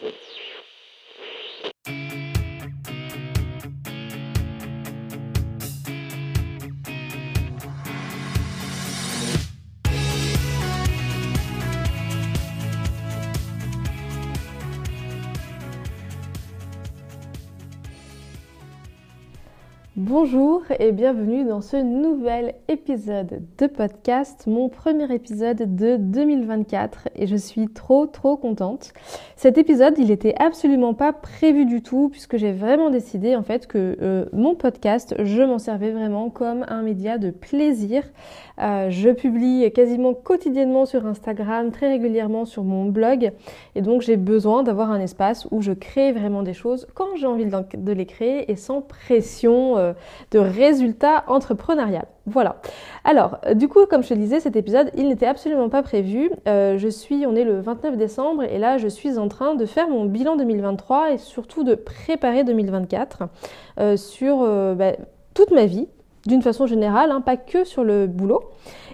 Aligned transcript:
Thank 0.00 0.14
you. 0.14 0.29
Bonjour 20.10 20.64
et 20.80 20.90
bienvenue 20.90 21.44
dans 21.44 21.60
ce 21.60 21.76
nouvel 21.76 22.56
épisode 22.66 23.44
de 23.56 23.66
podcast, 23.68 24.48
mon 24.48 24.68
premier 24.68 25.14
épisode 25.14 25.76
de 25.76 25.98
2024 25.98 27.10
et 27.14 27.28
je 27.28 27.36
suis 27.36 27.68
trop 27.68 28.06
trop 28.06 28.36
contente. 28.36 28.92
Cet 29.36 29.56
épisode, 29.56 29.94
il 29.98 30.10
était 30.10 30.34
absolument 30.40 30.94
pas 30.94 31.12
prévu 31.12 31.64
du 31.64 31.80
tout 31.80 32.08
puisque 32.10 32.38
j'ai 32.38 32.50
vraiment 32.50 32.90
décidé 32.90 33.36
en 33.36 33.44
fait 33.44 33.68
que 33.68 33.96
euh, 34.02 34.24
mon 34.32 34.56
podcast, 34.56 35.14
je 35.22 35.42
m'en 35.42 35.60
servais 35.60 35.92
vraiment 35.92 36.28
comme 36.28 36.66
un 36.66 36.82
média 36.82 37.16
de 37.16 37.30
plaisir. 37.30 38.02
Euh, 38.60 38.90
je 38.90 39.10
publie 39.10 39.70
quasiment 39.72 40.12
quotidiennement 40.12 40.86
sur 40.86 41.06
Instagram, 41.06 41.70
très 41.70 41.88
régulièrement 41.88 42.46
sur 42.46 42.64
mon 42.64 42.86
blog 42.86 43.30
et 43.76 43.80
donc 43.80 44.02
j'ai 44.02 44.16
besoin 44.16 44.64
d'avoir 44.64 44.90
un 44.90 44.98
espace 44.98 45.46
où 45.52 45.62
je 45.62 45.72
crée 45.72 46.10
vraiment 46.10 46.42
des 46.42 46.52
choses 46.52 46.88
quand 46.94 47.14
j'ai 47.14 47.26
envie 47.26 47.46
de 47.46 47.92
les 47.92 48.06
créer 48.06 48.50
et 48.50 48.56
sans 48.56 48.82
pression 48.82 49.78
euh, 49.78 49.92
de 50.30 50.38
résultats 50.38 51.24
entrepreneurial. 51.26 52.06
Voilà. 52.26 52.56
Alors, 53.04 53.38
euh, 53.46 53.54
du 53.54 53.68
coup, 53.68 53.86
comme 53.86 54.02
je 54.02 54.08
te 54.08 54.14
disais, 54.14 54.40
cet 54.40 54.56
épisode, 54.56 54.90
il 54.96 55.08
n'était 55.08 55.26
absolument 55.26 55.68
pas 55.68 55.82
prévu. 55.82 56.30
Euh, 56.46 56.78
je 56.78 56.88
suis, 56.88 57.26
on 57.26 57.34
est 57.34 57.44
le 57.44 57.60
29 57.60 57.96
décembre 57.96 58.44
et 58.44 58.58
là, 58.58 58.78
je 58.78 58.88
suis 58.88 59.18
en 59.18 59.28
train 59.28 59.54
de 59.54 59.66
faire 59.66 59.88
mon 59.88 60.04
bilan 60.04 60.36
2023 60.36 61.12
et 61.12 61.18
surtout 61.18 61.64
de 61.64 61.74
préparer 61.74 62.44
2024 62.44 63.22
euh, 63.78 63.96
sur 63.96 64.38
bah, 64.76 64.92
toute 65.34 65.50
ma 65.50 65.66
vie, 65.66 65.88
d'une 66.26 66.42
façon 66.42 66.66
générale, 66.66 67.10
hein, 67.10 67.20
pas 67.20 67.36
que 67.36 67.64
sur 67.64 67.84
le 67.84 68.06
boulot. 68.06 68.42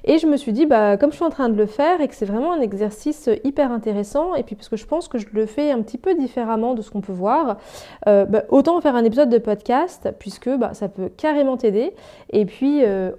Et 0.05 0.19
je 0.19 0.27
me 0.27 0.37
suis 0.37 0.53
dit, 0.53 0.67
bah, 0.67 0.97
comme 0.97 1.11
je 1.11 1.17
suis 1.17 1.25
en 1.25 1.31
train 1.31 1.49
de 1.49 1.57
le 1.57 1.67
faire 1.67 2.01
et 2.01 2.07
que 2.07 2.15
c'est 2.15 2.27
vraiment 2.27 2.53
un 2.53 2.61
exercice 2.61 3.29
hyper 3.43 3.73
intéressant, 3.73 4.37
et 4.37 4.45
puis 4.45 4.55
parce 4.55 4.69
que 4.69 4.77
je 4.77 4.87
pense 4.87 5.09
que 5.09 5.19
je 5.19 5.27
le 5.33 5.47
fais 5.47 5.73
un 5.73 5.83
petit 5.83 5.99
peu 5.99 6.15
différemment 6.15 6.75
de 6.75 6.83
ce 6.83 6.91
qu'on 6.91 7.01
peut 7.01 7.13
voir, 7.13 7.59
euh, 8.07 8.25
bah, 8.25 8.45
autant 8.51 8.81
faire 8.81 8.95
un 8.95 9.05
épisode 9.05 9.31
de 9.31 9.39
podcast, 9.39 10.09
puisque 10.21 10.49
bah, 10.49 10.75
ça 10.75 10.89
peut 10.89 11.09
carrément 11.09 11.57
t'aider. 11.57 11.93
Et 12.31 12.47
puis, 12.47 12.85
euh, 12.85 13.11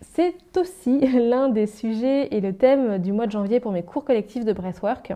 c'est 0.00 0.34
aussi 0.56 1.00
l'un 1.18 1.50
des 1.50 1.66
sujets 1.66 2.28
et 2.34 2.40
le 2.40 2.54
thème 2.54 2.98
du 2.98 3.12
mois 3.12 3.26
de 3.26 3.32
janvier 3.32 3.60
pour 3.60 3.72
mes 3.72 3.82
cours 3.82 4.04
collectifs 4.04 4.46
de 4.46 4.54
breathwork. 4.54 5.12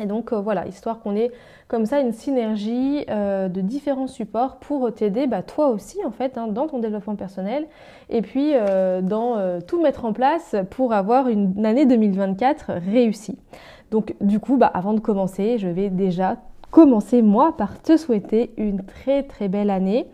Et 0.00 0.06
donc 0.06 0.32
euh, 0.32 0.40
voilà, 0.40 0.66
histoire 0.66 1.00
qu'on 1.00 1.16
ait 1.16 1.30
comme 1.68 1.86
ça 1.86 2.00
une 2.00 2.12
synergie 2.12 3.04
euh, 3.08 3.48
de 3.48 3.60
différents 3.60 4.06
supports 4.06 4.56
pour 4.56 4.92
t'aider, 4.94 5.26
bah, 5.26 5.42
toi 5.42 5.68
aussi 5.68 6.04
en 6.04 6.10
fait, 6.10 6.38
hein, 6.38 6.48
dans 6.48 6.66
ton 6.66 6.78
développement 6.78 7.16
personnel, 7.16 7.66
et 8.10 8.22
puis 8.22 8.52
euh, 8.54 9.00
dans 9.00 9.60
tout 9.66 9.80
mettre 9.80 10.04
en 10.04 10.12
place 10.12 10.54
pour 10.70 10.92
avoir 10.92 11.28
une 11.28 11.64
année 11.64 11.86
2024 11.86 12.72
réussie. 12.72 13.38
Donc 13.90 14.14
du 14.20 14.38
coup, 14.38 14.56
bah, 14.56 14.70
avant 14.72 14.92
de 14.92 15.00
commencer, 15.00 15.58
je 15.58 15.68
vais 15.68 15.90
déjà 15.90 16.36
commencer 16.70 17.22
moi 17.22 17.56
par 17.56 17.80
te 17.80 17.96
souhaiter 17.96 18.52
une 18.56 18.84
très 18.84 19.22
très 19.22 19.48
belle 19.48 19.70
année. 19.70 20.06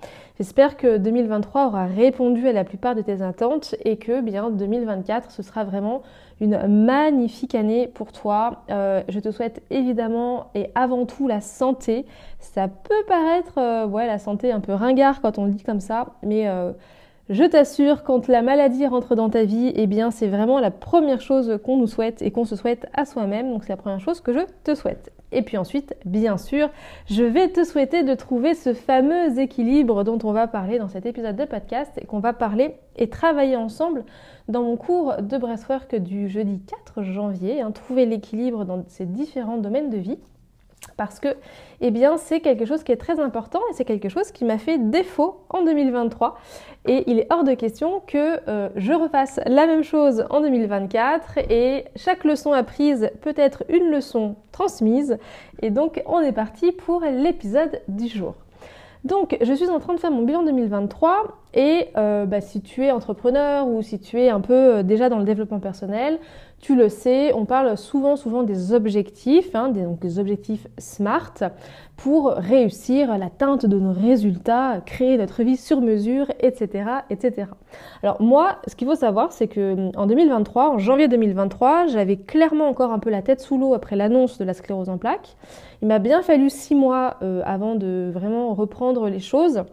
J'espère 0.42 0.76
que 0.76 0.96
2023 0.96 1.68
aura 1.68 1.86
répondu 1.86 2.48
à 2.48 2.52
la 2.52 2.64
plupart 2.64 2.96
de 2.96 3.00
tes 3.00 3.22
attentes 3.22 3.76
et 3.84 3.96
que 3.96 4.20
bien 4.20 4.50
2024 4.50 5.30
ce 5.30 5.40
sera 5.40 5.62
vraiment 5.62 6.02
une 6.40 6.66
magnifique 6.66 7.54
année 7.54 7.86
pour 7.86 8.10
toi. 8.10 8.64
Euh, 8.68 9.04
je 9.08 9.20
te 9.20 9.30
souhaite 9.30 9.62
évidemment 9.70 10.50
et 10.56 10.72
avant 10.74 11.06
tout 11.06 11.28
la 11.28 11.40
santé. 11.40 12.06
Ça 12.40 12.66
peut 12.66 13.04
paraître, 13.06 13.52
euh, 13.58 14.04
la 14.04 14.18
santé 14.18 14.50
un 14.50 14.58
peu 14.58 14.72
ringard 14.72 15.20
quand 15.20 15.38
on 15.38 15.44
le 15.44 15.52
dit 15.52 15.62
comme 15.62 15.78
ça, 15.78 16.06
mais 16.24 16.48
euh, 16.48 16.72
je 17.32 17.44
t'assure, 17.44 18.02
quand 18.02 18.28
la 18.28 18.42
maladie 18.42 18.86
rentre 18.86 19.14
dans 19.14 19.30
ta 19.30 19.44
vie, 19.44 19.72
eh 19.74 19.86
bien, 19.86 20.10
c'est 20.10 20.28
vraiment 20.28 20.60
la 20.60 20.70
première 20.70 21.20
chose 21.20 21.58
qu'on 21.64 21.78
nous 21.78 21.86
souhaite 21.86 22.20
et 22.20 22.30
qu'on 22.30 22.44
se 22.44 22.56
souhaite 22.56 22.86
à 22.92 23.06
soi-même. 23.06 23.50
Donc, 23.50 23.64
c'est 23.64 23.72
la 23.72 23.78
première 23.78 24.00
chose 24.00 24.20
que 24.20 24.32
je 24.32 24.40
te 24.64 24.74
souhaite. 24.74 25.10
Et 25.32 25.40
puis 25.40 25.56
ensuite, 25.56 25.96
bien 26.04 26.36
sûr, 26.36 26.68
je 27.06 27.24
vais 27.24 27.48
te 27.48 27.64
souhaiter 27.64 28.04
de 28.04 28.14
trouver 28.14 28.54
ce 28.54 28.74
fameux 28.74 29.38
équilibre 29.38 30.04
dont 30.04 30.18
on 30.24 30.32
va 30.32 30.46
parler 30.46 30.78
dans 30.78 30.88
cet 30.88 31.06
épisode 31.06 31.36
de 31.36 31.46
podcast 31.46 31.90
et 31.96 32.04
qu'on 32.04 32.20
va 32.20 32.34
parler 32.34 32.74
et 32.96 33.08
travailler 33.08 33.56
ensemble 33.56 34.04
dans 34.48 34.62
mon 34.62 34.76
cours 34.76 35.16
de 35.22 35.38
breathwork 35.38 35.96
du 35.96 36.28
jeudi 36.28 36.60
4 36.94 37.02
janvier. 37.02 37.62
Hein, 37.62 37.70
trouver 37.70 38.04
l'équilibre 38.04 38.66
dans 38.66 38.84
ces 38.88 39.06
différents 39.06 39.56
domaines 39.56 39.88
de 39.88 39.96
vie 39.96 40.18
parce 40.96 41.20
que 41.20 41.36
eh 41.80 41.90
bien 41.90 42.16
c'est 42.16 42.40
quelque 42.40 42.64
chose 42.64 42.82
qui 42.82 42.92
est 42.92 42.96
très 42.96 43.20
important 43.20 43.60
et 43.70 43.74
c'est 43.74 43.84
quelque 43.84 44.08
chose 44.08 44.32
qui 44.32 44.44
m'a 44.44 44.58
fait 44.58 44.78
défaut 44.78 45.40
en 45.50 45.62
2023 45.64 46.38
et 46.86 47.04
il 47.10 47.18
est 47.18 47.26
hors 47.32 47.44
de 47.44 47.54
question 47.54 48.00
que 48.06 48.40
euh, 48.48 48.68
je 48.76 48.92
refasse 48.92 49.40
la 49.46 49.66
même 49.66 49.82
chose 49.82 50.24
en 50.30 50.40
2024 50.40 51.38
et 51.50 51.84
chaque 51.96 52.24
leçon 52.24 52.52
apprise 52.52 53.10
peut 53.20 53.34
être 53.36 53.64
une 53.68 53.90
leçon 53.90 54.36
transmise 54.50 55.18
et 55.60 55.70
donc 55.70 56.02
on 56.06 56.20
est 56.20 56.32
parti 56.32 56.72
pour 56.72 57.00
l'épisode 57.02 57.80
du 57.88 58.08
jour. 58.08 58.34
Donc, 59.04 59.36
je 59.40 59.52
suis 59.52 59.68
en 59.68 59.80
train 59.80 59.94
de 59.94 60.00
faire 60.00 60.12
mon 60.12 60.22
bilan 60.22 60.44
2023 60.44 61.36
et 61.54 61.88
euh, 61.96 62.24
bah, 62.24 62.40
si 62.40 62.62
tu 62.62 62.84
es 62.84 62.92
entrepreneur 62.92 63.66
ou 63.66 63.82
si 63.82 63.98
tu 63.98 64.20
es 64.20 64.28
un 64.28 64.40
peu 64.40 64.54
euh, 64.54 64.82
déjà 64.84 65.08
dans 65.08 65.18
le 65.18 65.24
développement 65.24 65.58
personnel, 65.58 66.20
tu 66.62 66.76
le 66.76 66.88
sais, 66.88 67.32
on 67.34 67.44
parle 67.44 67.76
souvent, 67.76 68.14
souvent 68.14 68.44
des 68.44 68.72
objectifs, 68.72 69.56
hein, 69.56 69.68
des, 69.68 70.20
objectifs 70.20 70.68
SMART 70.78 71.34
pour 71.96 72.30
réussir 72.30 73.18
l'atteinte 73.18 73.66
de 73.66 73.80
nos 73.80 73.92
résultats, 73.92 74.80
créer 74.86 75.18
notre 75.18 75.42
vie 75.42 75.56
sur 75.56 75.80
mesure, 75.80 76.30
etc., 76.38 76.84
etc. 77.10 77.48
Alors 78.04 78.22
moi, 78.22 78.58
ce 78.68 78.76
qu'il 78.76 78.86
faut 78.86 78.94
savoir, 78.94 79.32
c'est 79.32 79.48
que 79.48 79.72
hum, 79.72 79.90
en 79.96 80.06
2023, 80.06 80.70
en 80.70 80.78
janvier 80.78 81.08
2023, 81.08 81.88
j'avais 81.88 82.16
clairement 82.16 82.68
encore 82.68 82.92
un 82.92 83.00
peu 83.00 83.10
la 83.10 83.22
tête 83.22 83.40
sous 83.40 83.58
l'eau 83.58 83.74
après 83.74 83.96
l'annonce 83.96 84.38
de 84.38 84.44
la 84.44 84.54
sclérose 84.54 84.88
en 84.88 84.98
plaques. 84.98 85.36
Il 85.82 85.88
m'a 85.88 85.98
bien 85.98 86.22
fallu 86.22 86.48
six 86.48 86.76
mois 86.76 87.16
euh, 87.22 87.42
avant 87.44 87.74
de 87.74 88.08
vraiment 88.14 88.54
reprendre 88.54 89.08
les 89.08 89.18
choses. 89.20 89.64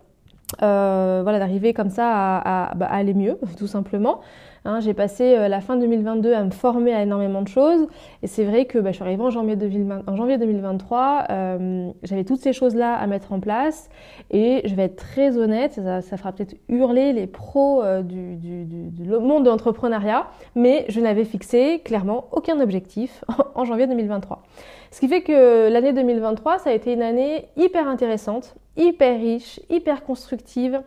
Euh, 0.63 1.19
voilà, 1.21 1.37
d'arriver 1.37 1.75
comme 1.75 1.91
ça 1.91 2.37
à, 2.39 2.73
bah, 2.75 2.87
aller 2.87 3.13
mieux, 3.13 3.37
tout 3.59 3.67
simplement. 3.67 4.21
Hein, 4.65 4.79
j'ai 4.81 4.93
passé 4.93 5.35
euh, 5.35 5.47
la 5.47 5.61
fin 5.61 5.77
2022 5.77 6.33
à 6.33 6.43
me 6.43 6.51
former 6.51 6.93
à 6.93 7.01
énormément 7.01 7.41
de 7.41 7.47
choses 7.47 7.87
et 8.23 8.27
c'est 8.27 8.43
vrai 8.43 8.65
que 8.65 8.77
bah, 8.77 8.91
je 8.91 8.95
suis 8.95 9.03
arrivée 9.03 9.23
en 9.23 9.29
janvier, 9.29 9.55
2023, 9.55 11.25
euh, 11.29 11.91
j'avais 12.03 12.23
toutes 12.23 12.41
ces 12.41 12.53
choses-là 12.53 12.95
à 12.95 13.07
mettre 13.07 13.31
en 13.31 13.39
place 13.39 13.89
et 14.31 14.61
je 14.65 14.75
vais 14.75 14.83
être 14.83 14.97
très 14.97 15.37
honnête, 15.37 15.73
ça, 15.73 16.17
fera 16.17 16.31
peut-être 16.31 16.55
hurler 16.67 17.13
les 17.13 17.27
pros 17.27 17.83
du, 18.03 18.35
du, 18.35 19.09
monde 19.09 19.45
de 19.45 19.49
l'entrepreneuriat, 19.49 20.27
mais 20.55 20.85
je 20.89 20.99
n'avais 20.99 21.23
fixé 21.23 21.81
clairement 21.83 22.25
aucun 22.31 22.59
objectif 22.59 23.23
en 23.55 23.65
janvier 23.65 23.87
2023. 23.87 24.43
Ce 24.91 24.99
qui 24.99 25.07
fait 25.07 25.21
que 25.21 25.69
l'année 25.69 25.93
2023, 25.93 26.59
ça 26.59 26.71
a 26.71 26.73
été 26.73 26.93
une 26.93 27.01
année 27.01 27.45
hyper 27.57 27.87
intéressante, 27.87 28.55
hyper 28.75 29.19
riche, 29.19 29.59
hyper 29.69 30.03
constructive, 30.03 30.81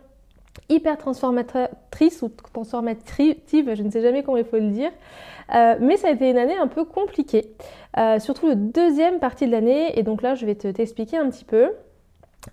hyper 0.73 0.97
transformatrice 0.97 2.21
ou 2.21 2.29
transformative, 2.53 3.75
je 3.75 3.83
ne 3.83 3.89
sais 3.89 4.01
jamais 4.01 4.23
comment 4.23 4.37
il 4.37 4.45
faut 4.45 4.57
le 4.57 4.69
dire. 4.69 4.91
Euh, 5.53 5.75
mais 5.79 5.97
ça 5.97 6.07
a 6.07 6.11
été 6.11 6.29
une 6.29 6.37
année 6.37 6.57
un 6.57 6.67
peu 6.67 6.85
compliquée, 6.85 7.51
euh, 7.97 8.19
surtout 8.19 8.47
le 8.47 8.55
deuxième 8.55 9.19
partie 9.19 9.45
de 9.45 9.51
l'année. 9.51 9.97
Et 9.97 10.03
donc 10.03 10.21
là, 10.21 10.35
je 10.35 10.45
vais 10.45 10.55
te 10.55 10.67
t'expliquer 10.67 11.17
un 11.17 11.29
petit 11.29 11.45
peu. 11.45 11.71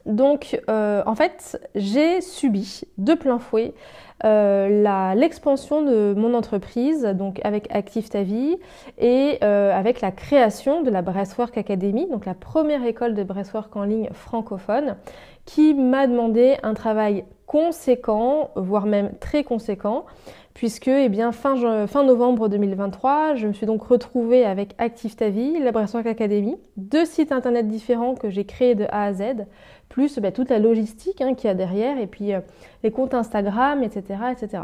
Donc, 0.06 0.60
euh, 0.68 1.02
en 1.04 1.14
fait, 1.16 1.60
j'ai 1.74 2.20
subi 2.20 2.82
de 2.98 3.14
plein 3.14 3.38
fouet 3.38 3.74
l'expansion 4.22 5.80
de 5.80 6.12
mon 6.14 6.34
entreprise, 6.34 7.04
donc 7.04 7.40
avec 7.42 7.74
Active 7.74 8.10
Ta 8.10 8.22
Vie, 8.22 8.58
et 8.98 9.42
avec 9.42 10.02
la 10.02 10.10
création 10.10 10.82
de 10.82 10.90
la 10.90 11.00
Breathwork 11.00 11.56
Academy, 11.56 12.06
donc 12.06 12.26
la 12.26 12.34
première 12.34 12.84
école 12.84 13.14
de 13.14 13.22
Breathwork 13.22 13.74
en 13.76 13.84
ligne 13.84 14.10
francophone, 14.12 14.96
qui 15.54 15.74
m'a 15.74 16.06
demandé 16.06 16.56
un 16.62 16.74
travail 16.74 17.24
conséquent, 17.46 18.50
voire 18.54 18.86
même 18.86 19.10
très 19.18 19.42
conséquent, 19.42 20.06
puisque 20.54 20.86
eh 20.86 21.08
bien, 21.08 21.32
fin, 21.32 21.86
fin, 21.88 22.04
novembre 22.04 22.48
2023, 22.48 23.34
je 23.34 23.48
me 23.48 23.52
suis 23.52 23.66
donc 23.66 23.82
retrouvée 23.82 24.44
avec 24.44 24.76
Active 24.78 25.16
Ta 25.16 25.28
Vie, 25.28 25.58
la 25.58 25.70
Academy, 25.70 26.56
deux 26.76 27.04
sites 27.04 27.32
internet 27.32 27.66
différents 27.66 28.14
que 28.14 28.30
j'ai 28.30 28.44
créés 28.44 28.76
de 28.76 28.84
A 28.90 29.06
à 29.06 29.12
Z, 29.12 29.46
plus 29.88 30.20
bah, 30.20 30.30
toute 30.30 30.50
la 30.50 30.60
logistique 30.60 31.20
hein, 31.20 31.34
qu'il 31.34 31.48
y 31.48 31.50
a 31.50 31.54
derrière, 31.54 31.98
et 31.98 32.06
puis 32.06 32.32
euh, 32.32 32.40
les 32.84 32.92
comptes 32.92 33.14
Instagram, 33.14 33.82
etc. 33.82 34.20
etc. 34.30 34.62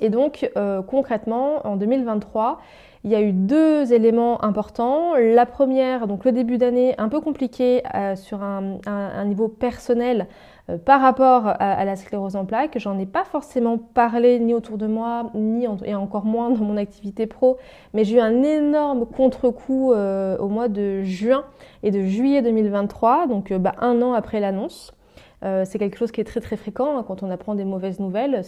Et 0.00 0.10
donc 0.10 0.50
euh, 0.58 0.82
concrètement, 0.82 1.66
en 1.66 1.76
2023, 1.76 2.60
il 3.04 3.10
y 3.10 3.14
a 3.14 3.20
eu 3.20 3.32
deux 3.32 3.92
éléments 3.92 4.42
importants. 4.42 5.14
La 5.16 5.44
première, 5.44 6.06
donc 6.06 6.24
le 6.24 6.32
début 6.32 6.56
d'année 6.56 6.94
un 6.96 7.10
peu 7.10 7.20
compliqué 7.20 7.82
euh, 7.94 8.16
sur 8.16 8.42
un, 8.42 9.24
niveau 9.26 9.48
personnel 9.48 10.26
euh, 10.70 10.78
par 10.78 11.02
rapport 11.02 11.46
à, 11.46 11.84
la 11.84 11.96
sclérose 11.96 12.34
en 12.34 12.46
plaques. 12.46 12.78
J'en 12.78 12.98
ai 12.98 13.04
pas 13.04 13.24
forcément 13.24 13.76
parlé 13.76 14.40
ni 14.40 14.54
autour 14.54 14.78
de 14.78 14.86
moi, 14.86 15.30
ni 15.34 15.66
et 15.84 15.94
encore 15.94 16.24
moins 16.24 16.48
dans 16.50 16.64
mon 16.64 16.78
activité 16.78 17.26
pro, 17.26 17.58
mais 17.92 18.04
j'ai 18.04 18.16
eu 18.16 18.20
un 18.20 18.42
énorme 18.42 19.04
contre-coup 19.04 19.92
euh, 19.92 20.38
au 20.38 20.48
mois 20.48 20.68
de 20.68 21.02
juin 21.02 21.44
et 21.82 21.90
de 21.90 22.00
juillet 22.00 22.40
2023, 22.40 23.26
donc 23.26 23.52
bah, 23.52 23.74
un 23.80 24.00
an 24.00 24.14
après 24.14 24.40
l'annonce. 24.40 24.94
c'est 25.42 25.78
quelque 25.78 25.98
chose 25.98 26.10
qui 26.10 26.22
est 26.22 26.24
très 26.24 26.40
très 26.40 26.56
fréquent 26.56 26.96
hein, 26.96 27.04
quand 27.06 27.22
on 27.22 27.30
apprend 27.30 27.54
des 27.54 27.66
mauvaises 27.66 28.00
nouvelles. 28.00 28.42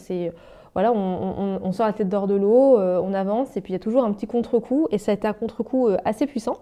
Voilà, 0.76 0.93
on, 0.93 1.73
sort 1.73 1.87
la 1.87 1.94
tête 1.94 2.11
d'or 2.11 2.26
de 2.26 2.34
l'eau, 2.34 2.78
euh, 2.78 3.00
on 3.02 3.14
avance, 3.14 3.56
et 3.56 3.62
puis 3.62 3.73
il 3.73 3.76
y 3.76 3.76
a 3.76 3.82
toujours 3.82 4.05
un 4.05 4.12
petit 4.12 4.26
contre-coup, 4.26 4.88
et 4.90 4.99
ça 4.99 5.11
a 5.11 5.14
été 5.14 5.26
un 5.26 5.32
contre-coup 5.32 5.88
euh, 5.88 5.96
assez 6.05 6.26
puissant. 6.26 6.58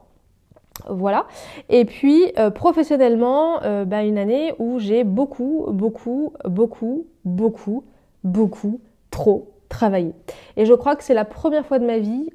Voilà. 0.89 1.27
Et 1.69 1.85
puis 1.85 2.31
euh, 2.39 2.51
professionnellement, 2.51 3.59
bah, 3.87 4.05
une 4.05 4.17
année 4.17 4.55
où 4.61 4.79
j'ai 4.79 5.03
beaucoup, 5.03 5.67
beaucoup, 5.69 6.33
beaucoup, 6.45 7.09
beaucoup, 7.25 7.83
beaucoup, 8.23 8.81
trop 9.11 9.51
travaillé. 9.69 10.13
Et 10.57 10.65
je 10.65 10.75
crois 10.75 10.95
que 10.95 11.03
c'est 11.03 11.15
la 11.15 11.25
première 11.25 11.67
fois 11.67 11.81
de 11.81 11.85
ma 11.85 11.99
vie 11.99 12.31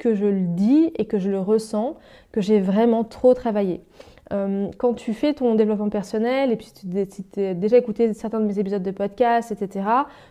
que 0.00 0.14
je 0.14 0.26
le 0.26 0.48
dis 0.48 0.90
et 0.96 1.04
que 1.04 1.20
je 1.20 1.30
le 1.30 1.38
ressens, 1.38 1.96
que 2.32 2.40
j'ai 2.40 2.58
vraiment 2.58 3.04
trop 3.04 3.34
travaillé. 3.34 3.82
Euh, 4.32 4.68
quand 4.78 4.94
tu 4.94 5.12
fais 5.12 5.34
ton 5.34 5.54
développement 5.54 5.90
personnel, 5.90 6.50
et 6.50 6.56
puis 6.56 6.72
si 6.74 7.24
tu 7.24 7.40
as 7.40 7.54
déjà 7.54 7.76
écouté 7.76 8.12
certains 8.14 8.40
de 8.40 8.46
mes 8.46 8.58
épisodes 8.58 8.82
de 8.82 8.90
podcast, 8.90 9.52
etc., 9.52 9.86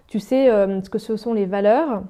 tu 0.08 0.20
sais 0.20 0.50
euh, 0.50 0.82
ce 0.82 0.90
que 0.90 1.00
ce 1.00 1.16
sont 1.16 1.34
les 1.34 1.46
valeurs 1.46 2.04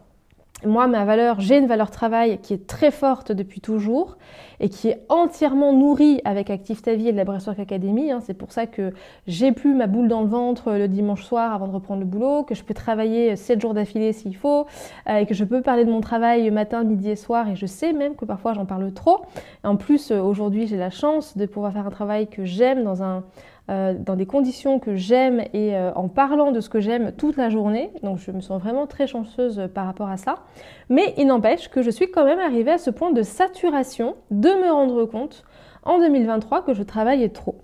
moi, 0.66 0.88
ma 0.88 1.06
valeur, 1.06 1.40
j'ai 1.40 1.58
une 1.58 1.68
valeur 1.68 1.92
travail 1.92 2.40
qui 2.40 2.54
est 2.54 2.68
très 2.68 2.92
forte 2.92 3.32
depuis 3.32 3.62
toujours 3.62 4.18
et 4.60 4.70
qui 4.70 4.90
est 4.90 5.06
entièrement 5.10 5.74
nourrie 5.74 6.22
avec 6.26 6.50
Active 6.50 6.82
Ta 6.82 6.96
Vie 6.96 7.10
et 7.10 7.12
de 7.12 7.18
la 7.18 7.26
Breastwork 7.26 7.60
Academy. 7.60 8.12
Hein. 8.12 8.20
C'est 8.22 8.34
pour 8.34 8.52
ça 8.52 8.66
que 8.66 8.94
j'ai 9.28 9.52
plus 9.52 9.74
ma 9.74 9.88
boule 9.88 10.08
dans 10.08 10.22
le 10.22 10.28
ventre 10.28 10.74
le 10.74 10.88
dimanche 10.88 11.24
soir 11.24 11.54
avant 11.54 11.68
de 11.68 11.74
reprendre 11.74 12.00
le 12.00 12.06
boulot, 12.06 12.44
que 12.44 12.56
je 12.56 12.64
peux 12.64 12.74
travailler 12.74 13.36
7 13.36 13.62
jours 13.62 13.74
d'affilée 13.74 14.14
s'il 14.14 14.36
faut, 14.36 14.66
euh, 15.10 15.18
et 15.18 15.26
que 15.26 15.34
je 15.34 15.44
peux 15.44 15.62
parler 15.62 15.86
de 15.86 15.92
mon 15.92 16.02
travail 16.02 16.50
matin, 16.52 16.84
midi 16.84 17.10
et 17.10 17.16
soir. 17.16 17.50
Et 17.50 17.56
je 17.56 17.66
sais 17.66 17.94
même 17.94 18.16
que 18.16 18.26
parfois 18.26 18.54
j'en 18.54 18.66
parle 18.66 18.92
trop. 18.94 19.22
En 19.64 19.76
plus, 19.76 20.12
euh, 20.12 20.22
aujourd'hui, 20.22 20.68
j'ai 20.68 20.78
la 20.78 20.90
chance 20.90 21.38
de 21.38 21.46
pouvoir 21.46 21.74
faire 21.74 21.88
un 21.88 21.92
travail 21.92 22.28
que 22.28 22.46
j'aime 22.46 22.84
dans 22.84 23.04
un 23.04 23.24
euh, 23.70 23.94
dans 23.98 24.18
des 24.18 24.26
conditions 24.26 24.80
que 24.80 24.96
j'aime 24.96 25.40
et 25.54 25.76
euh, 25.76 25.94
en 25.94 26.10
parlant 26.10 26.52
de 26.52 26.60
ce 26.60 26.68
que 26.68 26.82
j'aime 26.82 27.14
toute 27.14 27.38
la 27.38 27.50
journée. 27.50 27.92
Donc 28.04 28.18
je 28.18 28.32
me 28.32 28.42
sens 28.42 28.62
vraiment 28.62 28.88
très 28.88 29.08
chanceuse 29.08 29.70
par 29.74 29.86
rapport 29.86 30.10
à 30.10 30.18
ça. 30.18 30.40
Mais 30.90 31.14
il 31.18 31.28
n'empêche 31.28 31.70
que 31.70 31.82
je 31.82 31.90
suis 31.90 32.12
quand 32.12 32.26
même 32.26 32.40
arrivée 32.40 32.72
à 32.72 32.78
ce 32.78 32.90
point 32.90 33.12
de 33.12 33.22
saturation 33.22 34.16
de 34.32 34.50
me 34.50 34.70
rendre 34.70 35.06
compte 35.06 35.46
en 35.84 35.98
2023 36.00 36.64
que 36.64 36.74
je 36.74 36.84
travaillais 36.84 37.30
trop. 37.30 37.56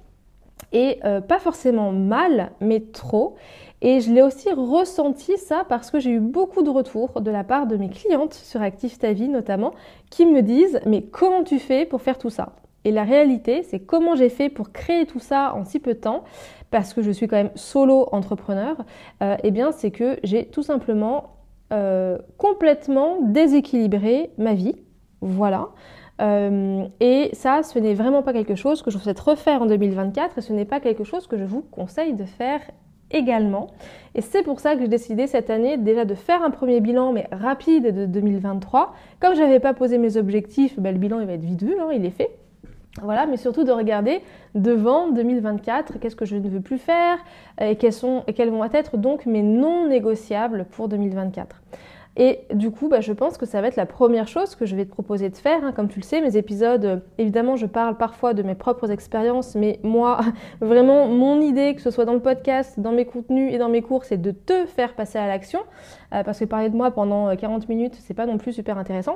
Et 0.71 0.99
euh, 1.03 1.19
pas 1.19 1.39
forcément 1.39 1.91
mal, 1.91 2.51
mais 2.61 2.79
trop. 2.79 3.35
Et 3.81 3.99
je 3.99 4.11
l'ai 4.11 4.21
aussi 4.21 4.51
ressenti 4.51 5.37
ça 5.37 5.65
parce 5.67 5.91
que 5.91 5.99
j'ai 5.99 6.11
eu 6.11 6.19
beaucoup 6.19 6.63
de 6.63 6.69
retours 6.69 7.21
de 7.21 7.31
la 7.31 7.43
part 7.43 7.67
de 7.67 7.75
mes 7.75 7.89
clientes 7.89 8.33
sur 8.33 8.61
Active 8.61 8.97
Ta 8.97 9.13
Vie 9.13 9.29
notamment 9.29 9.73
qui 10.09 10.25
me 10.25 10.41
disent 10.41 10.79
mais 10.85 11.01
comment 11.01 11.43
tu 11.43 11.59
fais 11.59 11.85
pour 11.85 12.01
faire 12.01 12.17
tout 12.17 12.29
ça? 12.29 12.53
Et 12.85 12.91
la 12.91 13.03
réalité, 13.03 13.63
c'est 13.63 13.79
comment 13.79 14.15
j'ai 14.15 14.29
fait 14.29 14.49
pour 14.49 14.71
créer 14.71 15.05
tout 15.05 15.19
ça 15.19 15.53
en 15.55 15.65
si 15.65 15.79
peu 15.79 15.93
de 15.93 15.99
temps, 15.99 16.23
parce 16.71 16.93
que 16.93 17.01
je 17.01 17.11
suis 17.11 17.27
quand 17.27 17.35
même 17.35 17.51
solo 17.55 18.07
entrepreneur, 18.11 18.77
euh, 19.21 19.35
eh 19.43 19.51
bien 19.51 19.71
c'est 19.71 19.91
que 19.91 20.17
j'ai 20.23 20.45
tout 20.45 20.63
simplement 20.63 21.35
euh, 21.73 22.17
complètement 22.37 23.17
déséquilibré 23.21 24.31
ma 24.37 24.53
vie. 24.53 24.75
Voilà. 25.21 25.69
Euh, 26.21 26.85
et 26.99 27.29
ça, 27.33 27.63
ce 27.63 27.79
n'est 27.79 27.93
vraiment 27.93 28.23
pas 28.23 28.33
quelque 28.33 28.55
chose 28.55 28.81
que 28.81 28.91
je 28.91 28.97
souhaite 28.97 29.19
refaire 29.19 29.61
en 29.61 29.65
2024 29.65 30.37
et 30.37 30.41
ce 30.41 30.53
n'est 30.53 30.65
pas 30.65 30.79
quelque 30.79 31.03
chose 31.03 31.27
que 31.27 31.37
je 31.37 31.45
vous 31.45 31.61
conseille 31.61 32.13
de 32.13 32.25
faire 32.25 32.61
également. 33.11 33.67
Et 34.15 34.21
c'est 34.21 34.43
pour 34.43 34.59
ça 34.59 34.75
que 34.75 34.81
j'ai 34.81 34.87
décidé 34.87 35.27
cette 35.27 35.49
année 35.49 35.77
déjà 35.77 36.05
de 36.05 36.15
faire 36.15 36.43
un 36.43 36.51
premier 36.51 36.81
bilan, 36.81 37.13
mais 37.13 37.27
rapide 37.31 37.95
de 37.95 38.05
2023. 38.05 38.93
Comme 39.19 39.35
je 39.35 39.41
n'avais 39.41 39.59
pas 39.59 39.73
posé 39.73 39.97
mes 39.97 40.17
objectifs, 40.17 40.79
ben, 40.79 40.93
le 40.93 40.99
bilan 40.99 41.19
il 41.19 41.27
va 41.27 41.33
être 41.33 41.43
vite 41.43 41.63
vu, 41.63 41.75
hein, 41.79 41.89
il 41.93 42.05
est 42.05 42.11
fait. 42.11 42.29
Voilà, 43.01 43.25
mais 43.27 43.37
surtout 43.37 43.63
de 43.63 43.71
regarder 43.71 44.21
devant 44.55 45.09
2024, 45.11 45.99
qu'est-ce 45.99 46.15
que 46.15 46.25
je 46.25 46.35
ne 46.35 46.49
veux 46.49 46.61
plus 46.61 46.79
faire 46.79 47.17
et 47.61 47.75
quels, 47.75 47.93
sont, 47.93 48.23
et 48.27 48.33
quels 48.33 48.49
vont 48.49 48.63
être 48.65 48.97
donc 48.97 49.25
mes 49.25 49.43
non 49.43 49.87
négociables 49.87 50.65
pour 50.71 50.89
2024. 50.89 51.61
Et 52.21 52.41
du 52.53 52.69
coup, 52.69 52.89
bah, 52.89 52.99
je 52.99 53.13
pense 53.13 53.37
que 53.37 53.45
ça 53.45 53.61
va 53.61 53.67
être 53.67 53.77
la 53.77 53.85
première 53.85 54.27
chose 54.27 54.55
que 54.55 54.65
je 54.65 54.75
vais 54.75 54.83
te 54.83 54.89
proposer 54.89 55.29
de 55.29 55.37
faire. 55.37 55.63
Hein. 55.63 55.71
Comme 55.71 55.87
tu 55.87 55.99
le 55.99 56.03
sais, 56.03 56.19
mes 56.19 56.35
épisodes, 56.35 56.83
euh, 56.83 56.97
évidemment, 57.17 57.55
je 57.55 57.65
parle 57.65 57.95
parfois 57.95 58.33
de 58.33 58.43
mes 58.43 58.55
propres 58.55 58.91
expériences, 58.91 59.55
mais 59.55 59.79
moi, 59.83 60.19
vraiment, 60.61 61.07
mon 61.07 61.39
idée, 61.39 61.75
que 61.75 61.81
ce 61.81 61.91
soit 61.91 62.03
dans 62.03 62.13
le 62.13 62.19
podcast, 62.19 62.77
dans 62.77 62.91
mes 62.91 63.05
contenus 63.05 63.53
et 63.53 63.57
dans 63.57 63.69
mes 63.69 63.81
cours, 63.81 64.03
c'est 64.03 64.21
de 64.21 64.31
te 64.31 64.65
faire 64.65 64.95
passer 64.95 65.17
à 65.17 65.27
l'action. 65.27 65.61
Euh, 66.13 66.23
parce 66.23 66.39
que 66.39 66.45
parler 66.45 66.69
de 66.69 66.75
moi 66.75 66.91
pendant 66.91 67.33
40 67.33 67.63
euh, 67.63 67.65
minutes, 67.69 67.95
c'est 68.01 68.13
pas 68.13 68.25
non 68.25 68.37
plus 68.37 68.51
super 68.51 68.77
intéressant. 68.77 69.15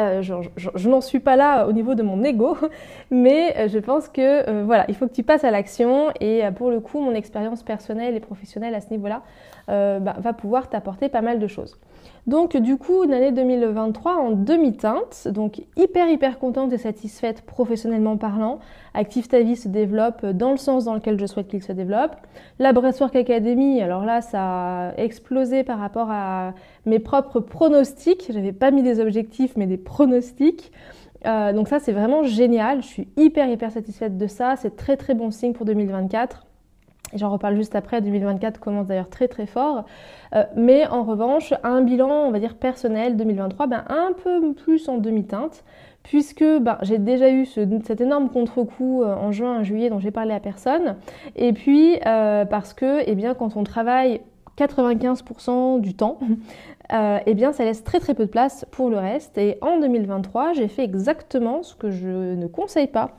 Euh, 0.00 0.22
je, 0.22 0.88
n'en 0.88 1.00
suis 1.00 1.20
pas 1.20 1.36
là 1.36 1.66
au 1.66 1.72
niveau 1.72 1.94
de 1.94 2.02
mon 2.02 2.24
ego, 2.24 2.56
mais 3.10 3.56
euh, 3.56 3.68
je 3.68 3.78
pense 3.78 4.08
que 4.08 4.48
euh, 4.48 4.64
voilà, 4.64 4.84
il 4.88 4.96
faut 4.96 5.06
que 5.06 5.12
tu 5.12 5.22
passes 5.22 5.44
à 5.44 5.52
l'action 5.52 6.10
et 6.20 6.42
pour 6.56 6.70
le 6.70 6.80
coup, 6.80 7.00
mon 7.00 7.14
expérience 7.14 7.62
personnelle 7.62 8.16
et 8.16 8.20
professionnelle 8.20 8.74
à 8.74 8.80
ce 8.80 8.90
niveau-là 8.90 9.22
bah, 9.68 10.16
va 10.18 10.32
pouvoir 10.32 10.68
t'apporter 10.68 11.08
pas 11.08 11.22
mal 11.22 11.38
de 11.38 11.46
choses. 11.46 11.78
Donc 12.26 12.56
du 12.56 12.78
coup, 12.78 13.04
une 13.04 13.12
année 13.12 13.32
2023 13.32 14.16
en 14.16 14.30
demi-teinte, 14.30 15.28
donc 15.28 15.60
hyper 15.76 16.08
hyper 16.08 16.38
contente 16.38 16.72
et 16.72 16.78
satisfaite 16.78 17.42
professionnellement 17.42 18.16
parlant. 18.16 18.60
Active 18.94 19.28
ta 19.28 19.40
vie 19.40 19.56
se 19.56 19.68
développe 19.68 20.24
dans 20.24 20.50
le 20.50 20.56
sens 20.56 20.86
dans 20.86 20.94
lequel 20.94 21.20
je 21.20 21.26
souhaite 21.26 21.48
qu'il 21.48 21.62
se 21.62 21.72
développe. 21.72 22.16
La 22.58 22.72
Breastwork 22.72 23.14
Academy, 23.14 23.82
alors 23.82 24.06
là, 24.06 24.22
ça 24.22 24.40
a 24.88 24.94
explosé 24.96 25.64
par 25.64 25.78
rapport 25.78 26.10
à 26.10 26.54
mes 26.86 26.98
propres 26.98 27.40
pronostics. 27.40 28.30
J'avais 28.30 28.52
pas 28.52 28.70
mis 28.70 28.82
des 28.82 29.00
objectifs, 29.00 29.54
mais 29.56 29.66
des 29.66 29.78
pronostics. 29.78 30.72
Euh, 31.26 31.52
donc 31.52 31.68
ça, 31.68 31.78
c'est 31.78 31.92
vraiment 31.92 32.22
génial. 32.22 32.82
Je 32.82 32.86
suis 32.86 33.08
hyper 33.18 33.48
hyper 33.48 33.70
satisfaite 33.70 34.16
de 34.16 34.26
ça. 34.26 34.56
C'est 34.56 34.76
très 34.76 34.96
très 34.96 35.14
bon 35.14 35.30
signe 35.30 35.52
pour 35.52 35.66
2024. 35.66 36.46
J'en 37.14 37.30
reparle 37.30 37.54
juste 37.54 37.76
après, 37.76 38.00
2024 38.00 38.58
commence 38.58 38.86
d'ailleurs 38.86 39.08
très 39.08 39.28
très 39.28 39.46
fort. 39.46 39.84
Euh, 40.34 40.44
mais 40.56 40.86
en 40.86 41.04
revanche, 41.04 41.54
un 41.62 41.82
bilan, 41.82 42.10
on 42.10 42.30
va 42.30 42.40
dire 42.40 42.56
personnel 42.56 43.16
2023, 43.16 43.66
ben, 43.68 43.84
un 43.88 44.12
peu 44.12 44.52
plus 44.52 44.88
en 44.88 44.98
demi-teinte, 44.98 45.64
puisque 46.02 46.44
ben, 46.60 46.78
j'ai 46.82 46.98
déjà 46.98 47.30
eu 47.30 47.46
cet 47.46 48.00
énorme 48.00 48.28
contre-coup 48.30 49.02
euh, 49.02 49.14
en 49.14 49.30
juin, 49.30 49.62
juillet 49.62 49.90
dont 49.90 50.00
j'ai 50.00 50.10
parlé 50.10 50.34
à 50.34 50.40
personne. 50.40 50.96
Et 51.36 51.52
puis 51.52 51.98
euh, 52.06 52.44
parce 52.44 52.74
que 52.74 53.02
eh 53.06 53.14
bien, 53.14 53.34
quand 53.34 53.56
on 53.56 53.62
travaille 53.62 54.20
95% 54.58 55.80
du 55.80 55.94
temps, 55.94 56.18
eh 56.92 57.34
bien, 57.34 57.52
ça 57.52 57.64
laisse 57.64 57.84
très 57.84 58.00
très 58.00 58.14
peu 58.14 58.26
de 58.26 58.30
place 58.30 58.66
pour 58.72 58.90
le 58.90 58.98
reste. 58.98 59.38
Et 59.38 59.58
en 59.60 59.78
2023, 59.78 60.52
j'ai 60.54 60.68
fait 60.68 60.84
exactement 60.84 61.62
ce 61.62 61.76
que 61.76 61.90
je 61.90 62.34
ne 62.34 62.46
conseille 62.46 62.88
pas 62.88 63.12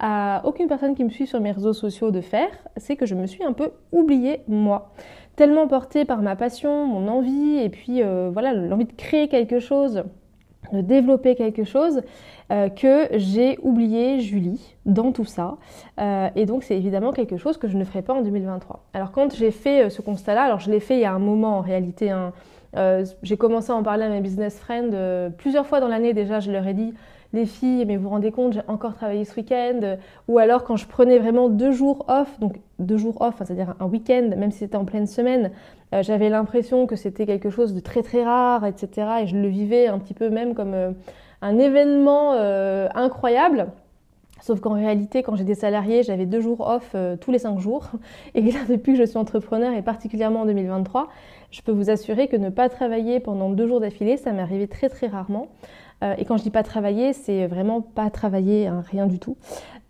à 0.00 0.40
aucune 0.44 0.66
personne 0.66 0.94
qui 0.94 1.04
me 1.04 1.10
suit 1.10 1.26
sur 1.26 1.40
mes 1.40 1.52
réseaux 1.52 1.74
sociaux 1.74 2.10
de 2.10 2.22
faire, 2.22 2.48
c'est 2.78 2.96
que 2.96 3.04
je 3.04 3.14
me 3.14 3.26
suis 3.26 3.44
un 3.44 3.52
peu 3.52 3.70
oubliée 3.92 4.40
moi. 4.48 4.92
Tellement 5.36 5.68
portée 5.68 6.06
par 6.06 6.22
ma 6.22 6.36
passion, 6.36 6.86
mon 6.86 7.06
envie, 7.06 7.58
et 7.58 7.68
puis 7.68 8.02
euh, 8.02 8.30
voilà, 8.32 8.54
l'envie 8.54 8.86
de 8.86 8.92
créer 8.92 9.28
quelque 9.28 9.60
chose, 9.60 10.04
de 10.72 10.80
développer 10.80 11.34
quelque 11.34 11.64
chose, 11.64 12.00
euh, 12.50 12.70
que 12.70 13.08
j'ai 13.12 13.58
oublié 13.62 14.20
Julie 14.20 14.74
dans 14.86 15.12
tout 15.12 15.26
ça. 15.26 15.58
Euh, 16.00 16.28
et 16.34 16.46
donc 16.46 16.62
c'est 16.62 16.76
évidemment 16.76 17.12
quelque 17.12 17.36
chose 17.36 17.58
que 17.58 17.68
je 17.68 17.76
ne 17.76 17.84
ferai 17.84 18.00
pas 18.00 18.14
en 18.14 18.22
2023. 18.22 18.86
Alors 18.94 19.12
quand 19.12 19.34
j'ai 19.34 19.50
fait 19.50 19.90
ce 19.90 20.00
constat-là, 20.00 20.44
alors 20.44 20.60
je 20.60 20.70
l'ai 20.70 20.80
fait 20.80 20.94
il 20.94 21.00
y 21.00 21.04
a 21.04 21.12
un 21.12 21.18
moment 21.18 21.58
en 21.58 21.60
réalité, 21.60 22.10
hein, 22.10 22.32
j'ai 23.22 23.36
commencé 23.36 23.70
à 23.70 23.74
en 23.74 23.82
parler 23.82 24.04
à 24.04 24.08
mes 24.08 24.20
business 24.20 24.58
friends 24.58 25.30
plusieurs 25.36 25.66
fois 25.66 25.80
dans 25.80 25.88
l'année 25.88 26.14
déjà, 26.14 26.40
je 26.40 26.50
leur 26.50 26.66
ai 26.66 26.72
dit 26.72 26.94
les 27.32 27.46
filles, 27.46 27.84
mais 27.86 27.96
vous 27.96 28.04
vous 28.04 28.08
rendez 28.08 28.32
compte, 28.32 28.54
j'ai 28.54 28.62
encore 28.66 28.94
travaillé 28.94 29.24
ce 29.24 29.36
week-end. 29.36 29.96
Ou 30.28 30.38
alors 30.38 30.64
quand 30.64 30.76
je 30.76 30.86
prenais 30.86 31.18
vraiment 31.18 31.48
deux 31.48 31.72
jours 31.72 32.04
off, 32.08 32.40
donc 32.40 32.60
deux 32.78 32.96
jours 32.96 33.20
off, 33.20 33.34
c'est-à-dire 33.38 33.74
un 33.78 33.86
week-end, 33.86 34.30
même 34.36 34.50
si 34.50 34.58
c'était 34.58 34.76
en 34.76 34.84
pleine 34.84 35.06
semaine, 35.06 35.50
euh, 35.94 36.02
j'avais 36.02 36.28
l'impression 36.28 36.86
que 36.86 36.96
c'était 36.96 37.26
quelque 37.26 37.50
chose 37.50 37.74
de 37.74 37.80
très 37.80 38.02
très 38.02 38.24
rare, 38.24 38.66
etc. 38.66 39.08
Et 39.22 39.26
je 39.26 39.36
le 39.36 39.48
vivais 39.48 39.86
un 39.86 39.98
petit 39.98 40.14
peu 40.14 40.30
même 40.30 40.54
comme 40.54 40.74
euh, 40.74 40.92
un 41.42 41.58
événement 41.58 42.34
euh, 42.34 42.88
incroyable. 42.94 43.68
Sauf 44.40 44.60
qu'en 44.60 44.72
réalité, 44.72 45.22
quand 45.22 45.36
j'étais 45.36 45.54
salariée, 45.54 46.02
j'avais 46.02 46.24
deux 46.24 46.40
jours 46.40 46.66
off 46.66 46.96
tous 47.20 47.30
les 47.30 47.38
cinq 47.38 47.58
jours. 47.58 47.90
Et 48.34 48.40
là, 48.40 48.60
depuis 48.70 48.94
que 48.94 48.98
je 48.98 49.04
suis 49.04 49.18
entrepreneur, 49.18 49.74
et 49.74 49.82
particulièrement 49.82 50.40
en 50.40 50.46
2023, 50.46 51.08
je 51.50 51.60
peux 51.60 51.72
vous 51.72 51.90
assurer 51.90 52.26
que 52.26 52.36
ne 52.36 52.48
pas 52.48 52.70
travailler 52.70 53.20
pendant 53.20 53.50
deux 53.50 53.66
jours 53.66 53.80
d'affilée, 53.80 54.16
ça 54.16 54.32
m'est 54.32 54.40
arrivé 54.40 54.66
très 54.66 54.88
très 54.88 55.08
rarement. 55.08 55.48
Euh, 56.02 56.14
et 56.18 56.24
quand 56.24 56.36
je 56.36 56.42
dis 56.42 56.50
pas 56.50 56.62
travailler, 56.62 57.12
c'est 57.12 57.46
vraiment 57.46 57.80
pas 57.80 58.10
travailler, 58.10 58.66
hein, 58.66 58.82
rien 58.90 59.06
du 59.06 59.18
tout. 59.18 59.36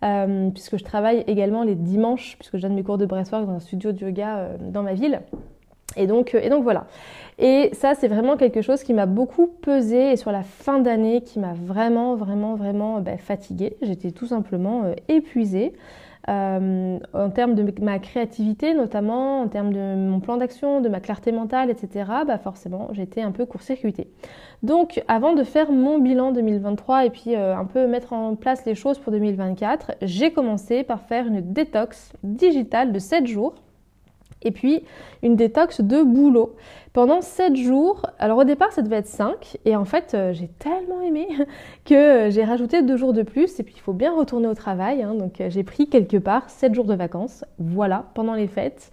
Euh, 0.03 0.49
puisque 0.49 0.77
je 0.77 0.83
travaille 0.83 1.23
également 1.27 1.63
les 1.63 1.75
dimanches, 1.75 2.35
puisque 2.39 2.57
je 2.57 2.61
donne 2.61 2.73
mes 2.73 2.83
cours 2.83 2.97
de 2.97 3.05
breathwork 3.05 3.45
dans 3.45 3.53
un 3.53 3.59
studio 3.59 3.91
de 3.91 4.05
yoga 4.05 4.37
euh, 4.37 4.57
dans 4.59 4.83
ma 4.83 4.93
ville. 4.93 5.21
Et 5.97 6.07
donc, 6.07 6.33
et 6.33 6.49
donc 6.49 6.63
voilà. 6.63 6.87
Et 7.37 7.69
ça, 7.73 7.95
c'est 7.95 8.07
vraiment 8.07 8.37
quelque 8.37 8.61
chose 8.61 8.81
qui 8.83 8.93
m'a 8.93 9.05
beaucoup 9.05 9.47
pesé 9.47 10.13
et 10.13 10.15
sur 10.15 10.31
la 10.31 10.43
fin 10.43 10.79
d'année 10.79 11.21
qui 11.21 11.37
m'a 11.39 11.53
vraiment, 11.53 12.15
vraiment, 12.15 12.55
vraiment 12.55 13.01
ben, 13.01 13.17
fatiguée. 13.17 13.75
J'étais 13.81 14.11
tout 14.11 14.27
simplement 14.27 14.83
épuisée. 15.09 15.73
Euh, 16.29 16.99
en 17.13 17.29
termes 17.31 17.55
de 17.55 17.65
ma 17.81 17.97
créativité 17.97 18.73
notamment, 18.75 19.41
en 19.41 19.47
termes 19.47 19.73
de 19.73 19.95
mon 19.95 20.19
plan 20.19 20.37
d'action, 20.37 20.79
de 20.79 20.87
ma 20.87 20.99
clarté 20.99 21.31
mentale, 21.31 21.71
etc., 21.71 22.05
bah 22.27 22.37
forcément 22.37 22.89
j'étais 22.91 23.21
un 23.21 23.31
peu 23.31 23.45
court-circuitée. 23.45 24.07
Donc 24.61 25.03
avant 25.07 25.33
de 25.33 25.43
faire 25.43 25.71
mon 25.71 25.97
bilan 25.97 26.31
2023 26.31 27.05
et 27.05 27.09
puis 27.09 27.35
euh, 27.35 27.55
un 27.55 27.65
peu 27.65 27.87
mettre 27.87 28.13
en 28.13 28.35
place 28.35 28.65
les 28.65 28.75
choses 28.75 28.99
pour 28.99 29.11
2024, 29.11 29.93
j'ai 30.03 30.31
commencé 30.31 30.83
par 30.83 31.01
faire 31.01 31.25
une 31.25 31.41
détox 31.41 32.13
digitale 32.23 32.91
de 32.91 32.99
7 32.99 33.25
jours 33.25 33.55
et 34.43 34.51
puis 34.51 34.83
une 35.23 35.35
détox 35.35 35.81
de 35.81 36.01
boulot 36.01 36.55
pendant 36.93 37.21
7 37.21 37.55
jours. 37.55 38.05
Alors 38.19 38.39
au 38.39 38.43
départ, 38.43 38.71
ça 38.71 38.81
devait 38.81 38.97
être 38.97 39.07
5 39.07 39.57
et 39.65 39.75
en 39.75 39.85
fait, 39.85 40.13
euh, 40.13 40.33
j'ai 40.33 40.47
tellement 40.47 41.01
aimé 41.01 41.27
que 41.85 41.93
euh, 41.93 42.29
j'ai 42.29 42.43
rajouté 42.43 42.81
2 42.81 42.97
jours 42.97 43.13
de 43.13 43.23
plus 43.23 43.59
et 43.59 43.63
puis 43.63 43.73
il 43.77 43.81
faut 43.81 43.93
bien 43.93 44.15
retourner 44.15 44.47
au 44.47 44.53
travail. 44.53 45.03
Hein. 45.03 45.15
donc 45.15 45.39
euh, 45.39 45.49
j'ai 45.49 45.63
pris 45.63 45.87
quelque 45.87 46.17
part 46.17 46.49
7 46.49 46.73
jours 46.73 46.85
de 46.85 46.95
vacances, 46.95 47.45
voilà, 47.59 48.05
pendant 48.13 48.33
les 48.33 48.47
fêtes. 48.47 48.91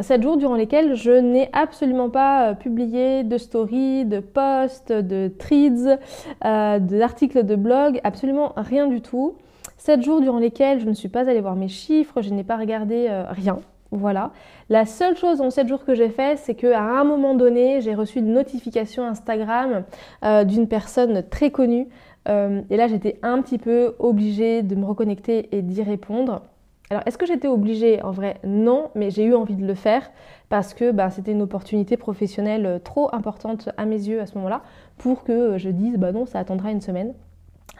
7 0.00 0.22
jours 0.22 0.36
durant 0.36 0.54
lesquels 0.54 0.96
je 0.96 1.12
n'ai 1.12 1.48
absolument 1.54 2.10
pas 2.10 2.54
publié 2.54 3.24
de 3.24 3.38
stories, 3.38 4.04
de 4.04 4.20
posts, 4.20 4.92
de 4.92 5.28
threads, 5.28 5.98
d'articles 6.42 7.42
de 7.42 7.56
blog, 7.56 7.98
absolument 8.04 8.52
rien 8.56 8.86
du 8.86 9.00
tout. 9.00 9.36
7 9.78 10.02
jours 10.02 10.20
durant 10.20 10.40
lesquels 10.40 10.80
je 10.80 10.86
ne 10.86 10.92
suis 10.92 11.08
pas 11.08 11.30
allée 11.30 11.40
voir 11.40 11.56
mes 11.56 11.68
chiffres, 11.68 12.20
je 12.20 12.34
n'ai 12.34 12.44
pas 12.44 12.58
regardé 12.58 13.08
rien, 13.30 13.60
voilà. 13.90 14.32
La 14.68 14.84
seule 14.84 15.16
chose 15.16 15.40
en 15.40 15.50
7 15.50 15.68
jours 15.68 15.84
que 15.84 15.94
j'ai 15.94 16.08
fait, 16.08 16.36
c'est 16.38 16.54
qu'à 16.54 16.82
un 16.82 17.04
moment 17.04 17.34
donné, 17.34 17.80
j'ai 17.80 17.94
reçu 17.94 18.18
une 18.18 18.32
notification 18.32 19.04
Instagram 19.06 19.84
euh, 20.24 20.44
d'une 20.44 20.68
personne 20.68 21.22
très 21.28 21.50
connue. 21.50 21.88
Euh, 22.28 22.62
et 22.70 22.76
là, 22.76 22.88
j'étais 22.88 23.18
un 23.22 23.40
petit 23.42 23.58
peu 23.58 23.94
obligée 23.98 24.62
de 24.62 24.74
me 24.74 24.84
reconnecter 24.84 25.48
et 25.56 25.62
d'y 25.62 25.82
répondre. 25.82 26.42
Alors, 26.90 27.02
est-ce 27.06 27.18
que 27.18 27.26
j'étais 27.26 27.48
obligée? 27.48 28.02
En 28.02 28.10
vrai, 28.10 28.38
non, 28.44 28.90
mais 28.94 29.10
j'ai 29.10 29.24
eu 29.24 29.34
envie 29.34 29.56
de 29.56 29.66
le 29.66 29.74
faire 29.74 30.10
parce 30.48 30.74
que 30.74 30.92
bah, 30.92 31.10
c'était 31.10 31.32
une 31.32 31.42
opportunité 31.42 31.96
professionnelle 31.96 32.80
trop 32.84 33.12
importante 33.14 33.68
à 33.76 33.86
mes 33.86 34.08
yeux 34.08 34.20
à 34.20 34.26
ce 34.26 34.36
moment-là 34.36 34.62
pour 34.98 35.24
que 35.24 35.58
je 35.58 35.68
dise, 35.68 35.96
bah 35.96 36.12
non, 36.12 36.26
ça 36.26 36.38
attendra 36.38 36.70
une 36.70 36.80
semaine. 36.80 37.14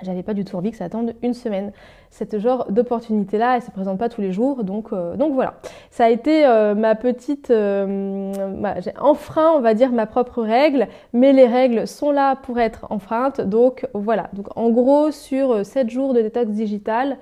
J'avais 0.02 0.22
pas 0.22 0.34
du 0.34 0.44
tout 0.44 0.56
envie 0.56 0.70
que 0.70 0.76
ça 0.76 0.84
attende 0.84 1.14
une 1.22 1.32
semaine. 1.32 1.72
Cette 2.10 2.38
genre 2.38 2.70
d'opportunité-là, 2.70 3.56
elle 3.56 3.62
se 3.62 3.70
présente 3.70 3.98
pas 3.98 4.08
tous 4.08 4.20
les 4.20 4.32
jours, 4.32 4.62
donc, 4.62 4.92
euh, 4.92 5.16
donc 5.16 5.32
voilà. 5.32 5.54
Ça 5.90 6.04
a 6.04 6.10
été 6.10 6.46
euh, 6.46 6.74
ma 6.74 6.94
petite, 6.94 7.50
euh, 7.50 8.32
j'ai 8.80 8.92
enfreint, 8.98 9.52
on 9.56 9.60
va 9.60 9.74
dire, 9.74 9.92
ma 9.92 10.06
propre 10.06 10.42
règle, 10.42 10.88
mais 11.12 11.32
les 11.32 11.46
règles 11.46 11.86
sont 11.86 12.10
là 12.10 12.36
pour 12.36 12.58
être 12.58 12.86
enfreintes, 12.90 13.40
donc 13.40 13.86
voilà. 13.94 14.28
Donc 14.34 14.48
en 14.56 14.68
gros, 14.68 15.10
sur 15.10 15.64
7 15.64 15.88
jours 15.88 16.12
de 16.12 16.20
détox 16.20 16.50
digital, 16.50 17.16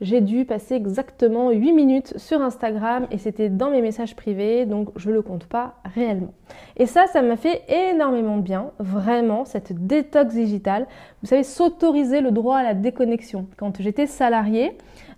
j'ai 0.00 0.20
dû 0.20 0.44
passer 0.44 0.74
exactement 0.74 1.50
8 1.50 1.72
minutes 1.72 2.18
sur 2.18 2.40
Instagram 2.40 3.06
et 3.10 3.18
c'était 3.18 3.50
dans 3.50 3.70
mes 3.70 3.82
messages 3.82 4.16
privés, 4.16 4.64
donc 4.64 4.88
je 4.96 5.10
le 5.10 5.20
compte 5.20 5.44
pas 5.44 5.74
réellement. 5.94 6.32
Et 6.76 6.86
ça, 6.86 7.06
ça 7.06 7.20
m'a 7.22 7.36
fait 7.36 7.62
énormément 7.68 8.38
de 8.38 8.42
bien, 8.42 8.70
vraiment, 8.78 9.44
cette 9.44 9.86
détox 9.86 10.34
digitale. 10.34 10.86
Vous 11.22 11.28
savez, 11.28 11.42
s'autoriser 11.42 12.22
le 12.22 12.30
droit 12.30 12.56
à 12.56 12.62
la 12.62 12.74
déconnexion. 12.74 13.46
Quand 13.56 13.80
j'étais 13.80 14.06
salariée 14.06 14.72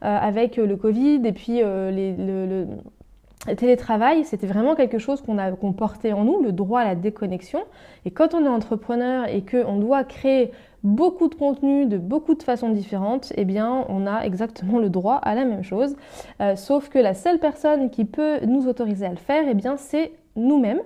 euh, 0.05 0.19
avec 0.19 0.57
le 0.57 0.77
Covid 0.77 1.21
et 1.25 1.33
puis 1.33 1.63
euh, 1.63 1.91
le, 3.47 3.55
télétravail, 3.55 4.25
c'était 4.25 4.47
vraiment 4.47 4.75
quelque 4.75 4.99
chose 4.99 5.23
qu'on 5.23 5.73
portait 5.73 6.13
en 6.13 6.25
nous, 6.25 6.43
le 6.43 6.53
droit 6.53 6.81
à 6.81 6.85
la 6.85 6.95
déconnexion. 6.95 7.61
Et 8.05 8.11
quand 8.11 8.35
on 8.35 8.45
est 8.45 8.49
entrepreneur 8.49 9.29
et 9.29 9.43
qu'on 9.43 9.79
doit 9.79 10.05
créer 10.05 10.53
beaucoup 10.83 11.29
de 11.29 11.35
contenu 11.35 11.87
de 11.87 11.99
beaucoup 11.99 12.35
de 12.35 12.43
façons 12.43 12.71
différentes, 12.71 13.33
eh 13.37 13.45
bien 13.45 13.85
on 13.89 14.07
a 14.07 14.25
exactement 14.25 14.79
le 14.79 14.91
droit 14.91 15.17
à 15.17 15.35
la 15.35 15.45
même 15.45 15.63
chose. 15.63 15.97
Euh, 16.41 16.57
sauf 16.57 16.89
que 16.89 16.99
la 16.99 17.15
seule 17.15 17.39
personne 17.39 17.91
qui 17.91 18.05
peut 18.05 18.41
nous 18.47 18.67
autoriser 18.69 19.07
à 19.07 19.11
le 19.11 19.17
faire, 19.17 19.45
eh 19.49 19.55
bien 19.55 19.77
c'est 19.77 20.13
nous-mêmes. 20.37 20.81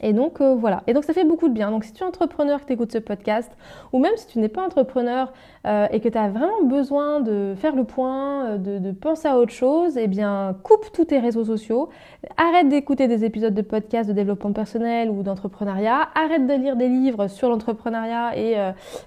Et 0.00 0.12
donc 0.12 0.40
euh, 0.40 0.54
voilà, 0.54 0.82
et 0.86 0.92
donc 0.92 1.04
ça 1.04 1.12
fait 1.12 1.24
beaucoup 1.24 1.48
de 1.48 1.54
bien. 1.54 1.70
Donc 1.70 1.84
si 1.84 1.92
tu 1.92 2.02
es 2.02 2.06
entrepreneur 2.06 2.60
que 2.60 2.66
tu 2.66 2.74
écoutes 2.74 2.92
ce 2.92 2.98
podcast, 2.98 3.50
ou 3.92 3.98
même 3.98 4.12
si 4.16 4.26
tu 4.26 4.38
n'es 4.38 4.48
pas 4.48 4.64
entrepreneur 4.64 5.32
euh, 5.66 5.86
et 5.90 6.00
que 6.00 6.08
tu 6.08 6.18
as 6.18 6.28
vraiment 6.28 6.62
besoin 6.64 7.20
de 7.20 7.54
faire 7.56 7.74
le 7.74 7.84
point, 7.84 8.46
euh, 8.46 8.58
de, 8.58 8.92
penser 8.92 9.28
à 9.28 9.38
autre 9.38 9.52
chose, 9.52 9.96
eh 9.96 10.06
bien 10.06 10.56
coupe 10.62 10.92
tous 10.92 11.06
tes 11.06 11.18
réseaux 11.18 11.44
sociaux, 11.44 11.88
arrête 12.36 12.68
d'écouter 12.68 13.08
des 13.08 13.24
épisodes 13.24 13.54
de 13.54 13.62
podcast 13.62 14.08
de 14.08 14.14
développement 14.14 14.52
personnel 14.52 15.10
ou 15.10 15.22
d'entrepreneuriat, 15.22 16.08
arrête 16.14 16.46
de 16.46 16.54
lire 16.54 16.76
des 16.76 16.88
livres 16.88 17.28
sur 17.28 17.48
l'entrepreneuriat 17.48 18.36
et 18.36 18.56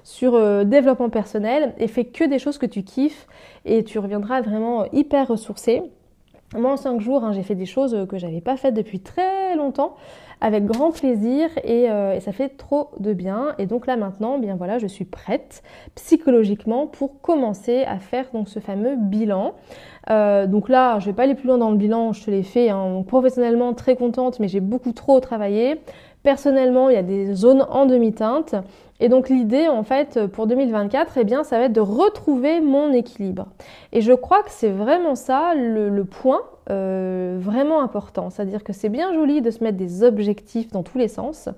sur 0.03 0.65
développement 0.65 1.09
personnel 1.09 1.73
et 1.77 1.87
fais 1.87 2.05
que 2.05 2.23
des 2.23 2.39
choses 2.39 2.57
que 2.57 2.65
tu 2.65 2.83
kiffes 2.83 3.27
et 3.65 3.83
tu 3.83 3.99
reviendras 3.99 4.41
vraiment 4.41 4.85
hyper 4.91 5.27
ressourcé. 5.27 5.81
Moi 6.57 6.71
en 6.71 6.77
5 6.77 6.99
jours, 6.99 7.23
hein, 7.23 7.31
j'ai 7.31 7.43
fait 7.43 7.55
des 7.55 7.67
choses 7.67 8.07
que 8.09 8.17
j'avais 8.17 8.41
pas 8.41 8.57
faites 8.57 8.73
depuis 8.73 8.99
très 8.99 9.55
longtemps 9.55 9.95
avec 10.41 10.65
grand 10.65 10.91
plaisir 10.91 11.49
euh, 11.65 12.13
et, 12.13 12.19
ça 12.19 12.31
fait 12.31 12.49
trop 12.49 12.91
de 12.99 13.13
bien. 13.13 13.55
Et 13.57 13.65
donc 13.65 13.87
là 13.87 13.97
maintenant, 13.97 14.37
bien 14.37 14.55
voilà, 14.55 14.77
je 14.77 14.87
suis 14.87 15.05
prête 15.05 15.63
psychologiquement 15.95 16.87
pour 16.87 17.21
commencer 17.21 17.83
à 17.83 17.99
faire 17.99 18.25
donc 18.33 18.49
ce 18.49 18.59
fameux 18.59 18.95
bilan. 18.95 19.53
Euh, 20.09 20.47
donc 20.47 20.69
là, 20.69 20.99
je 20.99 21.05
vais 21.07 21.13
pas 21.13 21.23
aller 21.23 21.35
plus 21.35 21.47
loin 21.47 21.57
dans 21.57 21.71
le 21.71 21.77
bilan, 21.77 22.13
je 22.13 22.23
te 22.23 22.31
l'ai 22.31 22.43
fait. 22.43 22.69
Hein. 22.69 23.03
professionnellement 23.07 23.73
très 23.73 23.95
contente, 23.95 24.39
mais 24.39 24.47
j'ai 24.47 24.61
beaucoup 24.61 24.93
trop 24.93 25.19
travaillé. 25.19 25.81
Personnellement, 26.23 26.89
il 26.89 26.95
y 26.95 26.97
a 26.97 27.03
des 27.03 27.33
zones 27.33 27.65
en 27.69 27.85
demi-teinte. 27.85 28.55
Et 28.99 29.09
donc 29.09 29.29
l'idée 29.29 29.67
en 29.67 29.83
fait 29.83 30.25
pour 30.27 30.47
2024, 30.47 31.17
eh 31.17 31.23
bien 31.23 31.43
ça 31.43 31.57
va 31.57 31.65
être 31.65 31.73
de 31.73 31.81
retrouver 31.81 32.59
mon 32.59 32.91
équilibre. 32.91 33.47
Et 33.93 34.01
je 34.01 34.13
crois 34.13 34.43
que 34.43 34.51
c'est 34.51 34.71
vraiment 34.71 35.15
ça 35.15 35.53
le 35.55 36.03
point 36.03 36.41
euh, 36.71 37.37
vraiment 37.41 37.81
important. 37.81 38.29
C'est-à-dire 38.29 38.63
que 38.63 38.73
c'est 38.73 38.89
bien 38.89 39.11
joli 39.11 39.41
de 39.41 39.49
se 39.49 39.63
mettre 39.63 39.77
des 39.77 40.03
objectifs 40.03 40.71
dans 40.71 40.83
tous 40.83 40.99
les 40.99 41.07
sens, 41.07 41.49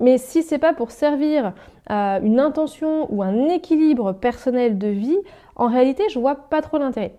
mais 0.00 0.16
si 0.16 0.42
c'est 0.42 0.58
pas 0.58 0.72
pour 0.72 0.90
servir 0.90 1.52
à 1.86 2.18
une 2.22 2.40
intention 2.40 3.06
ou 3.12 3.22
un 3.22 3.48
équilibre 3.48 4.12
personnel 4.12 4.78
de 4.78 4.88
vie, 4.88 5.18
en 5.56 5.68
réalité, 5.68 6.04
je 6.08 6.18
vois 6.18 6.36
pas 6.36 6.62
trop 6.62 6.78
l'intérêt. 6.78 7.14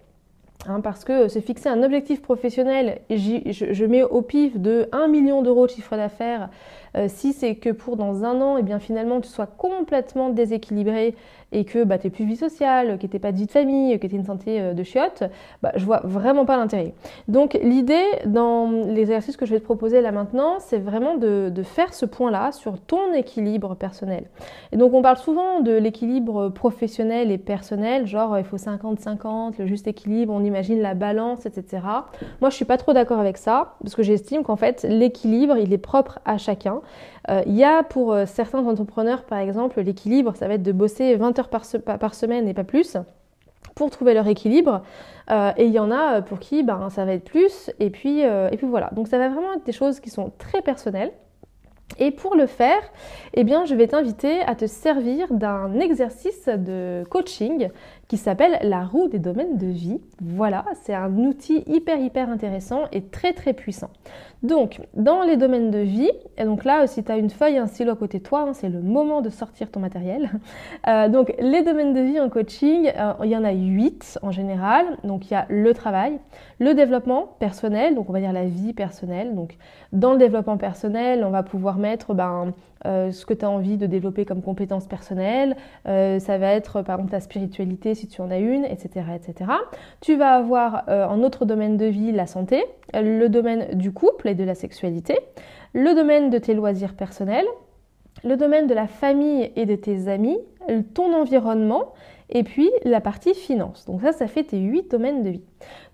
Hein, 0.67 0.81
parce 0.81 1.05
que 1.05 1.27
se 1.27 1.37
fixer 1.37 1.69
un 1.69 1.83
objectif 1.83 2.23
professionnel, 2.23 3.01
je, 3.11 3.51
je, 3.51 3.85
mets 3.85 4.01
au 4.01 4.23
pif 4.23 4.57
de 4.57 4.89
1 4.91 5.07
million 5.09 5.43
d'euros 5.43 5.67
de 5.67 5.71
chiffre 5.71 5.95
d'affaires, 5.95 6.49
euh, 6.95 7.07
si 7.09 7.33
c'est 7.33 7.55
que 7.55 7.69
pour 7.69 7.97
dans 7.97 8.23
un 8.23 8.39
an, 8.41 8.57
et 8.57 8.61
eh 8.61 8.63
bien 8.63 8.79
finalement 8.79 9.19
tu 9.19 9.29
sois 9.29 9.47
complètement 9.47 10.29
déséquilibré 10.29 11.15
et 11.51 11.63
que 11.63 11.83
bah, 11.83 11.97
tu 11.97 12.07
n'aies 12.07 12.11
plus 12.11 12.25
vie 12.25 12.35
sociale, 12.35 12.97
que 12.97 13.07
tu 13.07 13.19
pas 13.19 13.31
de 13.31 13.37
vie 13.37 13.45
de 13.45 13.51
famille, 13.51 13.97
que 13.99 14.07
tu 14.07 14.15
une 14.15 14.25
santé 14.25 14.59
euh, 14.59 14.73
de 14.73 14.83
chiotte, 14.83 15.23
bah, 15.61 15.71
je 15.75 15.85
vois 15.85 16.01
vraiment 16.03 16.45
pas 16.45 16.57
l'intérêt. 16.57 16.93
Donc 17.27 17.57
l'idée 17.61 18.03
dans 18.25 18.69
l'exercice 18.69 19.37
que 19.37 19.45
je 19.45 19.51
vais 19.51 19.59
te 19.59 19.65
proposer 19.65 20.01
là 20.01 20.11
maintenant, 20.11 20.55
c'est 20.59 20.77
vraiment 20.77 21.15
de, 21.15 21.51
de, 21.53 21.63
faire 21.63 21.93
ce 21.93 22.05
point-là 22.05 22.51
sur 22.51 22.79
ton 22.79 23.13
équilibre 23.13 23.75
personnel. 23.75 24.25
Et 24.71 24.77
donc 24.77 24.93
on 24.93 25.01
parle 25.01 25.17
souvent 25.17 25.61
de 25.61 25.71
l'équilibre 25.71 26.49
professionnel 26.49 27.31
et 27.31 27.37
personnel, 27.37 28.05
genre 28.07 28.37
il 28.37 28.45
faut 28.45 28.57
50-50, 28.57 29.55
le 29.59 29.65
juste 29.65 29.87
équilibre, 29.87 30.33
on 30.33 30.43
imagine 30.43 30.81
la 30.81 30.93
balance, 30.93 31.45
etc. 31.45 31.83
Moi 32.41 32.49
je 32.49 32.55
suis 32.55 32.65
pas 32.65 32.77
trop 32.77 32.93
d'accord 32.93 33.19
avec 33.19 33.37
ça, 33.37 33.75
parce 33.81 33.95
que 33.95 34.03
j'estime 34.03 34.43
qu'en 34.43 34.55
fait 34.55 34.85
l'équilibre 34.87 35.57
il 35.57 35.73
est 35.73 35.77
propre 35.77 36.19
à 36.25 36.37
chacun. 36.37 36.81
Euh, 37.29 37.41
il 37.45 37.55
y 37.55 37.63
a 37.63 37.83
pour 37.83 38.13
euh, 38.13 38.25
certains 38.25 38.65
entrepreneurs, 38.65 39.23
par 39.23 39.39
exemple, 39.39 39.81
l'équilibre, 39.81 40.35
ça 40.35 40.47
va 40.47 40.55
être 40.55 40.63
de 40.63 40.71
bosser 40.71 41.15
20 41.15 41.39
heures 41.39 41.49
par, 41.49 41.65
semaine 42.13 42.47
et 42.47 42.53
pas 42.53 42.63
plus 42.63 42.97
pour 43.73 43.89
trouver 43.89 44.13
leur 44.13 44.27
équilibre. 44.27 44.83
Euh, 45.31 45.51
et 45.57 45.65
il 45.65 45.73
y 45.73 45.79
en 45.79 45.91
a 45.91 46.21
pour 46.21 46.39
qui 46.39 46.63
ben, 46.63 46.89
ça 46.89 47.05
va 47.05 47.13
être 47.13 47.25
plus. 47.25 47.71
Et 47.79 47.89
puis, 47.89 48.23
voilà. 48.63 48.89
Donc 48.93 49.07
ça 49.07 49.17
va 49.17 49.29
vraiment 49.29 49.53
être 49.53 49.65
des 49.65 49.71
choses 49.71 49.99
qui 49.99 50.09
sont 50.09 50.31
très 50.37 50.61
personnelles. 50.61 51.11
Et 51.99 52.11
pour 52.11 52.35
le 52.35 52.45
faire, 52.45 52.81
eh 53.33 53.43
bien, 53.43 53.65
je 53.65 53.75
vais 53.75 53.87
t'inviter 53.87 54.41
à 54.41 54.55
te 54.55 54.65
servir 54.65 55.31
d'un 55.31 55.79
exercice 55.79 56.47
de 56.47 57.03
coaching 57.09 57.69
qui 58.07 58.17
s'appelle 58.17 58.59
la 58.61 58.83
roue 58.83 59.07
des 59.07 59.19
domaines 59.19 59.57
de 59.57 59.67
vie. 59.67 59.99
Voilà, 60.21 60.65
c'est 60.83 60.93
un 60.93 61.17
outil 61.17 61.63
hyper 61.67 61.99
hyper 61.99 62.29
intéressant 62.29 62.83
et 62.91 63.03
très 63.03 63.33
très 63.33 63.53
puissant. 63.53 63.89
Donc, 64.45 64.79
dans 64.93 65.23
les 65.23 65.37
domaines 65.37 65.71
de 65.71 65.79
vie, 65.79 66.11
et 66.37 66.43
donc 66.43 66.65
là, 66.65 66.85
si 66.85 67.03
tu 67.03 67.11
as 67.11 67.17
une 67.17 67.31
feuille, 67.31 67.57
un 67.57 67.65
stylo 67.65 67.93
à 67.93 67.95
côté 67.95 68.19
de 68.19 68.23
toi, 68.23 68.41
hein, 68.41 68.53
c'est 68.53 68.69
le 68.69 68.79
moment 68.79 69.21
de 69.21 69.29
sortir 69.29 69.71
ton 69.71 69.79
matériel. 69.79 70.29
Euh, 70.87 71.09
donc, 71.09 71.33
les 71.39 71.63
domaines 71.63 71.93
de 71.93 72.01
vie 72.01 72.19
en 72.19 72.29
coaching, 72.29 72.91
euh, 72.95 73.13
il 73.23 73.31
y 73.31 73.35
en 73.35 73.43
a 73.43 73.51
huit 73.51 74.19
en 74.21 74.29
général. 74.29 74.85
Donc, 75.03 75.25
il 75.29 75.33
y 75.33 75.37
a 75.37 75.47
le 75.49 75.73
travail, 75.73 76.19
le 76.59 76.75
développement 76.75 77.35
personnel, 77.39 77.95
donc 77.95 78.07
on 78.09 78.13
va 78.13 78.19
dire 78.19 78.33
la 78.33 78.45
vie 78.45 78.73
personnelle. 78.73 79.33
Donc, 79.33 79.57
dans 79.93 80.11
le 80.11 80.19
développement 80.19 80.57
personnel, 80.57 81.23
on 81.25 81.31
va 81.31 81.41
pouvoir 81.41 81.77
mettre 81.77 82.13
ben, 82.13 82.53
euh, 82.85 83.11
ce 83.11 83.25
que 83.25 83.33
tu 83.33 83.45
as 83.45 83.49
envie 83.49 83.77
de 83.77 83.87
développer 83.87 84.25
comme 84.25 84.43
compétences 84.43 84.85
personnelles. 84.85 85.55
ça 85.85 86.37
va 86.37 86.51
être 86.51 86.83
par 86.83 86.95
exemple 86.95 87.11
ta 87.11 87.19
spiritualité 87.19 87.94
si 87.95 88.07
tu 88.07 88.21
en 88.21 88.29
as 88.29 88.37
une, 88.37 88.65
etc. 88.65 89.05
etc. 89.15 89.51
Tu 90.01 90.15
vas 90.15 90.35
avoir 90.35 90.83
en 90.87 91.23
autre 91.23 91.45
domaine 91.45 91.77
de 91.77 91.85
vie 91.85 92.11
la 92.11 92.27
santé, 92.27 92.63
le 92.93 93.27
domaine 93.27 93.75
du 93.75 93.91
couple 93.91 94.29
et 94.29 94.35
de 94.35 94.43
la 94.43 94.55
sexualité, 94.55 95.17
le 95.73 95.93
domaine 95.95 96.29
de 96.29 96.37
tes 96.37 96.53
loisirs 96.53 96.93
personnels, 96.93 97.47
le 98.23 98.37
domaine 98.37 98.67
de 98.67 98.73
la 98.73 98.87
famille 98.87 99.51
et 99.55 99.65
de 99.65 99.75
tes 99.75 100.07
amis, 100.07 100.39
ton 100.93 101.13
environnement, 101.13 101.93
et 102.29 102.43
puis 102.43 102.71
la 102.83 103.01
partie 103.01 103.35
finance. 103.35 103.85
Donc 103.85 104.01
ça, 104.01 104.11
ça 104.11 104.27
fait 104.27 104.43
tes 104.43 104.57
huit 104.57 104.89
domaines 104.89 105.21
de 105.21 105.29
vie. 105.29 105.43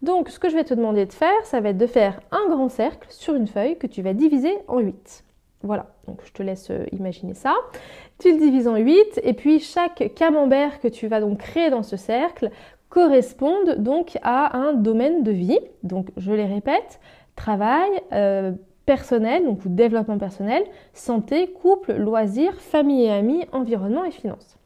Donc 0.01 0.29
ce 0.29 0.39
que 0.39 0.49
je 0.49 0.55
vais 0.55 0.63
te 0.63 0.73
demander 0.73 1.05
de 1.05 1.11
faire, 1.11 1.45
ça 1.45 1.59
va 1.59 1.69
être 1.69 1.77
de 1.77 1.87
faire 1.87 2.21
un 2.31 2.49
grand 2.49 2.69
cercle 2.69 3.07
sur 3.09 3.35
une 3.35 3.47
feuille 3.47 3.77
que 3.77 3.87
tu 3.87 4.01
vas 4.01 4.13
diviser 4.13 4.53
en 4.67 4.79
8. 4.79 5.25
Voilà, 5.63 5.87
donc 6.07 6.19
je 6.23 6.31
te 6.31 6.41
laisse 6.41 6.71
euh, 6.71 6.85
imaginer 6.91 7.33
ça. 7.33 7.53
Tu 8.19 8.31
le 8.31 8.39
divises 8.39 8.67
en 8.67 8.77
8 8.77 9.21
et 9.23 9.33
puis 9.33 9.59
chaque 9.59 10.13
camembert 10.15 10.79
que 10.79 10.87
tu 10.87 11.07
vas 11.07 11.21
donc 11.21 11.39
créer 11.39 11.69
dans 11.69 11.83
ce 11.83 11.97
cercle 11.97 12.49
corresponde 12.89 13.75
donc 13.77 14.17
à 14.23 14.57
un 14.57 14.73
domaine 14.73 15.23
de 15.23 15.31
vie. 15.31 15.59
Donc 15.83 16.09
je 16.17 16.31
les 16.33 16.45
répète, 16.45 16.99
travail, 17.35 17.89
euh, 18.11 18.51
personnel, 18.85 19.45
donc 19.45 19.59
développement 19.65 20.17
personnel, 20.17 20.63
santé, 20.93 21.47
couple, 21.47 21.93
loisirs, 21.93 22.55
famille 22.55 23.05
et 23.05 23.11
amis, 23.11 23.45
environnement 23.51 24.03
et 24.03 24.11
finances. 24.11 24.57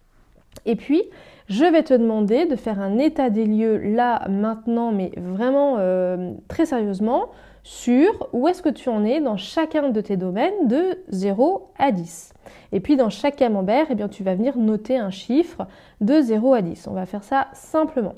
Et 0.66 0.76
puis, 0.76 1.04
je 1.48 1.66
vais 1.66 1.84
te 1.84 1.94
demander 1.94 2.46
de 2.46 2.56
faire 2.56 2.80
un 2.80 2.98
état 2.98 3.30
des 3.30 3.46
lieux 3.46 3.78
là, 3.78 4.28
maintenant, 4.30 4.92
mais 4.92 5.12
vraiment 5.18 5.76
euh, 5.78 6.34
très 6.48 6.66
sérieusement, 6.66 7.30
sur 7.66 8.30
où 8.32 8.48
est-ce 8.48 8.62
que 8.62 8.70
tu 8.70 8.90
en 8.90 9.04
es 9.04 9.20
dans 9.22 9.38
chacun 9.38 9.90
de 9.90 10.00
tes 10.00 10.18
domaines 10.18 10.68
de 10.68 11.00
0 11.10 11.72
à 11.80 11.92
10. 11.92 12.32
Et 12.72 12.80
puis 12.80 12.96
dans 12.96 13.10
chaque 13.10 13.38
camembert, 13.38 13.88
eh 13.90 13.96
bien, 13.96 14.08
tu 14.08 14.24
vas 14.24 14.36
venir 14.36 14.56
noter 14.56 14.98
un 14.98 15.10
chiffre 15.10 15.66
de 16.00 16.22
0 16.22 16.54
à 16.54 16.62
10. 16.62 16.88
On 16.88 16.94
va 16.94 17.08
faire 17.08 17.24
ça 17.24 17.48
simplement. 17.54 18.14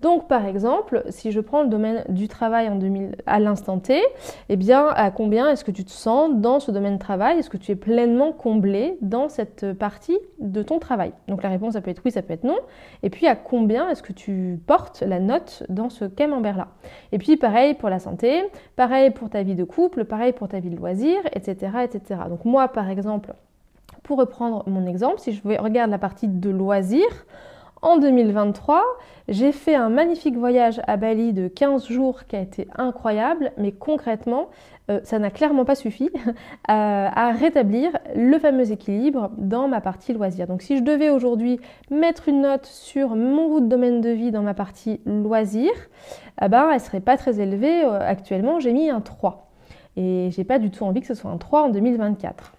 Donc 0.00 0.28
par 0.28 0.46
exemple, 0.46 1.02
si 1.10 1.30
je 1.30 1.40
prends 1.40 1.62
le 1.62 1.68
domaine 1.68 2.04
du 2.08 2.26
travail 2.26 2.68
en 2.68 2.76
2000, 2.76 3.16
à 3.26 3.38
l'instant 3.38 3.78
T, 3.78 4.00
eh 4.48 4.56
bien 4.56 4.88
à 4.88 5.10
combien 5.10 5.50
est-ce 5.50 5.64
que 5.64 5.70
tu 5.70 5.84
te 5.84 5.90
sens 5.90 6.30
dans 6.34 6.58
ce 6.58 6.70
domaine 6.70 6.94
de 6.94 6.98
travail? 6.98 7.38
Est-ce 7.38 7.50
que 7.50 7.58
tu 7.58 7.72
es 7.72 7.76
pleinement 7.76 8.32
comblé 8.32 8.96
dans 9.02 9.28
cette 9.28 9.74
partie 9.74 10.18
de 10.38 10.62
ton 10.62 10.78
travail? 10.78 11.12
Donc 11.28 11.42
la 11.42 11.50
réponse 11.50 11.74
ça 11.74 11.82
peut 11.82 11.90
être 11.90 12.02
oui, 12.04 12.10
ça 12.10 12.22
peut 12.22 12.32
être 12.32 12.44
non. 12.44 12.58
Et 13.02 13.10
puis 13.10 13.26
à 13.26 13.36
combien 13.36 13.90
est-ce 13.90 14.02
que 14.02 14.12
tu 14.12 14.58
portes 14.66 15.02
la 15.02 15.20
note 15.20 15.64
dans 15.68 15.90
ce 15.90 16.06
camembert-là? 16.06 16.68
Et 17.12 17.18
puis 17.18 17.36
pareil 17.36 17.74
pour 17.74 17.90
la 17.90 17.98
santé, 17.98 18.44
pareil 18.76 19.10
pour 19.10 19.28
ta 19.28 19.42
vie 19.42 19.54
de 19.54 19.64
couple, 19.64 20.06
pareil 20.06 20.32
pour 20.32 20.48
ta 20.48 20.60
vie 20.60 20.70
de 20.70 20.76
loisir, 20.76 21.18
etc., 21.34 21.72
etc. 21.84 22.20
Donc 22.28 22.46
moi 22.46 22.68
par 22.68 22.88
exemple, 22.88 23.34
pour 24.02 24.18
reprendre 24.18 24.66
mon 24.66 24.86
exemple, 24.86 25.18
si 25.18 25.32
je 25.32 25.42
regarde 25.42 25.90
la 25.90 25.98
partie 25.98 26.26
de 26.26 26.50
loisirs, 26.50 27.26
en 27.82 27.96
2023, 27.98 28.82
j'ai 29.28 29.52
fait 29.52 29.74
un 29.74 29.88
magnifique 29.88 30.36
voyage 30.36 30.80
à 30.86 30.96
Bali 30.96 31.32
de 31.32 31.48
15 31.48 31.86
jours 31.88 32.26
qui 32.26 32.36
a 32.36 32.40
été 32.40 32.68
incroyable, 32.76 33.52
mais 33.56 33.72
concrètement, 33.72 34.48
euh, 34.90 35.00
ça 35.04 35.18
n'a 35.18 35.30
clairement 35.30 35.64
pas 35.64 35.74
suffi 35.74 36.10
à, 36.68 37.32
rétablir 37.32 37.92
le 38.14 38.38
fameux 38.38 38.70
équilibre 38.70 39.30
dans 39.38 39.68
ma 39.68 39.80
partie 39.80 40.12
loisir. 40.12 40.46
Donc 40.46 40.62
si 40.62 40.76
je 40.76 40.82
devais 40.82 41.10
aujourd'hui 41.10 41.58
mettre 41.90 42.28
une 42.28 42.42
note 42.42 42.66
sur 42.66 43.16
mon 43.16 43.48
route 43.48 43.68
domaine 43.68 44.00
de 44.00 44.10
vie 44.10 44.30
dans 44.30 44.42
ma 44.42 44.54
partie 44.54 45.00
loisir, 45.06 45.70
eh 46.42 46.48
ben, 46.48 46.68
elle 46.72 46.80
serait 46.80 47.00
pas 47.00 47.16
très 47.16 47.40
élevée. 47.40 47.84
Euh, 47.84 47.98
actuellement, 48.00 48.60
j'ai 48.60 48.72
mis 48.72 48.90
un 48.90 49.00
3. 49.00 49.46
Et 49.96 50.28
j'ai 50.32 50.44
pas 50.44 50.58
du 50.58 50.70
tout 50.70 50.84
envie 50.84 51.00
que 51.00 51.06
ce 51.06 51.14
soit 51.14 51.30
un 51.30 51.38
3 51.38 51.62
en 51.62 51.68
2024. 51.70 52.52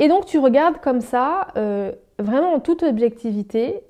Et 0.00 0.08
donc 0.08 0.24
tu 0.24 0.38
regardes 0.38 0.80
comme 0.80 1.02
ça, 1.02 1.48
euh, 1.58 1.92
vraiment 2.18 2.54
en 2.54 2.60
toute 2.60 2.82
objectivité, 2.82 3.82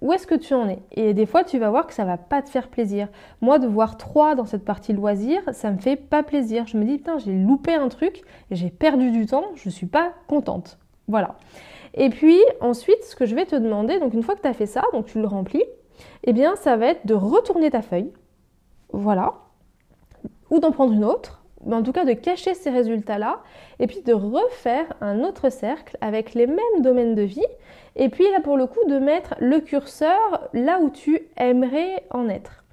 où 0.00 0.12
est-ce 0.12 0.26
que 0.26 0.34
tu 0.34 0.52
en 0.52 0.68
es? 0.68 0.80
Et 0.90 1.14
des 1.14 1.26
fois, 1.26 1.44
tu 1.44 1.60
vas 1.60 1.70
voir 1.70 1.86
que 1.86 1.94
ça 1.94 2.04
va 2.04 2.18
pas 2.18 2.42
te 2.42 2.50
faire 2.50 2.66
plaisir. 2.68 3.08
Moi, 3.40 3.60
de 3.60 3.68
voir 3.68 3.96
3 3.96 4.34
dans 4.34 4.46
cette 4.46 4.64
partie 4.64 4.92
loisir, 4.92 5.40
ça 5.52 5.70
me 5.70 5.78
fait 5.78 5.94
pas 5.94 6.24
plaisir. 6.24 6.66
Je 6.66 6.76
me 6.76 6.84
dis, 6.84 6.98
putain, 6.98 7.18
j'ai 7.18 7.32
loupé 7.32 7.72
un 7.72 7.88
truc, 7.88 8.22
j'ai 8.50 8.68
perdu 8.68 9.12
du 9.12 9.26
temps, 9.26 9.44
je 9.54 9.70
suis 9.70 9.86
pas 9.86 10.12
contente. 10.26 10.78
Voilà. 11.06 11.36
Et 11.94 12.10
puis, 12.10 12.40
ensuite, 12.60 13.04
ce 13.04 13.14
que 13.14 13.24
je 13.24 13.36
vais 13.36 13.46
te 13.46 13.54
demander, 13.54 14.00
donc 14.00 14.12
une 14.12 14.24
fois 14.24 14.34
que 14.34 14.42
tu 14.42 14.48
as 14.48 14.54
fait 14.54 14.66
ça, 14.66 14.82
donc 14.92 15.06
tu 15.06 15.20
le 15.20 15.28
remplis, 15.28 15.64
eh 16.24 16.32
bien, 16.32 16.56
ça 16.56 16.76
va 16.76 16.86
être 16.86 17.06
de 17.06 17.14
retourner 17.14 17.70
ta 17.70 17.80
feuille. 17.80 18.12
Voilà. 18.92 19.34
Ou 20.50 20.58
d'en 20.58 20.72
prendre 20.72 20.92
une 20.92 21.04
autre 21.04 21.43
en 21.70 21.82
tout 21.82 21.92
cas 21.92 22.04
de 22.04 22.12
cacher 22.12 22.54
ces 22.54 22.70
résultats-là, 22.70 23.40
et 23.78 23.86
puis 23.86 24.02
de 24.02 24.12
refaire 24.12 24.92
un 25.00 25.20
autre 25.20 25.50
cercle 25.50 25.96
avec 26.00 26.34
les 26.34 26.46
mêmes 26.46 26.80
domaines 26.80 27.14
de 27.14 27.22
vie, 27.22 27.46
et 27.96 28.08
puis 28.08 28.24
là 28.32 28.40
pour 28.40 28.56
le 28.56 28.66
coup 28.66 28.84
de 28.88 28.98
mettre 28.98 29.34
le 29.38 29.60
curseur 29.60 30.48
là 30.52 30.80
où 30.80 30.90
tu 30.90 31.28
aimerais 31.36 32.04
en 32.10 32.28
être. 32.28 32.64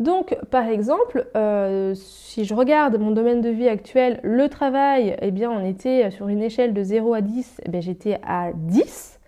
Donc 0.00 0.34
par 0.50 0.66
exemple, 0.66 1.26
euh, 1.36 1.94
si 1.94 2.46
je 2.46 2.54
regarde 2.54 2.98
mon 2.98 3.10
domaine 3.10 3.42
de 3.42 3.50
vie 3.50 3.68
actuel, 3.68 4.18
le 4.22 4.48
travail, 4.48 5.16
eh 5.20 5.30
bien 5.30 5.50
on 5.50 5.64
était 5.64 6.10
sur 6.10 6.28
une 6.28 6.42
échelle 6.42 6.72
de 6.72 6.82
0 6.82 7.12
à 7.12 7.20
10, 7.20 7.60
eh 7.70 7.82
j'étais 7.82 8.18
à 8.26 8.50
10. 8.54 9.19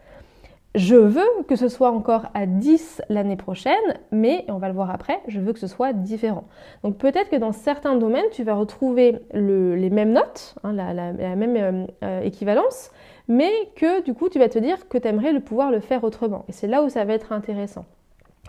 Je 0.74 0.94
veux 0.96 1.28
que 1.46 1.54
ce 1.54 1.68
soit 1.68 1.90
encore 1.90 2.28
à 2.32 2.46
10 2.46 3.02
l'année 3.10 3.36
prochaine, 3.36 3.74
mais, 4.10 4.46
on 4.48 4.56
va 4.56 4.68
le 4.68 4.74
voir 4.74 4.90
après, 4.90 5.20
je 5.28 5.38
veux 5.38 5.52
que 5.52 5.58
ce 5.58 5.66
soit 5.66 5.92
différent. 5.92 6.44
Donc 6.82 6.96
peut-être 6.96 7.28
que 7.28 7.36
dans 7.36 7.52
certains 7.52 7.94
domaines, 7.96 8.24
tu 8.32 8.42
vas 8.42 8.54
retrouver 8.54 9.18
les 9.34 9.90
mêmes 9.90 10.12
notes, 10.12 10.54
hein, 10.64 10.72
la, 10.72 11.12
même 11.12 11.56
euh, 11.56 11.86
euh, 12.02 12.20
équivalence, 12.22 12.90
mais 13.28 13.52
que 13.76 14.02
du 14.02 14.14
coup, 14.14 14.30
tu 14.30 14.38
vas 14.38 14.48
te 14.48 14.58
dire 14.58 14.88
que 14.88 14.96
tu 14.96 15.06
aimerais 15.06 15.32
le 15.32 15.40
pouvoir 15.40 15.70
le 15.70 15.80
faire 15.80 16.04
autrement. 16.04 16.46
Et 16.48 16.52
c'est 16.52 16.68
là 16.68 16.82
où 16.82 16.88
ça 16.88 17.04
va 17.04 17.12
être 17.12 17.32
intéressant. 17.32 17.84